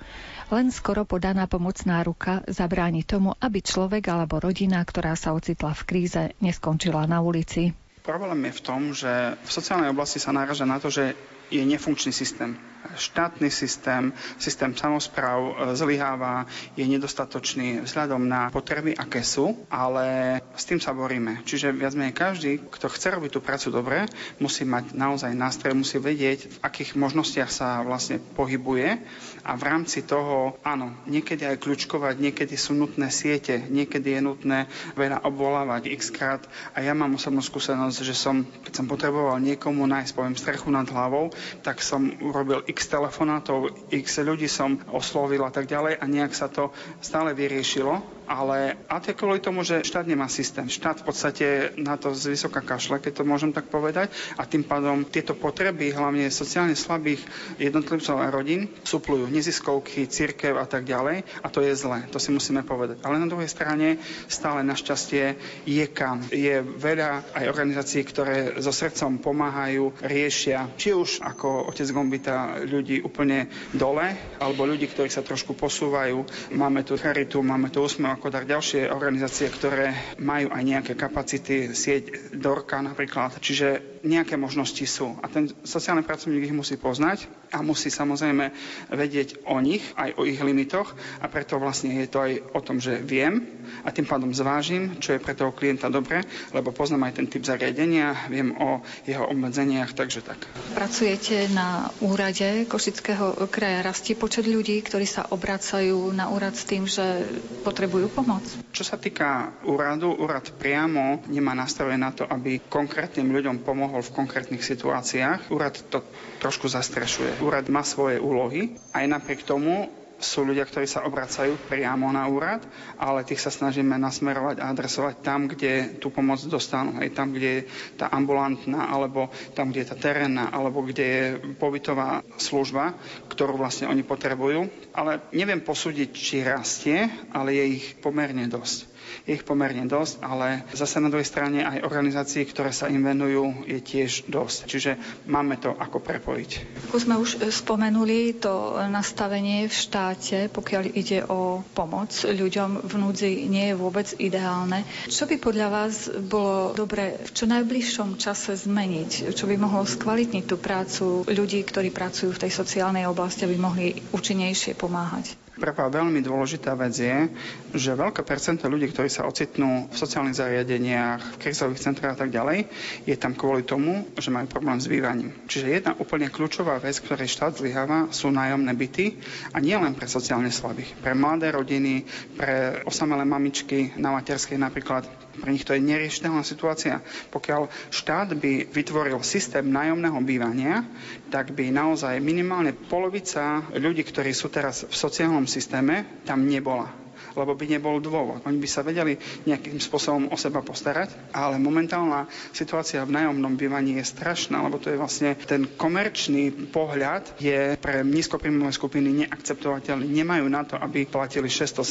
Len 0.54 0.70
skoro 0.70 1.02
podaná 1.02 1.50
pomocná 1.50 2.06
ruka 2.06 2.46
zabráni 2.46 3.02
tomu, 3.02 3.34
aby 3.42 3.58
človek 3.58 4.14
alebo 4.14 4.38
rodina, 4.38 4.78
ktorá 4.78 5.18
sa 5.18 5.34
ocitla 5.34 5.74
v 5.74 5.82
kríze, 5.90 6.22
neskončila 6.38 7.02
na 7.10 7.18
ulici. 7.18 7.74
Problém 8.06 8.46
je 8.46 8.54
v 8.54 8.62
tom, 8.62 8.94
že 8.94 9.34
v 9.42 9.50
sociálnej 9.50 9.90
oblasti 9.90 10.22
sa 10.22 10.30
náraža 10.30 10.70
na 10.70 10.78
to, 10.78 10.86
že 10.86 11.18
je 11.52 11.62
nefunkčný 11.68 12.16
systém 12.16 12.56
štátny 12.96 13.50
systém, 13.50 14.12
systém 14.38 14.74
samozpráv 14.76 15.38
e, 15.38 15.52
zlyháva, 15.76 16.46
je 16.76 16.84
nedostatočný 16.84 17.86
vzhľadom 17.86 18.26
na 18.26 18.50
potreby, 18.50 18.92
aké 18.98 19.22
sú, 19.22 19.54
ale 19.70 20.38
s 20.56 20.64
tým 20.66 20.82
sa 20.82 20.92
boríme. 20.92 21.40
Čiže 21.46 21.72
viac 21.72 21.94
menej 21.94 22.14
každý, 22.16 22.58
kto 22.58 22.90
chce 22.90 23.14
robiť 23.14 23.30
tú 23.32 23.40
prácu 23.40 23.68
dobre, 23.70 23.98
musí 24.42 24.66
mať 24.66 24.92
naozaj 24.92 25.32
nástroj, 25.32 25.78
musí 25.78 26.02
vedieť, 26.02 26.48
v 26.48 26.58
akých 26.62 26.98
možnostiach 26.98 27.50
sa 27.50 27.80
vlastne 27.86 28.18
pohybuje 28.18 28.98
a 29.42 29.50
v 29.58 29.62
rámci 29.62 30.02
toho, 30.06 30.58
áno, 30.62 30.94
niekedy 31.06 31.46
aj 31.46 31.62
kľúčkovať, 31.62 32.14
niekedy 32.18 32.54
sú 32.54 32.74
nutné 32.76 33.10
siete, 33.10 33.62
niekedy 33.70 34.18
je 34.18 34.20
nutné 34.22 34.58
veľa 34.94 35.24
obvolávať 35.26 35.90
x 35.98 36.14
krát 36.14 36.42
a 36.74 36.82
ja 36.82 36.94
mám 36.94 37.18
osobnú 37.18 37.42
skúsenosť, 37.42 37.98
že 38.02 38.14
som, 38.14 38.46
keď 38.66 38.72
som 38.82 38.86
potreboval 38.86 39.38
niekomu 39.42 39.82
nájsť, 39.86 40.12
poviem, 40.14 40.36
strechu 40.38 40.70
nad 40.70 40.86
hlavou, 40.86 41.34
tak 41.62 41.82
som 41.82 42.08
urobil 42.22 42.62
x 42.66 42.88
telefonátov, 42.88 43.90
x 43.90 44.22
ľudí 44.22 44.46
som 44.46 44.78
oslovil 44.90 45.42
a 45.42 45.50
tak 45.52 45.66
ďalej 45.66 45.98
a 45.98 46.04
nejak 46.06 46.32
sa 46.32 46.48
to 46.48 46.70
stále 47.02 47.34
vyriešilo 47.34 48.21
ale 48.32 48.80
a 48.88 48.96
to 48.96 49.12
je 49.12 49.18
kvôli 49.20 49.44
tomu, 49.44 49.60
že 49.60 49.84
štát 49.84 50.08
nemá 50.08 50.24
systém. 50.32 50.64
Štát 50.64 51.04
v 51.04 51.12
podstate 51.12 51.46
na 51.76 52.00
to 52.00 52.16
z 52.16 52.32
vysoká 52.32 52.64
kašle, 52.64 52.96
keď 52.96 53.20
to 53.20 53.28
môžem 53.28 53.52
tak 53.52 53.68
povedať, 53.68 54.08
a 54.40 54.48
tým 54.48 54.64
pádom 54.64 55.04
tieto 55.04 55.36
potreby, 55.36 55.92
hlavne 55.92 56.32
sociálne 56.32 56.72
slabých 56.72 57.20
jednotlivcov 57.60 58.16
a 58.16 58.32
rodín, 58.32 58.72
suplujú 58.88 59.28
neziskovky, 59.28 60.08
církev 60.08 60.56
a 60.56 60.64
tak 60.64 60.88
ďalej 60.88 61.28
a 61.44 61.46
to 61.52 61.60
je 61.60 61.76
zlé, 61.76 62.08
to 62.08 62.16
si 62.16 62.32
musíme 62.32 62.64
povedať. 62.64 63.04
Ale 63.04 63.20
na 63.20 63.28
druhej 63.28 63.52
strane 63.52 64.00
stále 64.32 64.64
našťastie 64.64 65.36
je 65.68 65.84
kam. 65.92 66.24
Je 66.32 66.64
veľa 66.64 67.36
aj 67.36 67.44
organizácií, 67.52 68.00
ktoré 68.08 68.56
so 68.64 68.72
srdcom 68.72 69.20
pomáhajú, 69.20 69.92
riešia, 70.00 70.72
či 70.80 70.96
už 70.96 71.20
ako 71.20 71.68
otec 71.68 71.88
Gombita 71.92 72.64
ľudí 72.64 73.04
úplne 73.04 73.52
dole, 73.76 74.16
alebo 74.40 74.64
ľudí, 74.64 74.88
ktorí 74.88 75.12
sa 75.12 75.20
trošku 75.20 75.52
posúvajú. 75.52 76.24
Máme 76.56 76.86
tu 76.86 76.96
Charitu, 76.96 77.44
máme 77.44 77.68
tu 77.68 77.84
Úsmev 77.84 78.21
ako 78.22 78.38
tak 78.38 78.46
ďalšie 78.46 78.86
organizácie, 78.86 79.50
ktoré 79.50 80.14
majú 80.22 80.54
aj 80.54 80.62
nejaké 80.62 80.92
kapacity, 80.94 81.74
sieť 81.74 82.30
Dorka 82.30 82.78
napríklad. 82.78 83.34
Čiže 83.42 83.91
nejaké 84.02 84.34
možnosti 84.34 84.82
sú. 84.86 85.14
A 85.22 85.30
ten 85.30 85.50
sociálny 85.62 86.02
pracovník 86.02 86.50
ich 86.50 86.54
musí 86.54 86.74
poznať 86.74 87.30
a 87.54 87.62
musí 87.62 87.88
samozrejme 87.88 88.50
vedieť 88.90 89.46
o 89.46 89.58
nich, 89.62 89.82
aj 89.94 90.18
o 90.18 90.26
ich 90.26 90.42
limitoch 90.42 90.94
a 91.22 91.26
preto 91.30 91.58
vlastne 91.62 91.94
je 92.02 92.08
to 92.10 92.18
aj 92.18 92.32
o 92.52 92.60
tom, 92.60 92.82
že 92.82 92.98
viem 92.98 93.46
a 93.86 93.94
tým 93.94 94.06
pádom 94.06 94.34
zvážim, 94.34 94.98
čo 94.98 95.14
je 95.14 95.22
pre 95.22 95.38
toho 95.38 95.54
klienta 95.54 95.86
dobre, 95.86 96.26
lebo 96.50 96.74
poznám 96.74 97.08
aj 97.08 97.22
ten 97.22 97.26
typ 97.30 97.46
zariadenia, 97.46 98.26
viem 98.26 98.50
o 98.58 98.82
jeho 99.06 99.24
obmedzeniach, 99.30 99.94
takže 99.94 100.26
tak. 100.26 100.42
Pracujete 100.74 101.46
na 101.54 101.88
úrade 102.02 102.66
Košického 102.66 103.38
kraja. 103.48 103.86
Rastie 103.86 104.18
počet 104.18 104.50
ľudí, 104.50 104.82
ktorí 104.82 105.06
sa 105.06 105.30
obracajú 105.30 106.10
na 106.10 106.26
úrad 106.32 106.58
s 106.58 106.66
tým, 106.66 106.90
že 106.90 107.22
potrebujú 107.62 108.10
pomoc? 108.10 108.42
Čo 108.74 108.82
sa 108.82 108.96
týka 108.98 109.54
úradu, 109.68 110.10
úrad 110.16 110.48
priamo 110.58 111.22
nemá 111.28 111.54
nástroje 111.54 111.94
na 112.00 112.10
to, 112.10 112.26
aby 112.26 112.64
konkrétnym 112.66 113.30
ľuďom 113.30 113.62
pomohol 113.62 113.91
v 114.00 114.14
konkrétnych 114.16 114.64
situáciách. 114.64 115.52
Úrad 115.52 115.76
to 115.92 116.00
trošku 116.40 116.70
zastrešuje. 116.72 117.44
Úrad 117.44 117.68
má 117.68 117.84
svoje 117.84 118.16
úlohy. 118.16 118.72
Aj 118.96 119.04
napriek 119.04 119.44
tomu 119.44 119.92
sú 120.22 120.46
ľudia, 120.46 120.62
ktorí 120.62 120.86
sa 120.86 121.02
obracajú 121.02 121.58
priamo 121.66 122.06
na 122.14 122.30
úrad, 122.30 122.62
ale 122.96 123.26
tých 123.26 123.42
sa 123.42 123.50
snažíme 123.50 123.98
nasmerovať 123.98 124.62
a 124.62 124.70
adresovať 124.70 125.14
tam, 125.20 125.50
kde 125.50 125.98
tú 125.98 126.14
pomoc 126.14 126.38
dostanú. 126.46 126.96
Hej, 127.02 127.12
tam, 127.12 127.34
kde 127.34 127.50
je 127.50 127.62
tá 127.98 128.08
ambulantná, 128.08 128.86
alebo 128.88 129.28
tam, 129.58 129.74
kde 129.74 129.82
je 129.82 129.90
tá 129.90 129.98
terénna, 129.98 130.48
alebo 130.54 130.86
kde 130.86 131.04
je 131.04 131.26
pobytová 131.58 132.22
služba, 132.38 132.94
ktorú 133.28 133.58
vlastne 133.58 133.90
oni 133.90 134.06
potrebujú. 134.06 134.70
Ale 134.94 135.26
neviem 135.34 135.60
posúdiť, 135.60 136.08
či 136.14 136.46
rastie, 136.46 137.10
ale 137.34 137.58
je 137.58 137.64
ich 137.82 137.86
pomerne 137.98 138.46
dosť 138.46 138.91
je 139.24 139.36
ich 139.36 139.44
pomerne 139.46 139.84
dosť, 139.86 140.22
ale 140.22 140.66
zase 140.72 140.98
na 140.98 141.08
druhej 141.08 141.26
strane 141.26 141.62
aj 141.62 141.84
organizácií, 141.84 142.44
ktoré 142.46 142.70
sa 142.74 142.90
im 142.90 143.02
venujú, 143.02 143.66
je 143.68 143.78
tiež 143.78 144.26
dosť. 144.26 144.58
Čiže 144.66 144.90
máme 145.28 145.58
to 145.58 145.72
ako 145.72 146.02
prepojiť. 146.02 146.50
Ako 146.90 146.98
sme 146.98 147.14
už 147.18 147.42
spomenuli, 147.48 148.36
to 148.36 148.78
nastavenie 148.88 149.66
v 149.66 149.74
štáte, 149.74 150.50
pokiaľ 150.50 150.82
ide 150.92 151.24
o 151.26 151.62
pomoc 151.72 152.12
ľuďom 152.24 152.84
v 152.84 152.94
núdzi, 152.98 153.32
nie 153.46 153.72
je 153.72 153.78
vôbec 153.78 154.08
ideálne. 154.18 154.82
Čo 155.06 155.28
by 155.28 155.36
podľa 155.38 155.68
vás 155.68 156.10
bolo 156.10 156.72
dobre 156.72 157.18
v 157.22 157.30
čo 157.32 157.44
najbližšom 157.46 158.18
čase 158.18 158.56
zmeniť? 158.56 159.34
Čo 159.34 159.44
by 159.46 159.54
mohlo 159.56 159.84
skvalitniť 159.84 160.44
tú 160.44 160.56
prácu 160.58 161.26
ľudí, 161.26 161.62
ktorí 161.62 161.90
pracujú 161.90 162.34
v 162.34 162.42
tej 162.48 162.52
sociálnej 162.52 163.06
oblasti, 163.06 163.44
aby 163.44 163.56
mohli 163.56 163.86
účinnejšie 164.10 164.74
pomáhať? 164.74 165.36
Prvá 165.62 165.86
veľmi 165.86 166.18
dôležitá 166.26 166.74
vec 166.74 166.90
je, 166.98 167.30
že 167.70 167.94
veľké 167.94 168.26
percento 168.26 168.66
ľudí, 168.66 168.90
ktorí 168.90 169.06
sa 169.06 169.30
ocitnú 169.30 169.86
v 169.86 169.94
sociálnych 169.94 170.34
zariadeniach, 170.34 171.38
v 171.38 171.40
krizových 171.40 171.78
centrách 171.78 172.18
a 172.18 172.26
tak 172.26 172.34
ďalej, 172.34 172.66
je 173.06 173.14
tam 173.14 173.38
kvôli 173.38 173.62
tomu, 173.62 174.10
že 174.18 174.34
majú 174.34 174.50
problém 174.50 174.82
s 174.82 174.90
bývaním. 174.90 175.30
Čiže 175.46 175.70
jedna 175.70 175.94
úplne 176.02 176.26
kľúčová 176.26 176.82
vec, 176.82 176.98
ktorej 176.98 177.30
štát 177.30 177.62
zlyháva, 177.62 178.10
sú 178.10 178.34
nájomné 178.34 178.74
byty 178.74 179.22
a 179.54 179.62
nie 179.62 179.78
len 179.78 179.94
pre 179.94 180.10
sociálne 180.10 180.50
slabých. 180.50 180.98
Pre 180.98 181.14
mladé 181.14 181.54
rodiny, 181.54 182.10
pre 182.34 182.82
osamelé 182.82 183.22
mamičky 183.22 183.94
na 183.94 184.10
materskej 184.18 184.58
napríklad, 184.58 185.06
pre 185.40 185.50
nich 185.52 185.64
to 185.64 185.72
je 185.72 185.82
neriešiteľná 185.82 186.44
situácia. 186.44 187.00
Pokiaľ 187.32 187.68
štát 187.88 188.32
by 188.36 188.68
vytvoril 188.68 189.20
systém 189.24 189.64
nájomného 189.64 190.20
bývania, 190.24 190.84
tak 191.32 191.56
by 191.56 191.72
naozaj 191.72 192.20
minimálne 192.20 192.76
polovica 192.76 193.64
ľudí, 193.72 194.04
ktorí 194.04 194.32
sú 194.36 194.52
teraz 194.52 194.84
v 194.84 194.94
sociálnom 194.94 195.48
systéme, 195.48 196.22
tam 196.28 196.44
nebola 196.44 197.01
lebo 197.36 197.56
by 197.56 197.66
nebol 197.68 197.98
dôvod. 197.98 198.44
Oni 198.44 198.58
by 198.58 198.68
sa 198.68 198.84
vedeli 198.84 199.16
nejakým 199.44 199.78
spôsobom 199.78 200.30
o 200.30 200.36
seba 200.36 200.60
postarať, 200.60 201.32
ale 201.32 201.56
momentálna 201.58 202.28
situácia 202.52 203.02
v 203.02 203.14
nájomnom 203.14 203.54
bývaní 203.56 203.98
je 204.00 204.04
strašná, 204.06 204.62
lebo 204.64 204.78
to 204.78 204.92
je 204.92 205.00
vlastne 205.00 205.34
ten 205.46 205.66
komerčný 205.66 206.70
pohľad 206.70 207.38
je 207.40 207.76
pre 207.78 208.04
nízkopríjmové 208.06 208.72
skupiny 208.72 209.26
neakceptovateľný. 209.26 210.06
Nemajú 210.08 210.46
na 210.48 210.62
to, 210.62 210.76
aby 210.78 211.04
platili 211.08 211.48
600, 211.48 211.82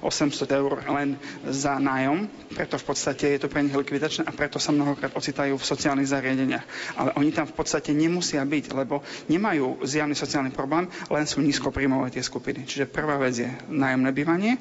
700, 0.00 0.04
800 0.04 0.60
eur 0.60 0.72
len 0.90 1.16
za 1.48 1.76
nájom, 1.78 2.26
preto 2.54 2.76
v 2.80 2.84
podstate 2.84 3.36
je 3.36 3.40
to 3.42 3.48
pre 3.50 3.62
nich 3.62 3.74
likvidačné 3.74 4.24
a 4.24 4.32
preto 4.32 4.58
sa 4.58 4.70
mnohokrát 4.70 5.14
ocitajú 5.14 5.56
v 5.56 5.64
sociálnych 5.64 6.10
zariadeniach. 6.10 6.64
Ale 6.98 7.10
oni 7.18 7.30
tam 7.30 7.46
v 7.48 7.54
podstate 7.56 7.90
nemusia 7.94 8.42
byť, 8.44 8.64
lebo 8.74 9.02
nemajú 9.28 9.82
zjavný 9.82 10.14
sociálny 10.14 10.50
problém, 10.54 10.86
len 11.10 11.24
sú 11.26 11.42
nízkopríjmové 11.42 12.14
tie 12.14 12.22
skupiny. 12.22 12.66
Čiže 12.66 12.90
prvá 12.90 13.18
vec 13.18 13.34
je 13.38 13.50
nájomné 13.70 14.10
bývanie, 14.14 14.53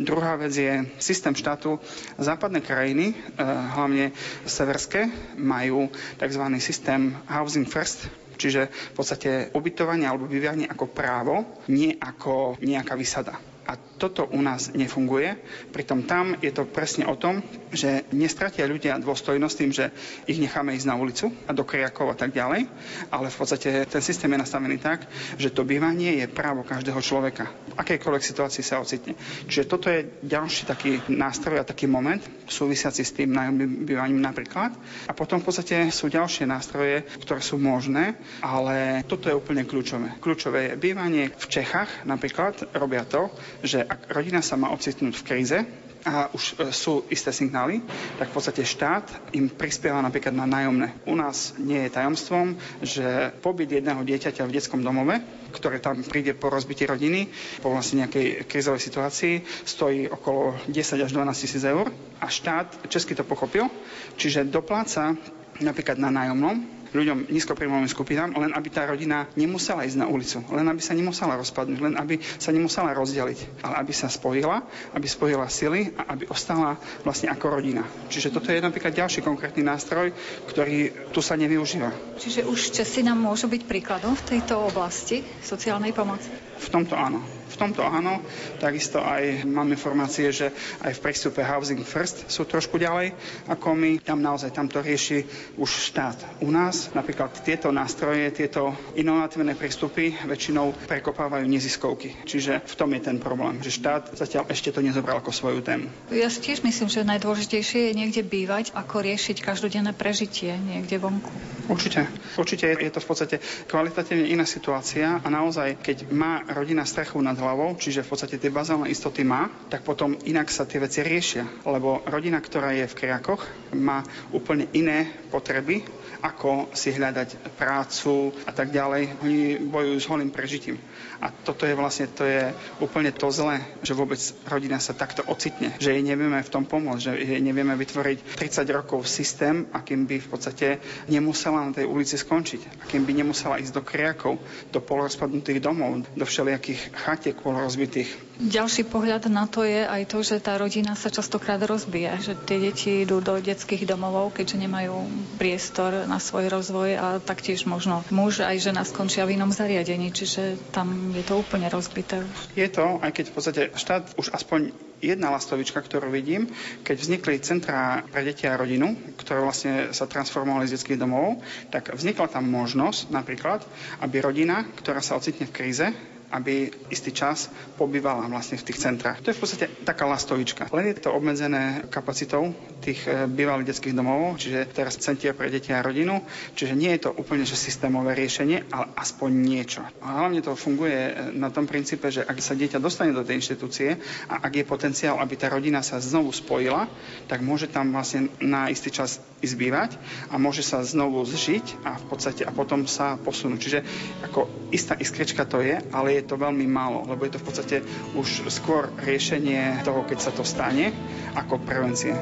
Druhá 0.00 0.36
vec 0.36 0.52
je 0.56 0.86
systém 0.98 1.34
štátu. 1.34 1.80
Západné 2.18 2.60
krajiny, 2.60 3.14
eh, 3.14 3.44
hlavne 3.46 4.10
severské, 4.46 5.08
majú 5.38 5.88
tzv. 6.18 6.44
systém 6.58 7.14
Housing 7.30 7.68
First, 7.68 8.10
čiže 8.36 8.68
v 8.68 8.94
podstate 8.94 9.30
ubytovanie 9.54 10.06
alebo 10.06 10.26
bývanie 10.26 10.66
ako 10.66 10.90
právo, 10.90 11.46
nie 11.70 11.94
ako 11.94 12.58
nejaká 12.60 12.98
vysada. 12.98 13.38
A 13.64 13.78
toto 14.04 14.28
u 14.28 14.40
nás 14.44 14.68
nefunguje. 14.76 15.40
Pritom 15.72 16.04
tam 16.04 16.36
je 16.44 16.52
to 16.52 16.68
presne 16.68 17.08
o 17.08 17.16
tom, 17.16 17.40
že 17.72 18.04
nestratia 18.12 18.68
ľudia 18.68 19.00
dôstojnosť 19.00 19.56
tým, 19.56 19.72
že 19.72 19.88
ich 20.28 20.36
necháme 20.36 20.76
ísť 20.76 20.88
na 20.92 21.00
ulicu 21.00 21.32
a 21.48 21.56
do 21.56 21.64
kriakov 21.64 22.12
a 22.12 22.16
tak 22.18 22.36
ďalej, 22.36 22.68
ale 23.08 23.26
v 23.32 23.36
podstate 23.40 23.88
ten 23.88 24.02
systém 24.04 24.28
je 24.28 24.44
nastavený 24.44 24.76
tak, 24.76 25.08
že 25.40 25.48
to 25.48 25.64
bývanie 25.64 26.20
je 26.20 26.26
právo 26.28 26.60
každého 26.68 27.00
človeka. 27.00 27.48
V 27.72 27.78
akejkoľvek 27.80 28.22
situácii 28.28 28.60
sa 28.60 28.84
ocitne. 28.84 29.16
Čiže 29.48 29.64
toto 29.64 29.88
je 29.88 30.04
ďalší 30.20 30.68
taký 30.68 30.92
nástroj 31.08 31.64
a 31.64 31.68
taký 31.68 31.88
moment 31.88 32.20
súvisiaci 32.44 33.02
s 33.02 33.16
tým 33.16 33.32
nájomným 33.32 33.88
bývaním 33.88 34.20
napríklad. 34.20 34.76
A 35.08 35.12
potom 35.16 35.40
v 35.40 35.48
podstate 35.48 35.88
sú 35.88 36.12
ďalšie 36.12 36.44
nástroje, 36.44 37.08
ktoré 37.24 37.40
sú 37.40 37.56
možné, 37.56 38.20
ale 38.44 39.00
toto 39.08 39.32
je 39.32 39.38
úplne 39.38 39.64
kľúčové. 39.64 40.20
Kľúčové 40.20 40.74
je 40.74 40.80
bývanie 40.80 41.32
v 41.32 41.46
Čechách 41.48 42.04
napríklad 42.04 42.74
robia 42.74 43.06
to, 43.06 43.30
že 43.62 43.86
ak 43.94 44.10
rodina 44.10 44.42
sa 44.42 44.58
má 44.58 44.74
ocitnúť 44.74 45.14
v 45.14 45.26
kríze, 45.26 45.58
a 46.04 46.28
už 46.36 46.44
e, 46.60 46.68
sú 46.68 47.08
isté 47.08 47.32
signály, 47.32 47.80
tak 48.20 48.28
v 48.28 48.36
podstate 48.36 48.60
štát 48.60 49.32
im 49.32 49.48
prispieva 49.48 50.04
napríklad 50.04 50.36
na 50.36 50.44
nájomné. 50.44 50.92
U 51.08 51.16
nás 51.16 51.56
nie 51.56 51.80
je 51.80 51.94
tajomstvom, 51.96 52.60
že 52.84 53.32
pobyt 53.40 53.72
jedného 53.72 54.04
dieťaťa 54.04 54.44
v 54.44 54.54
detskom 54.54 54.84
domove, 54.84 55.16
ktoré 55.56 55.80
tam 55.80 56.04
príde 56.04 56.36
po 56.36 56.52
rozbití 56.52 56.84
rodiny, 56.84 57.32
po 57.64 57.72
vlastne 57.72 58.04
nejakej 58.04 58.44
krizovej 58.44 58.84
situácii, 58.84 59.34
stojí 59.64 60.04
okolo 60.12 60.60
10 60.68 61.00
až 61.00 61.10
12 61.10 61.40
tisíc 61.40 61.64
eur 61.64 61.88
a 62.20 62.26
štát 62.28 62.84
česky 62.92 63.16
to 63.16 63.24
pochopil, 63.24 63.72
čiže 64.20 64.44
dopláca 64.44 65.16
napríklad 65.64 65.96
na 65.96 66.12
nájomnom 66.12 66.73
ľuďom 66.94 67.28
nízkopríjmovým 67.28 67.90
skupinám, 67.90 68.30
len 68.38 68.54
aby 68.54 68.68
tá 68.70 68.86
rodina 68.86 69.26
nemusela 69.34 69.82
ísť 69.82 69.98
na 69.98 70.06
ulicu, 70.06 70.40
len 70.54 70.64
aby 70.70 70.80
sa 70.80 70.94
nemusela 70.94 71.34
rozpadnúť, 71.34 71.78
len 71.82 71.94
aby 71.98 72.22
sa 72.22 72.54
nemusela 72.54 72.94
rozdeliť, 72.94 73.66
ale 73.66 73.74
aby 73.82 73.92
sa 73.92 74.06
spojila, 74.06 74.62
aby 74.94 75.06
spojila 75.10 75.50
sily 75.50 75.90
a 75.98 76.14
aby 76.14 76.30
ostala 76.30 76.78
vlastne 77.02 77.28
ako 77.28 77.58
rodina. 77.60 77.82
Čiže 78.08 78.30
toto 78.30 78.54
je 78.54 78.62
napríklad 78.62 78.94
ďalší 78.94 79.20
konkrétny 79.26 79.66
nástroj, 79.66 80.14
ktorý 80.48 81.10
tu 81.10 81.18
sa 81.18 81.34
nevyužíva. 81.34 82.16
Čiže 82.22 82.46
už 82.46 82.70
Česi 82.70 83.02
nám 83.02 83.18
môžu 83.18 83.50
byť 83.50 83.62
príkladom 83.66 84.14
v 84.14 84.38
tejto 84.38 84.62
oblasti 84.62 85.26
sociálnej 85.42 85.90
pomoci? 85.90 86.30
V 86.62 86.68
tomto 86.70 86.94
áno. 86.94 87.43
V 87.54 87.62
tomto 87.62 87.86
áno. 87.86 88.18
Takisto 88.58 88.98
aj 88.98 89.46
máme 89.46 89.78
informácie, 89.78 90.34
že 90.34 90.50
aj 90.82 90.98
v 90.98 91.02
prístupe 91.06 91.38
Housing 91.46 91.86
First 91.86 92.26
sú 92.26 92.42
trošku 92.50 92.82
ďalej 92.82 93.14
ako 93.46 93.78
my. 93.78 94.02
Tam 94.02 94.18
naozaj 94.18 94.50
tam 94.50 94.66
to 94.66 94.82
rieši 94.82 95.22
už 95.54 95.70
štát. 95.70 96.42
U 96.42 96.50
nás 96.50 96.90
napríklad 96.98 97.30
tieto 97.46 97.70
nástroje, 97.70 98.26
tieto 98.34 98.74
inovatívne 98.98 99.54
prístupy 99.54 100.18
väčšinou 100.26 100.74
prekopávajú 100.90 101.46
neziskovky. 101.46 102.26
Čiže 102.26 102.66
v 102.66 102.74
tom 102.74 102.90
je 102.90 103.06
ten 103.06 103.22
problém, 103.22 103.62
že 103.62 103.70
štát 103.70 104.18
zatiaľ 104.18 104.50
ešte 104.50 104.74
to 104.74 104.82
nezobral 104.82 105.22
ako 105.22 105.30
svoju 105.30 105.62
tému. 105.62 105.86
Ja 106.10 106.26
si 106.26 106.42
tiež 106.42 106.66
myslím, 106.66 106.90
že 106.90 107.06
najdôležitejšie 107.06 107.90
je 107.90 107.92
niekde 107.94 108.26
bývať, 108.26 108.74
ako 108.74 109.06
riešiť 109.06 109.46
každodenné 109.46 109.94
prežitie 109.94 110.58
niekde 110.58 110.98
vonku. 110.98 111.30
Určite. 111.64 112.04
Určite 112.36 112.76
je 112.76 112.90
to 112.92 113.00
v 113.00 113.08
podstate 113.08 113.36
kvalitatívne 113.70 114.28
iná 114.28 114.44
situácia 114.44 115.22
a 115.24 115.28
naozaj, 115.32 115.80
keď 115.80 116.12
má 116.12 116.44
rodina 116.52 116.84
strechu 116.84 117.16
nad 117.24 117.40
hlavou, 117.44 117.76
čiže 117.76 118.00
v 118.00 118.10
podstate 118.10 118.40
tie 118.40 118.48
bazálne 118.48 118.88
istoty 118.88 119.20
má, 119.22 119.52
tak 119.68 119.84
potom 119.84 120.16
inak 120.24 120.48
sa 120.48 120.64
tie 120.64 120.80
veci 120.80 121.04
riešia. 121.04 121.68
Lebo 121.68 122.00
rodina, 122.08 122.40
ktorá 122.40 122.72
je 122.72 122.88
v 122.88 122.96
kriakoch, 122.96 123.44
má 123.76 124.00
úplne 124.32 124.72
iné 124.72 125.12
potreby, 125.28 125.84
ako 126.24 126.72
si 126.72 126.88
hľadať 126.88 127.52
prácu 127.60 128.32
a 128.48 128.52
tak 128.56 128.72
ďalej. 128.72 129.20
Oni 129.20 129.60
bojujú 129.60 129.96
s 130.00 130.08
holým 130.08 130.32
prežitím. 130.32 130.80
A 131.20 131.28
toto 131.28 131.68
je 131.68 131.76
vlastne 131.76 132.08
to 132.08 132.24
je 132.24 132.48
úplne 132.80 133.12
to 133.12 133.28
zlé, 133.28 133.60
že 133.84 133.92
vôbec 133.92 134.16
rodina 134.48 134.80
sa 134.80 134.96
takto 134.96 135.20
ocitne, 135.28 135.76
že 135.76 135.92
jej 135.92 136.00
nevieme 136.00 136.40
v 136.40 136.52
tom 136.52 136.64
pomôcť, 136.64 137.00
že 137.00 137.12
jej 137.16 137.40
nevieme 137.44 137.76
vytvoriť 137.76 138.40
30 138.40 138.64
rokov 138.72 139.04
systém, 139.04 139.68
akým 139.72 140.08
by 140.08 140.16
v 140.20 140.28
podstate 140.28 140.66
nemusela 141.12 141.64
na 141.64 141.72
tej 141.76 141.88
ulici 141.88 142.16
skončiť, 142.16 142.88
akým 142.88 143.04
by 143.04 143.12
nemusela 143.20 143.60
ísť 143.60 143.72
do 143.72 143.82
kriakov, 143.84 144.40
do 144.72 144.80
polorozpadnutých 144.80 145.60
domov, 145.60 146.08
do 146.16 146.24
všelijakých 146.24 146.92
chatiek 147.24 147.40
polorozbitých. 147.40 148.36
Ďalší 148.36 148.84
pohľad 148.84 149.32
na 149.32 149.48
to 149.48 149.64
je 149.64 149.80
aj 149.80 150.12
to, 150.12 150.20
že 150.20 150.44
tá 150.44 150.60
rodina 150.60 150.92
sa 150.92 151.08
častokrát 151.08 151.56
rozbije, 151.56 152.20
že 152.20 152.36
tie 152.36 152.60
deti 152.60 153.08
idú 153.08 153.24
do 153.24 153.40
detských 153.40 153.88
domovov, 153.88 154.36
keďže 154.36 154.60
nemajú 154.60 154.92
priestor 155.40 156.04
na 156.04 156.20
svoj 156.20 156.52
rozvoj 156.52 156.90
a 157.00 157.06
taktiež 157.24 157.64
možno 157.64 158.04
muž 158.12 158.44
aj 158.44 158.60
žena 158.60 158.84
skončia 158.84 159.24
v 159.24 159.40
inom 159.40 159.48
zariadení, 159.48 160.12
čiže 160.12 160.60
tam 160.68 161.16
je 161.16 161.24
to 161.24 161.40
úplne 161.40 161.64
rozbité. 161.72 162.20
Je 162.52 162.68
to, 162.68 163.00
aj 163.00 163.08
keď 163.16 163.24
v 163.32 163.34
podstate 163.40 163.62
štát 163.72 164.20
už 164.20 164.36
aspoň 164.36 164.76
jedna 165.00 165.32
lastovička, 165.32 165.80
ktorú 165.80 166.12
vidím, 166.12 166.52
keď 166.84 166.96
vznikli 167.00 167.40
centrá 167.40 168.04
pre 168.04 168.20
deti 168.20 168.44
a 168.44 168.60
rodinu, 168.60 168.92
ktoré 169.16 169.40
vlastne 169.40 169.96
sa 169.96 170.04
transformovali 170.04 170.68
z 170.68 170.76
detských 170.76 171.00
domov, 171.00 171.40
tak 171.72 171.88
vznikla 171.96 172.28
tam 172.28 172.52
možnosť 172.52 173.08
napríklad, 173.08 173.64
aby 174.04 174.20
rodina, 174.20 174.68
ktorá 174.76 175.00
sa 175.00 175.16
ocitne 175.16 175.48
v 175.48 175.56
kríze, 175.56 175.88
aby 176.34 176.66
istý 176.90 177.14
čas 177.14 177.46
pobývala 177.78 178.26
vlastne 178.26 178.58
v 178.58 178.66
tých 178.66 178.82
centrách. 178.82 179.22
To 179.22 179.30
je 179.30 179.38
v 179.38 179.42
podstate 179.46 179.66
taká 179.86 180.10
lastovička. 180.10 180.66
Len 180.74 180.90
je 180.90 180.98
to 180.98 181.14
obmedzené 181.14 181.86
kapacitou 181.86 182.50
tých 182.82 183.06
e, 183.06 183.30
bývalých 183.30 183.70
detských 183.70 183.94
domov, 183.94 184.34
čiže 184.42 184.66
teraz 184.74 184.98
centier 184.98 185.30
pre 185.38 185.46
deti 185.46 185.70
a 185.70 185.78
rodinu, 185.78 186.26
čiže 186.58 186.74
nie 186.74 186.90
je 186.98 187.06
to 187.06 187.10
úplne 187.14 187.46
že 187.46 187.54
systémové 187.54 188.18
riešenie, 188.18 188.66
ale 188.74 188.90
aspoň 188.98 189.30
niečo. 189.30 189.86
A 190.02 190.26
hlavne 190.26 190.42
to 190.42 190.58
funguje 190.58 190.98
e, 190.98 191.12
na 191.38 191.54
tom 191.54 191.70
princípe, 191.70 192.10
že 192.10 192.26
ak 192.26 192.42
sa 192.42 192.58
dieťa 192.58 192.82
dostane 192.82 193.14
do 193.14 193.22
tej 193.22 193.38
inštitúcie 193.38 193.94
a 194.26 194.42
ak 194.42 194.58
je 194.58 194.66
potenciál, 194.66 195.22
aby 195.22 195.38
tá 195.38 195.46
rodina 195.46 195.86
sa 195.86 196.02
znovu 196.02 196.34
spojila, 196.34 196.90
tak 197.30 197.46
môže 197.46 197.70
tam 197.70 197.94
vlastne 197.94 198.26
na 198.42 198.66
istý 198.66 198.90
čas 198.90 199.22
ísť 199.44 199.56
bývať 199.60 199.90
a 200.32 200.40
môže 200.40 200.64
sa 200.64 200.80
znovu 200.80 201.20
zžiť 201.22 201.84
a 201.84 202.00
v 202.00 202.04
podstate 202.08 202.42
a 202.48 202.50
potom 202.50 202.88
sa 202.88 203.20
posunúť. 203.20 203.58
Čiže 203.60 203.80
ako 204.24 204.48
istá 204.72 204.96
iskrečka 204.96 205.44
to 205.44 205.60
je, 205.60 205.76
ale 205.92 206.16
je 206.16 206.23
to 206.24 206.40
veľmi 206.40 206.64
málo, 206.64 207.04
lebo 207.04 207.28
je 207.28 207.36
to 207.36 207.42
v 207.42 207.46
podstate 207.46 207.76
už 208.16 208.48
skôr 208.48 208.88
riešenie 209.00 209.84
toho, 209.84 210.02
keď 210.08 210.18
sa 210.18 210.32
to 210.32 210.42
stane, 210.42 210.90
ako 211.36 211.60
prevencie. 211.60 212.16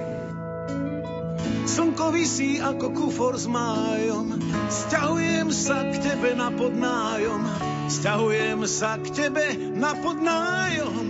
Slnko 1.63 2.11
vysí 2.11 2.59
ako 2.59 2.91
kufor 2.91 3.39
s 3.39 3.47
májom, 3.47 4.35
sťahujem 4.67 5.49
sa 5.55 5.87
k 5.89 5.95
tebe 6.03 6.35
na 6.35 6.51
podnájom, 6.51 7.41
sťahujem 7.87 8.61
sa 8.67 8.99
k 8.99 9.07
tebe 9.15 9.47
na 9.79 9.95
podnájom. 9.95 11.07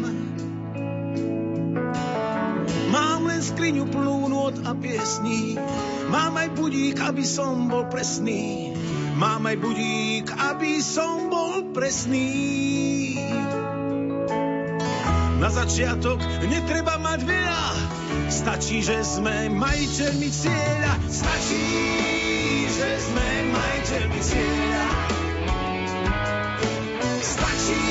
Mám 2.92 3.20
len 3.24 3.40
skriňu 3.40 3.88
plnú 3.88 4.28
nôd 4.28 4.60
a 4.68 4.76
piesní, 4.76 5.56
mám 6.12 6.36
aj 6.36 6.52
budík, 6.52 7.00
aby 7.00 7.24
som 7.24 7.72
bol 7.72 7.88
presný. 7.88 8.76
Mám 9.22 9.46
aj 9.46 9.56
budík, 9.62 10.26
aby 10.34 10.82
som 10.82 11.30
bol 11.30 11.70
presný. 11.70 13.14
Na 15.38 15.46
začiatok 15.46 16.18
netreba 16.50 16.98
mať 16.98 17.22
veľa, 17.22 17.62
stačí, 18.26 18.82
že 18.82 18.98
sme 19.06 19.46
majiteľmi 19.46 20.26
cieľa. 20.26 20.92
Stačí, 21.06 21.70
že 22.66 22.90
sme 22.98 23.28
majiteľmi 23.46 24.20
cieľa. 24.26 24.86
Stačí, 27.22 27.86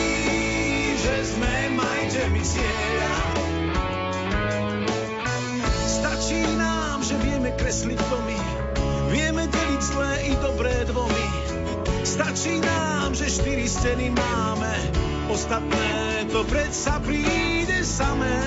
že 1.00 1.16
sme 1.32 1.54
majiteľmi 1.80 2.42
cieľa. 2.44 3.14
Stačí 5.80 6.44
nám, 6.60 7.00
že 7.08 7.16
vieme 7.24 7.56
kresliť 7.56 8.00
domy, 8.12 8.51
i 10.32 10.36
dobré 10.40 10.88
dvomy. 10.88 11.28
Stačí 12.08 12.64
nám, 12.64 13.12
že 13.12 13.28
štyri 13.28 13.68
steny 13.68 14.08
máme, 14.16 14.74
ostatné 15.28 16.26
to 16.32 16.48
predsa 16.48 17.04
príde 17.04 17.84
samé. 17.84 18.40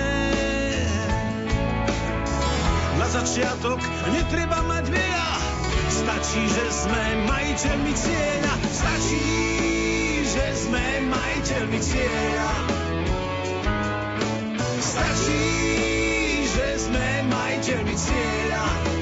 Na 2.97 3.07
začiatok 3.13 3.79
netreba 4.11 4.65
mať 4.65 4.85
veľa, 4.89 5.31
stačí, 5.93 6.43
že 6.49 6.67
sme 6.73 7.05
majiteľmi 7.29 7.93
cieľa. 7.93 8.55
Stačí, 8.73 9.29
že 10.25 10.47
sme 10.57 10.85
majiteľmi 11.13 11.79
cieľa. 11.79 12.53
Stačí, 14.81 15.47
že 16.49 16.69
sme 16.81 17.07
majiteľmi 17.29 17.95
cieľa. 17.95 18.94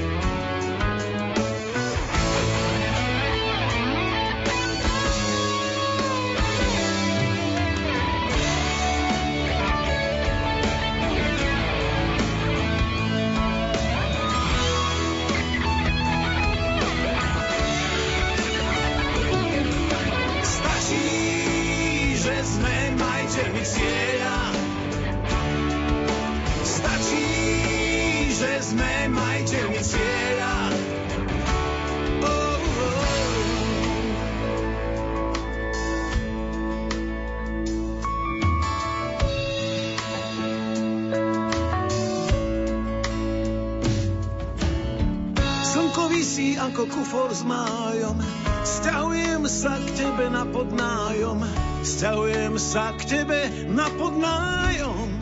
Kufor 47.12 47.28
s 47.28 47.44
májom. 47.44 48.16
Sťahujem 48.64 49.44
sa 49.44 49.76
k 49.76 50.00
tebe 50.00 50.32
na 50.32 50.48
podnájom. 50.48 51.44
Sťahujem 51.84 52.56
sa 52.56 52.96
k 52.96 53.00
tebe 53.04 53.52
na 53.68 53.84
podnájom. 54.00 55.12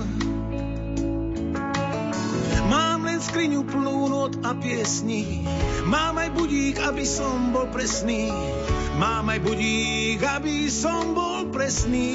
Mám 2.71 3.11
len 3.11 3.19
skriňu 3.19 3.67
plnú 3.67 4.07
not 4.07 4.39
a 4.47 4.55
piesní. 4.55 5.43
Mám 5.91 6.23
aj 6.23 6.31
budík, 6.31 6.79
aby 6.79 7.03
som 7.03 7.51
bol 7.51 7.67
presný. 7.75 8.31
Mám 8.95 9.27
aj 9.27 9.43
budík, 9.43 10.23
aby 10.23 10.71
som 10.71 11.11
bol 11.11 11.51
presný. 11.51 12.07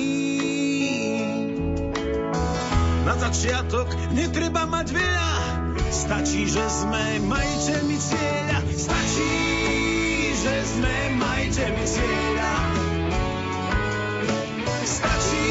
Na 3.03 3.19
začiatok 3.19 3.91
netreba 4.15 4.63
mať 4.63 4.87
veľa, 4.95 5.35
Stačí, 5.95 6.43
že 6.43 6.61
sme 6.67 7.23
majiteľmi 7.23 7.97
cieľa, 7.97 8.59
stačí, 8.75 9.64
sme 10.65 10.97
majiteľmi 11.21 11.85
cieľa. 11.85 12.53
Stačí, 14.81 15.49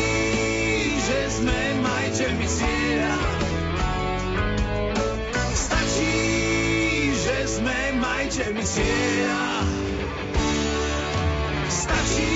že 0.99 1.21
sme 1.31 1.61
majiteľmi 1.79 2.47
cieľa. 2.51 3.19
Stačí, 5.55 6.19
že 7.15 7.39
sme 7.47 7.79
majiteľmi 8.03 8.65
cieľa. 8.67 9.43
Stačí, 11.71 12.35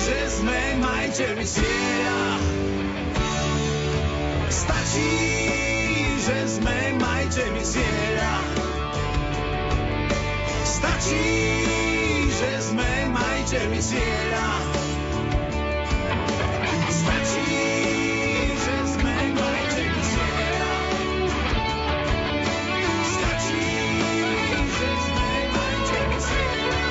že 0.00 0.20
sme 0.32 0.60
majiteľmi 0.80 1.44
cieľa. 1.44 2.20
Stačí, 4.48 5.12
že 6.24 6.38
sme 6.48 6.76
majiteľmi 6.96 7.62
cieľa. 7.62 8.65
Stačí, 10.86 11.18
že 12.30 12.62
sme 12.62 12.86
majiteľmi 13.10 13.80
cieľa. 13.82 14.48
Stačí, 16.86 17.58
že 18.54 18.76
sme 18.94 19.14
majiteľmi 19.34 20.02
cieľa. 20.06 20.74
Stačí, 23.02 23.66
že 24.62 24.90
sme 24.94 25.30
majiteľmi 25.50 26.18
cieľa. 26.22 26.86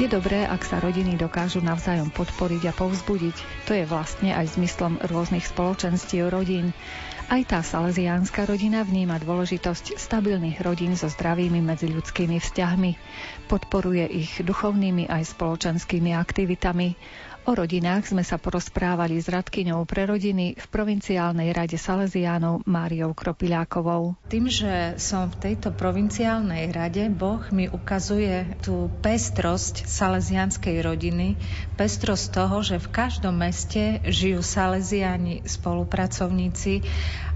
Je 0.00 0.08
dobré, 0.08 0.48
ak 0.48 0.64
sa 0.64 0.80
rodiny 0.80 1.20
dokážu 1.20 1.60
navzájom 1.60 2.08
podporiť 2.08 2.72
a 2.72 2.76
povzbudiť. 2.76 3.36
To 3.68 3.76
je 3.76 3.84
vlastne 3.84 4.32
aj 4.32 4.56
zmyslom 4.56 4.96
rôznych 5.12 5.44
spoločenstiev 5.44 6.32
rodín. 6.32 6.72
Aj 7.24 7.40
tá 7.48 7.64
salesiánska 7.64 8.44
rodina 8.44 8.84
vníma 8.84 9.16
dôležitosť 9.16 9.96
stabilných 9.96 10.60
rodín 10.60 10.92
so 10.92 11.08
zdravými 11.08 11.64
medziľudskými 11.64 12.36
vzťahmi. 12.36 12.90
Podporuje 13.48 14.04
ich 14.12 14.44
duchovnými 14.44 15.08
aj 15.08 15.32
spoločenskými 15.32 16.12
aktivitami. 16.12 16.92
O 17.44 17.52
rodinách 17.52 18.08
sme 18.08 18.24
sa 18.24 18.40
porozprávali 18.40 19.20
s 19.20 19.28
radkyňou 19.28 19.84
pre 19.84 20.08
rodiny 20.08 20.56
v 20.56 20.66
provinciálnej 20.72 21.52
rade 21.52 21.76
Salesiánov 21.76 22.64
Máriou 22.64 23.12
Kropiľákovou. 23.12 24.16
Tým, 24.32 24.48
že 24.48 24.96
som 24.96 25.28
v 25.28 25.52
tejto 25.52 25.68
provinciálnej 25.76 26.72
rade, 26.72 27.04
Boh 27.12 27.44
mi 27.52 27.68
ukazuje 27.68 28.48
tú 28.64 28.88
pestrosť 29.04 29.84
salesianskej 29.84 30.88
rodiny, 30.88 31.36
pestrosť 31.76 32.32
toho, 32.32 32.64
že 32.64 32.80
v 32.80 32.88
každom 32.88 33.36
meste 33.36 34.00
žijú 34.08 34.40
salesiáni 34.40 35.44
spolupracovníci 35.44 36.80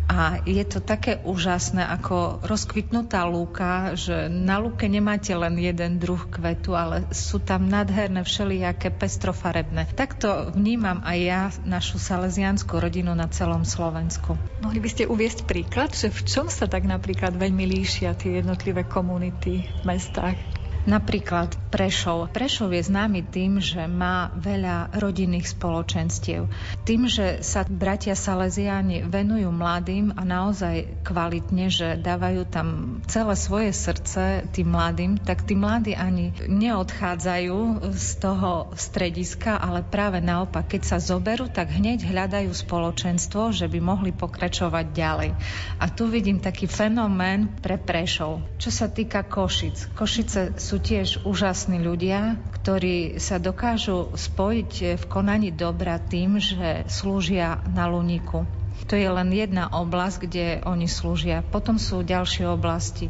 a 0.09 0.41
je 0.49 0.65
to 0.65 0.81
také 0.81 1.21
úžasné, 1.21 1.85
ako 1.85 2.41
rozkvitnutá 2.41 3.29
lúka, 3.29 3.93
že 3.93 4.33
na 4.33 4.57
lúke 4.57 4.89
nemáte 4.89 5.37
len 5.37 5.61
jeden 5.61 6.01
druh 6.01 6.25
kvetu, 6.33 6.73
ale 6.73 7.05
sú 7.13 7.45
tam 7.45 7.69
nádherné 7.69 8.25
všelijaké 8.25 8.89
pestrofarebné. 8.89 9.93
Takto 9.93 10.49
vnímam 10.57 11.05
aj 11.05 11.19
ja 11.21 11.43
našu 11.69 12.01
salesianskú 12.01 12.81
rodinu 12.81 13.13
na 13.13 13.29
celom 13.29 13.69
Slovensku. 13.69 14.41
Mohli 14.65 14.81
by 14.81 14.89
ste 14.89 15.05
uviesť 15.05 15.45
príklad, 15.45 15.93
že 15.93 16.09
v 16.09 16.21
čom 16.25 16.49
sa 16.49 16.65
tak 16.65 16.89
napríklad 16.89 17.37
veľmi 17.37 17.69
líšia 17.69 18.17
tie 18.17 18.41
jednotlivé 18.41 18.89
komunity 18.89 19.69
v 19.69 19.83
mestách? 19.85 20.58
Napríklad 20.85 21.57
Prešov. 21.69 22.33
Prešov 22.33 22.73
je 22.73 22.83
známy 22.87 23.27
tým, 23.29 23.61
že 23.61 23.85
má 23.91 24.33
veľa 24.37 24.95
rodinných 24.97 25.53
spoločenstiev. 25.53 26.49
Tým, 26.85 27.11
že 27.11 27.45
sa 27.45 27.67
bratia 27.69 28.17
Salesiáni 28.17 29.05
venujú 29.05 29.53
mladým 29.53 30.17
a 30.17 30.23
naozaj 30.25 31.05
kvalitne, 31.05 31.69
že 31.69 32.01
dávajú 32.01 32.49
tam 32.49 32.99
celé 33.05 33.35
svoje 33.37 33.71
srdce 33.75 34.49
tým 34.53 34.73
mladým, 34.73 35.21
tak 35.21 35.45
tí 35.45 35.59
mladí 35.59 35.93
ani 35.93 36.33
neodchádzajú 36.49 37.89
z 37.93 38.09
toho 38.21 38.73
strediska, 38.77 39.61
ale 39.61 39.85
práve 39.85 40.21
naopak, 40.25 40.73
keď 40.73 40.97
sa 40.97 40.99
zoberú, 41.01 41.53
tak 41.53 41.73
hneď 41.73 42.05
hľadajú 42.05 42.53
spoločenstvo, 42.53 43.53
že 43.53 43.69
by 43.69 43.79
mohli 43.81 44.11
pokračovať 44.13 44.87
ďalej. 44.93 45.31
A 45.79 45.85
tu 45.93 46.09
vidím 46.09 46.41
taký 46.41 46.65
fenomén 46.65 47.49
pre 47.61 47.77
Prešov. 47.77 48.41
Čo 48.57 48.71
sa 48.73 48.87
týka 48.89 49.25
Košic. 49.25 49.93
Košice 49.95 50.57
sú 50.69 50.77
tiež 50.77 51.25
úžasní 51.25 51.81
ľudia, 51.81 52.37
ktorí 52.61 53.17
sa 53.17 53.41
dokážu 53.41 54.13
spojiť 54.13 55.01
v 55.01 55.05
konaní 55.09 55.49
dobra 55.49 55.97
tým, 55.97 56.37
že 56.37 56.85
slúžia 56.93 57.65
na 57.73 57.89
Luniku. 57.89 58.45
To 58.85 58.93
je 58.93 59.09
len 59.09 59.33
jedna 59.33 59.73
oblasť, 59.73 60.17
kde 60.29 60.47
oni 60.69 60.85
slúžia. 60.85 61.41
Potom 61.41 61.81
sú 61.81 62.05
ďalšie 62.05 62.45
oblasti 62.45 63.09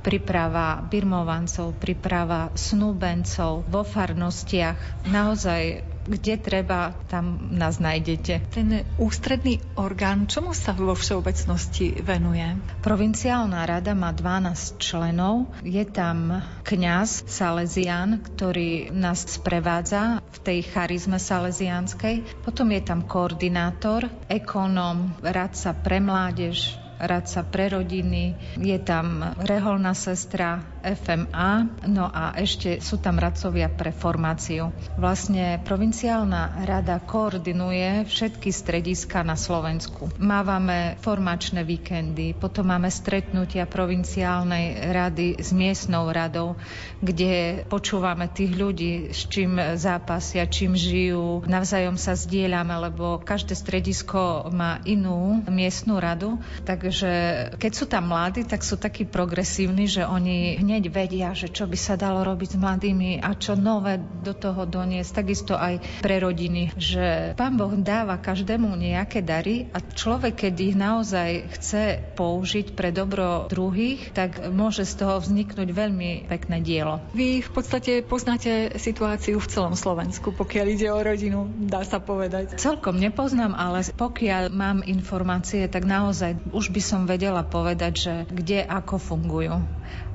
príprava 0.00 0.80
birmovancov, 0.84 1.76
príprava 1.76 2.52
snúbencov 2.56 3.68
vo 3.68 3.84
farnostiach. 3.84 5.08
Naozaj 5.08 5.93
kde 6.04 6.36
treba, 6.36 6.92
tam 7.08 7.50
nás 7.52 7.80
nájdete. 7.80 8.52
Ten 8.52 8.84
ústredný 9.00 9.60
orgán, 9.76 10.28
čomu 10.28 10.52
sa 10.52 10.76
vo 10.76 10.92
všeobecnosti 10.92 12.04
venuje? 12.04 12.44
Provinciálna 12.84 13.64
rada 13.64 13.96
má 13.96 14.12
12 14.12 14.76
členov. 14.76 15.48
Je 15.64 15.82
tam 15.88 16.44
kňaz 16.64 17.24
Salesian, 17.28 18.20
ktorý 18.20 18.92
nás 18.92 19.24
sprevádza 19.24 20.20
v 20.20 20.38
tej 20.44 20.58
charizme 20.68 21.16
salesianskej. 21.16 22.44
Potom 22.44 22.68
je 22.72 22.82
tam 22.84 23.04
koordinátor, 23.04 24.08
ekonóm, 24.28 25.16
radca 25.24 25.72
pre 25.72 25.98
mládež, 26.00 26.76
radca 27.00 27.40
pre 27.44 27.68
rodiny, 27.72 28.36
je 28.58 28.78
tam 28.80 29.34
reholná 29.42 29.94
sestra, 29.94 30.73
FMA, 30.84 31.80
no 31.88 32.04
a 32.04 32.36
ešte 32.36 32.84
sú 32.84 33.00
tam 33.00 33.16
radcovia 33.16 33.72
pre 33.72 33.88
formáciu. 33.88 34.68
Vlastne 35.00 35.56
provinciálna 35.64 36.68
rada 36.68 37.00
koordinuje 37.00 38.04
všetky 38.04 38.52
strediska 38.52 39.24
na 39.24 39.34
Slovensku. 39.34 40.12
Mávame 40.20 41.00
formačné 41.00 41.64
víkendy, 41.64 42.36
potom 42.36 42.68
máme 42.68 42.92
stretnutia 42.92 43.64
provinciálnej 43.64 44.92
rady 44.92 45.40
s 45.40 45.56
miestnou 45.56 46.12
radou, 46.12 46.60
kde 47.00 47.64
počúvame 47.72 48.28
tých 48.28 48.52
ľudí, 48.52 48.92
s 49.08 49.24
čím 49.32 49.56
zápasia, 49.80 50.44
čím 50.44 50.76
žijú, 50.76 51.42
navzájom 51.48 51.96
sa 51.96 52.12
zdieľame, 52.12 52.92
lebo 52.92 53.22
každé 53.24 53.56
stredisko 53.56 54.52
má 54.52 54.84
inú 54.84 55.40
miestnú 55.48 55.96
radu, 55.96 56.36
takže 56.68 57.10
keď 57.56 57.72
sú 57.72 57.84
tam 57.88 58.12
mladí, 58.12 58.44
tak 58.44 58.60
sú 58.60 58.76
takí 58.76 59.08
progresívni, 59.08 59.88
že 59.88 60.04
oni 60.04 60.60
hneď 60.60 60.73
hneď 60.74 60.90
vedia, 60.90 61.30
že 61.38 61.54
čo 61.54 61.70
by 61.70 61.78
sa 61.78 61.94
dalo 61.94 62.26
robiť 62.26 62.58
s 62.58 62.58
mladými 62.58 63.22
a 63.22 63.38
čo 63.38 63.54
nové 63.54 64.02
do 64.26 64.34
toho 64.34 64.66
doniesť. 64.66 65.22
Takisto 65.22 65.54
aj 65.54 66.02
pre 66.02 66.18
rodiny, 66.18 66.74
že 66.74 67.38
Pán 67.38 67.54
Boh 67.54 67.70
dáva 67.78 68.18
každému 68.18 68.74
nejaké 68.74 69.22
dary 69.22 69.70
a 69.70 69.78
človek, 69.78 70.50
keď 70.50 70.54
ich 70.58 70.74
naozaj 70.74 71.30
chce 71.54 72.02
použiť 72.18 72.74
pre 72.74 72.90
dobro 72.90 73.46
druhých, 73.46 74.10
tak 74.10 74.50
môže 74.50 74.82
z 74.82 74.98
toho 74.98 75.22
vzniknúť 75.22 75.70
veľmi 75.70 76.26
pekné 76.26 76.58
dielo. 76.58 76.98
Vy 77.14 77.46
v 77.46 77.50
podstate 77.54 78.02
poznáte 78.02 78.74
situáciu 78.82 79.38
v 79.38 79.46
celom 79.46 79.78
Slovensku, 79.78 80.34
pokiaľ 80.34 80.66
ide 80.74 80.90
o 80.90 80.98
rodinu, 80.98 81.46
dá 81.70 81.86
sa 81.86 82.02
povedať. 82.02 82.58
Celkom 82.58 82.98
nepoznám, 82.98 83.54
ale 83.54 83.86
pokiaľ 83.94 84.50
mám 84.50 84.82
informácie, 84.82 85.70
tak 85.70 85.86
naozaj 85.86 86.34
už 86.50 86.74
by 86.74 86.82
som 86.82 87.06
vedela 87.06 87.46
povedať, 87.46 87.92
že 87.94 88.14
kde 88.26 88.66
ako 88.66 88.98
fungujú. 88.98 89.62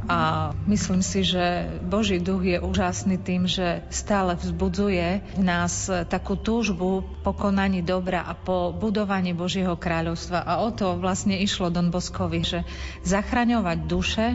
A 0.07 0.51
myslím 0.69 1.03
si, 1.03 1.27
že 1.27 1.67
Boží 1.83 2.23
duch 2.23 2.45
je 2.45 2.57
úžasný 2.61 3.19
tým, 3.19 3.49
že 3.49 3.83
stále 3.91 4.39
vzbudzuje 4.39 5.35
v 5.35 5.43
nás 5.43 5.91
takú 6.07 6.39
túžbu 6.39 7.03
po 7.25 7.31
konaní 7.35 7.83
dobra 7.83 8.23
a 8.23 8.33
po 8.37 8.71
budovaní 8.71 9.35
Božieho 9.35 9.75
kráľovstva. 9.75 10.45
A 10.45 10.63
o 10.63 10.71
to 10.71 10.95
vlastne 10.95 11.35
išlo 11.35 11.67
Don 11.67 11.91
Boskovi, 11.91 12.41
že 12.45 12.59
zachraňovať 13.03 13.77
duše 13.85 14.27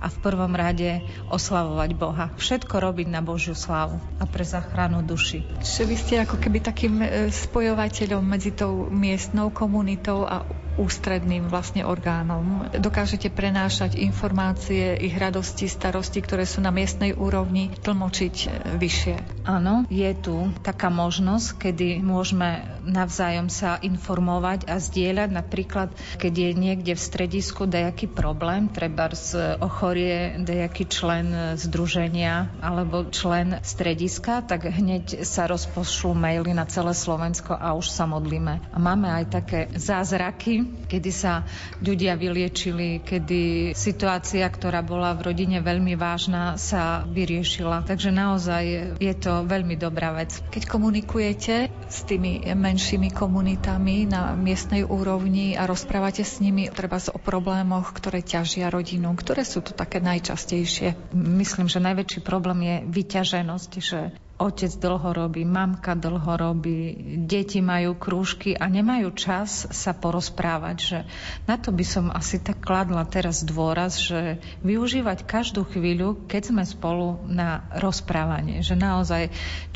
a 0.00 0.06
v 0.08 0.16
prvom 0.24 0.56
rade 0.56 1.04
oslavovať 1.28 1.90
Boha. 1.98 2.32
Všetko 2.40 2.80
robiť 2.80 3.08
na 3.12 3.20
Božiu 3.20 3.52
slávu 3.52 4.00
a 4.16 4.24
pre 4.24 4.44
záchranu 4.46 5.04
duši. 5.04 5.44
Čiže 5.60 5.84
vy 5.84 5.96
ste 5.98 6.14
ako 6.24 6.36
keby 6.40 6.58
takým 6.64 6.94
e, 7.04 7.28
spojovateľom 7.28 8.24
medzi 8.24 8.56
tou 8.56 8.88
miestnou 8.88 9.52
komunitou 9.52 10.24
a 10.24 10.46
ústredným 10.78 11.50
vlastne 11.50 11.82
orgánom. 11.82 12.68
Dokážete 12.76 13.32
prenášať 13.32 13.98
informácie, 13.98 14.94
ich 15.00 15.16
radosti, 15.16 15.66
starosti, 15.66 16.22
ktoré 16.22 16.46
sú 16.46 16.62
na 16.62 16.70
miestnej 16.70 17.16
úrovni, 17.16 17.72
tlmočiť 17.80 18.34
e, 18.44 18.48
vyššie. 18.78 19.16
Áno, 19.48 19.88
je 19.88 20.10
tu 20.18 20.52
taká 20.60 20.92
možnosť, 20.92 21.70
kedy 21.70 22.04
môžeme 22.04 22.62
navzájom 22.84 23.48
sa 23.48 23.80
informovať 23.80 24.68
a 24.68 24.78
zdieľať. 24.78 25.28
Napríklad, 25.30 25.88
keď 26.20 26.32
je 26.32 26.50
niekde 26.54 26.92
v 26.94 27.02
stredisku 27.02 27.64
nejaký 27.66 28.10
problém, 28.10 28.68
treba 28.68 29.10
z 29.10 29.56
ochorie 29.58 30.36
nejaký 30.38 30.84
člen 30.86 31.56
združenia 31.56 32.52
alebo 32.60 33.08
člen 33.08 33.58
strediska, 33.64 34.44
tak 34.44 34.68
hneď 34.68 35.24
sa 35.24 35.48
rozpošlú 35.48 36.12
maily 36.12 36.52
na 36.52 36.68
celé 36.68 36.92
Slovensko 36.92 37.56
a 37.56 37.72
už 37.72 37.88
sa 37.88 38.04
modlíme. 38.04 38.60
A 38.70 38.76
máme 38.76 39.08
aj 39.08 39.24
také 39.30 39.60
zázraky, 39.72 40.59
kedy 40.88 41.10
sa 41.14 41.46
ľudia 41.80 42.18
vyliečili, 42.18 43.02
kedy 43.02 43.72
situácia, 43.76 44.46
ktorá 44.46 44.82
bola 44.82 45.14
v 45.14 45.32
rodine 45.32 45.58
veľmi 45.62 45.94
vážna, 45.94 46.58
sa 46.58 47.06
vyriešila. 47.06 47.86
Takže 47.86 48.10
naozaj 48.10 48.96
je 48.98 49.14
to 49.16 49.46
veľmi 49.46 49.78
dobrá 49.78 50.12
vec. 50.16 50.42
Keď 50.50 50.66
komunikujete 50.66 51.70
s 51.86 51.98
tými 52.06 52.42
menšími 52.50 53.14
komunitami 53.14 54.10
na 54.10 54.34
miestnej 54.34 54.82
úrovni 54.82 55.54
a 55.54 55.66
rozprávate 55.66 56.26
s 56.26 56.42
nimi 56.42 56.68
treba 56.70 57.00
o 57.00 57.18
problémoch, 57.22 57.94
ktoré 57.96 58.20
ťažia 58.20 58.68
rodinu, 58.68 59.14
ktoré 59.14 59.46
sú 59.46 59.64
tu 59.64 59.72
také 59.72 60.02
najčastejšie? 60.02 61.14
Myslím, 61.14 61.66
že 61.70 61.80
najväčší 61.80 62.20
problém 62.22 62.58
je 62.66 62.76
vyťaženosť, 62.88 63.70
že 63.80 64.00
otec 64.40 64.72
dlho 64.80 65.12
robí, 65.12 65.44
mamka 65.44 65.92
dlho 65.92 66.32
robí, 66.40 66.96
deti 67.28 67.60
majú 67.60 67.92
krúžky 68.00 68.56
a 68.56 68.72
nemajú 68.72 69.12
čas 69.12 69.68
sa 69.68 69.92
porozprávať. 69.92 70.76
Že 70.80 70.98
na 71.44 71.60
to 71.60 71.76
by 71.76 71.84
som 71.84 72.08
asi 72.08 72.40
tak 72.40 72.64
kladla 72.64 73.04
teraz 73.04 73.44
dôraz, 73.44 74.00
že 74.00 74.40
využívať 74.64 75.28
každú 75.28 75.68
chvíľu, 75.68 76.24
keď 76.24 76.42
sme 76.56 76.64
spolu 76.64 77.20
na 77.28 77.68
rozprávanie. 77.76 78.64
Že 78.64 78.74
naozaj, 78.80 79.22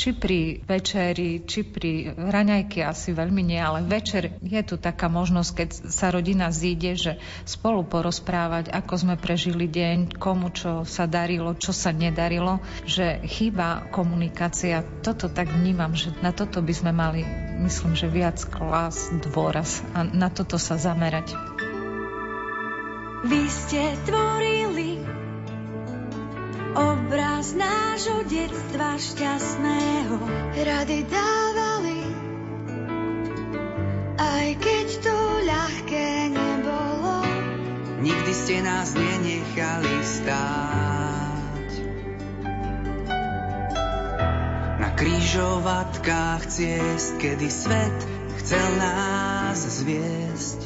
či 0.01 0.17
pri 0.17 0.65
večeri, 0.65 1.45
či 1.45 1.61
pri 1.69 2.17
raňajky 2.17 2.81
asi 2.81 3.13
veľmi 3.13 3.45
nie, 3.45 3.61
ale 3.61 3.85
večer 3.85 4.41
je 4.41 4.63
tu 4.65 4.81
taká 4.81 5.13
možnosť, 5.13 5.51
keď 5.53 5.69
sa 5.93 6.09
rodina 6.09 6.49
zíde, 6.49 6.97
že 6.97 7.13
spolu 7.45 7.85
porozprávať, 7.85 8.73
ako 8.73 8.95
sme 8.97 9.15
prežili 9.21 9.69
deň, 9.69 10.17
komu 10.17 10.49
čo 10.57 10.89
sa 10.89 11.05
darilo, 11.05 11.53
čo 11.53 11.77
sa 11.77 11.93
nedarilo, 11.93 12.65
že 12.89 13.21
chýba 13.29 13.93
komunikácia 13.93 14.54
komunikácia. 14.55 15.03
Toto 15.03 15.27
tak 15.29 15.51
vnímam, 15.51 15.93
že 15.95 16.15
na 16.23 16.31
toto 16.31 16.63
by 16.63 16.75
sme 16.75 16.93
mali, 16.95 17.27
myslím, 17.59 17.99
že 17.99 18.07
viac 18.07 18.39
klas, 18.47 19.11
dôraz 19.11 19.83
a 19.95 20.07
na 20.07 20.31
toto 20.31 20.59
sa 20.59 20.79
zamerať. 20.79 21.35
Vy 23.25 23.43
ste 23.51 23.83
tvorili 24.07 25.01
obraz 26.77 27.57
nášho 27.57 28.23
detstva 28.29 28.95
šťastného. 29.01 30.17
Rady 30.55 30.99
dávali, 31.09 32.01
aj 34.21 34.49
keď 34.61 34.87
to 35.03 35.17
ľahké 35.49 36.07
nebolo. 36.31 37.17
Nikdy 38.05 38.33
ste 38.37 38.61
nás 38.61 38.93
nenechali 38.93 39.97
stáť. 40.05 41.14
Krížovatkách 44.95 46.47
ciest, 46.47 47.19
kedy 47.19 47.51
svet 47.51 47.99
chcel 48.39 48.69
nás 48.79 49.59
zviesť. 49.59 50.61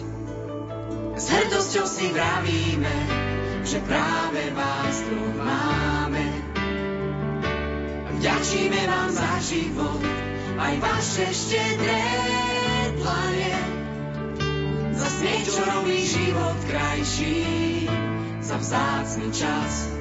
S 1.19 1.27
hrdosťou 1.33 1.87
si 1.89 2.07
vravíme, 2.13 2.97
že 3.65 3.83
práve 3.83 4.53
vás 4.55 4.97
tu 5.03 5.19
máme. 5.35 6.27
Vďačíme 8.19 8.81
vám 8.87 9.11
za 9.11 9.33
život, 9.43 10.03
aj 10.61 10.75
vaše 10.79 11.27
štedré 11.33 12.07
dlane. 13.01 13.55
Za 14.95 15.09
smiech, 15.09 15.47
čo 15.49 15.63
robí 15.67 15.99
život 16.05 16.59
krajší, 16.69 17.43
za 18.45 18.57
vzácný 18.61 19.29
čas, 19.33 19.98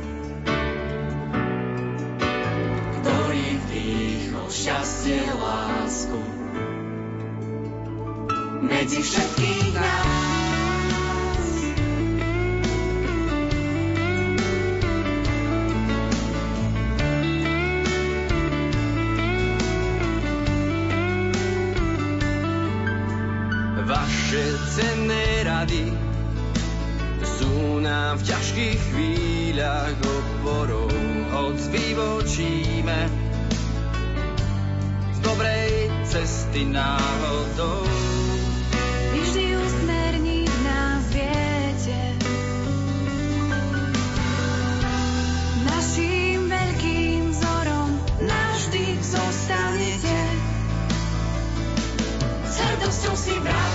šťastie, 4.47 5.21
lásku. 5.35 6.19
Medzi 8.63 8.99
všetkých 9.03 9.67
nás. 9.75 10.27
Vaše 23.87 24.45
cenné 24.75 25.47
rady 25.47 25.95
sú 27.23 27.79
nám 27.79 28.19
v 28.19 28.23
ťažkých 28.27 28.79
chvíľach 28.91 29.95
oporou, 30.03 30.91
hoď 31.31 31.57
vyvočíme 31.71 32.99
dobrej 33.07 33.26
cesty 36.17 36.65
náhodou. 36.65 37.85
Vzorom 47.27 48.01
navždy 48.17 48.97
zostanete. 48.97 50.19
S 52.49 52.55
hrdosťou 52.57 53.13
si 53.13 53.33
vravíme, 53.37 53.66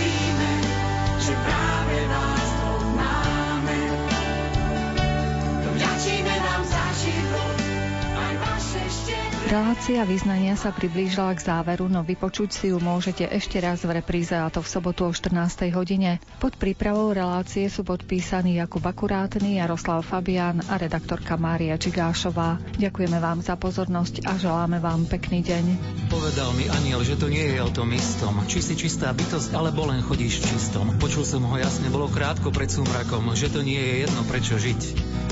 Relácia 9.53 10.01
vyznania 10.09 10.57
sa 10.57 10.73
priblížila 10.73 11.37
k 11.37 11.45
záveru, 11.45 11.85
no 11.85 12.01
vypočuť 12.01 12.57
si 12.57 12.65
ju 12.73 12.81
môžete 12.81 13.29
ešte 13.29 13.61
raz 13.61 13.85
v 13.85 14.01
repríze 14.01 14.33
a 14.33 14.49
to 14.49 14.65
v 14.65 14.73
sobotu 14.73 15.05
o 15.05 15.13
14. 15.13 15.69
hodine. 15.77 16.25
Pod 16.41 16.57
prípravou 16.57 17.13
relácie 17.13 17.69
sú 17.69 17.85
podpísaní 17.85 18.57
Jakub 18.57 18.81
Akurátny, 18.81 19.61
Jaroslav 19.61 20.09
Fabian 20.09 20.65
a 20.73 20.81
redaktorka 20.81 21.37
Mária 21.37 21.77
Čigášová. 21.77 22.65
Ďakujeme 22.81 23.21
vám 23.21 23.45
za 23.45 23.61
pozornosť 23.61 24.25
a 24.25 24.41
želáme 24.41 24.81
vám 24.81 25.05
pekný 25.05 25.45
deň. 25.45 25.65
Povedal 26.09 26.49
mi 26.57 26.73
aniel, 26.73 27.05
že 27.05 27.21
to 27.21 27.29
nie 27.29 27.53
je 27.53 27.61
o 27.61 27.69
tom 27.69 27.93
istom. 27.93 28.41
Či 28.49 28.65
si 28.65 28.75
čistá 28.89 29.13
bytosť, 29.13 29.53
alebo 29.53 29.85
len 29.85 30.01
chodíš 30.01 30.49
čistom. 30.49 30.97
Počul 30.97 31.29
som 31.29 31.45
ho 31.45 31.61
jasne, 31.61 31.93
bolo 31.93 32.09
krátko 32.09 32.57
pred 32.57 32.73
súmrakom, 32.73 33.29
že 33.37 33.53
to 33.53 33.61
nie 33.61 33.77
je 33.77 34.09
jedno 34.09 34.25
prečo 34.25 34.57
žiť. 34.57 34.81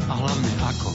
A 0.04 0.12
hlavne 0.12 0.52
ako. 0.68 0.88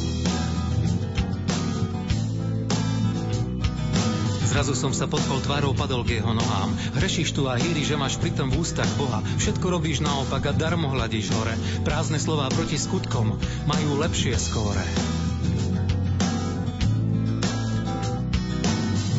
Zrazu 4.55 4.71
som 4.71 4.95
sa 4.95 5.03
podpol 5.03 5.43
tvárou 5.43 5.75
padol 5.75 6.07
k 6.07 6.23
jeho 6.23 6.31
nohám. 6.31 6.71
Hrešíš 6.95 7.35
tu 7.35 7.43
a 7.51 7.59
hýri, 7.59 7.83
že 7.83 7.99
máš 7.99 8.15
pritom 8.15 8.47
v 8.47 8.63
ústach 8.63 8.87
Boha. 8.95 9.19
Všetko 9.35 9.67
robíš 9.67 9.99
naopak 9.99 10.47
a 10.47 10.55
darmo 10.55 10.87
hľadíš 10.95 11.27
hore. 11.35 11.51
Prázdne 11.83 12.23
slová 12.23 12.47
proti 12.47 12.79
skutkom 12.79 13.35
majú 13.67 13.89
lepšie 13.99 14.31
skóre. 14.39 14.79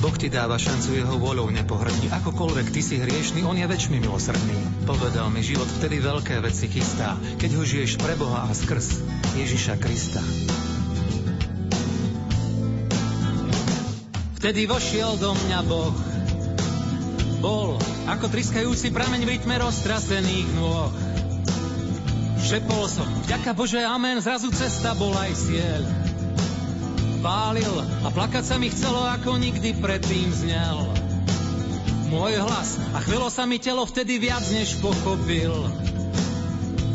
Boh 0.01 0.17
ti 0.17 0.33
dáva 0.33 0.57
šancu 0.57 1.05
jeho 1.05 1.21
voľou 1.21 1.53
nepohrdni. 1.53 2.09
Akokoľvek 2.17 2.73
ty 2.73 2.81
si 2.81 2.97
hriešný, 2.97 3.45
on 3.45 3.61
je 3.61 3.69
väčšmi 3.69 4.01
milosrdný. 4.01 4.89
Povedal 4.89 5.29
mi, 5.29 5.45
život 5.45 5.69
vtedy 5.69 6.01
veľké 6.01 6.41
veci 6.41 6.65
chystá, 6.73 7.13
keď 7.37 7.61
ho 7.61 7.63
žiješ 7.69 8.01
pre 8.01 8.17
Boha 8.17 8.49
a 8.49 8.53
skrz 8.57 9.05
Ježiša 9.37 9.77
Krista. 9.85 10.25
Vtedy 14.47 14.71
vošiel 14.71 15.19
do 15.19 15.35
mňa 15.35 15.59
Boh. 15.67 15.91
Bol 17.43 17.83
ako 18.07 18.31
triskajúci 18.31 18.95
prameň 18.95 19.27
v 19.27 19.31
rytme 19.35 19.59
roztrasených 19.59 20.55
nôh. 20.55 20.87
Šepol 22.47 22.87
som, 22.87 23.11
vďaka 23.27 23.59
Bože, 23.59 23.83
amen, 23.83 24.23
zrazu 24.23 24.55
cesta 24.55 24.95
bola 24.95 25.27
aj 25.27 25.35
cieľ. 25.35 25.83
Pálil 27.27 27.75
a 28.07 28.09
plakať 28.15 28.47
sa 28.47 28.55
mi 28.55 28.71
chcelo, 28.71 29.03
ako 29.19 29.35
nikdy 29.35 29.83
predtým 29.83 30.31
znel. 30.31 30.95
Môj 32.15 32.39
hlas 32.39 32.79
a 32.95 33.03
chvelo 33.03 33.27
sa 33.27 33.51
mi 33.51 33.59
telo 33.59 33.83
vtedy 33.83 34.23
viac 34.23 34.47
než 34.55 34.79
pochopil. 34.79 35.59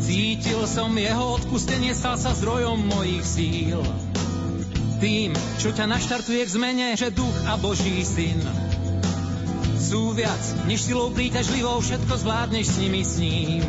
Cítil 0.00 0.64
som 0.64 0.88
jeho 0.96 1.36
odpustenie, 1.36 1.92
stal 1.92 2.16
sa 2.16 2.32
zdrojom 2.32 2.80
mojich 2.80 3.20
síl 3.28 3.84
tým, 5.02 5.34
čo 5.58 5.74
ťa 5.74 5.90
naštartuje 5.90 6.46
k 6.46 6.54
zmene, 6.54 6.94
že 6.94 7.10
duch 7.10 7.34
a 7.50 7.58
Boží 7.58 8.06
syn 8.06 8.38
sú 9.82 10.14
viac, 10.14 10.38
než 10.70 10.86
silou 10.86 11.10
príťažlivou, 11.10 11.82
všetko 11.82 12.22
zvládneš 12.22 12.66
s 12.70 12.76
nimi 12.78 13.02
s 13.02 13.14
ním. 13.18 13.66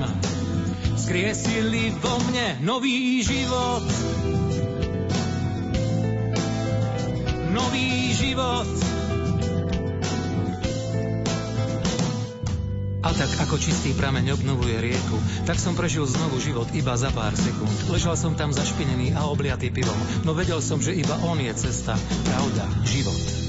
Skriesili 0.93 1.89
vo 1.97 2.21
mne 2.29 2.61
nový 2.61 3.25
život, 3.25 3.81
nový 7.49 8.13
život. 8.13 8.92
A 13.03 13.11
tak 13.11 13.35
ako 13.35 13.59
čistý 13.59 13.91
prameň 13.91 14.31
obnovuje 14.39 14.79
rieku, 14.79 15.19
tak 15.43 15.59
som 15.59 15.75
prežil 15.75 16.07
znovu 16.07 16.39
život 16.39 16.71
iba 16.71 16.95
za 16.95 17.11
pár 17.11 17.35
sekúnd. 17.35 17.91
Ležal 17.91 18.15
som 18.15 18.31
tam 18.31 18.55
zašpinený 18.55 19.11
a 19.11 19.27
obliatý 19.27 19.75
pivom, 19.75 19.99
no 20.23 20.31
vedel 20.31 20.63
som, 20.63 20.79
že 20.79 20.95
iba 20.95 21.19
on 21.27 21.35
je 21.35 21.51
cesta, 21.51 21.99
pravda, 21.99 22.63
život. 22.87 23.43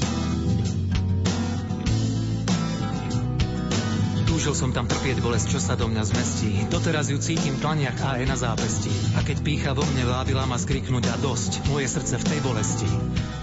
Túžil 4.26 4.58
som 4.58 4.74
tam 4.74 4.90
trpieť 4.90 5.22
bolesť, 5.22 5.54
čo 5.54 5.60
sa 5.62 5.78
do 5.78 5.86
mňa 5.86 6.02
zmestí. 6.02 6.66
Doteraz 6.66 7.08
ju 7.08 7.22
cítim 7.22 7.54
tlaniach 7.62 7.96
a 8.02 8.18
aj 8.18 8.24
na 8.26 8.36
zápesti. 8.36 8.90
A 9.14 9.22
keď 9.22 9.40
pícha 9.40 9.70
vo 9.72 9.86
mne 9.94 10.10
vábila 10.10 10.44
ma 10.50 10.58
skriknúť 10.58 11.14
a 11.14 11.16
dosť, 11.22 11.70
moje 11.70 11.86
srdce 11.86 12.18
v 12.18 12.28
tej 12.28 12.40
bolesti 12.42 12.90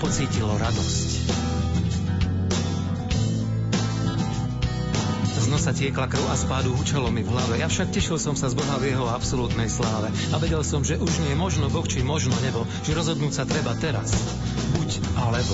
pocítilo 0.04 0.52
radosť. 0.60 1.51
Z 5.62 5.70
nosa 5.70 5.78
tiekla 5.78 6.10
krv 6.10 6.26
a 6.26 6.34
spádu 6.34 6.74
hučalo 6.74 7.14
mi 7.14 7.22
v 7.22 7.38
hlave. 7.38 7.62
Ja 7.62 7.70
však 7.70 7.94
tešil 7.94 8.18
som 8.18 8.34
sa 8.34 8.50
z 8.50 8.58
Boha 8.58 8.82
v 8.82 8.98
jeho 8.98 9.06
absolútnej 9.06 9.70
sláve. 9.70 10.10
A 10.34 10.42
vedel 10.42 10.66
som, 10.66 10.82
že 10.82 10.98
už 10.98 11.22
nie 11.22 11.30
je 11.30 11.38
možno 11.38 11.70
Boh, 11.70 11.86
či 11.86 12.02
možno 12.02 12.34
nebo. 12.42 12.66
Že 12.82 12.98
rozhodnúť 12.98 13.30
sa 13.30 13.46
treba 13.46 13.78
teraz. 13.78 14.10
Buď 14.74 15.06
alebo. 15.22 15.54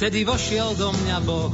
Vtedy 0.00 0.24
vošiel 0.24 0.72
do 0.72 0.88
mňa 0.88 1.16
Boh. 1.28 1.52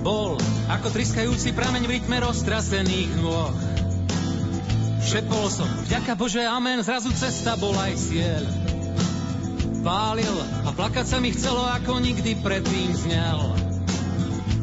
Bol 0.00 0.40
ako 0.72 0.96
triskajúci 0.96 1.52
prameň 1.52 1.84
v 1.84 1.92
rytme 2.00 2.24
roztrasených 2.24 3.20
nôh. 3.20 3.52
Šepol 5.04 5.44
som, 5.52 5.68
vďaka 5.92 6.16
Bože, 6.16 6.40
amen, 6.40 6.80
zrazu 6.80 7.12
cesta 7.12 7.52
bol 7.60 7.76
aj 7.76 8.00
cieľ. 8.00 8.61
Pálil 9.82 10.36
a 10.62 10.70
plakať 10.70 11.06
sa 11.10 11.18
mi 11.18 11.34
chcelo, 11.34 11.66
ako 11.66 11.98
nikdy 11.98 12.38
predtým 12.38 12.94
znel. 12.94 13.58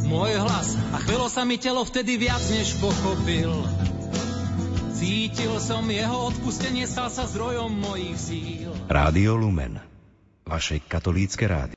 Môj 0.08 0.32
hlas 0.40 0.80
a 0.96 0.98
chvelo 1.04 1.28
sa 1.28 1.44
mi 1.44 1.60
telo 1.60 1.84
vtedy 1.84 2.16
viac 2.16 2.40
než 2.50 2.80
pochopil. 2.80 3.52
Cítil 4.96 5.60
som 5.60 5.84
jeho 5.92 6.32
odpustenie, 6.32 6.88
stal 6.88 7.12
sa 7.12 7.28
zdrojom 7.28 7.68
mojich 7.68 8.16
síl. 8.16 8.72
Rádio 8.88 9.36
Lumen, 9.36 9.84
vaše 10.48 10.80
katolícke 10.80 11.44
rádio. 11.52 11.68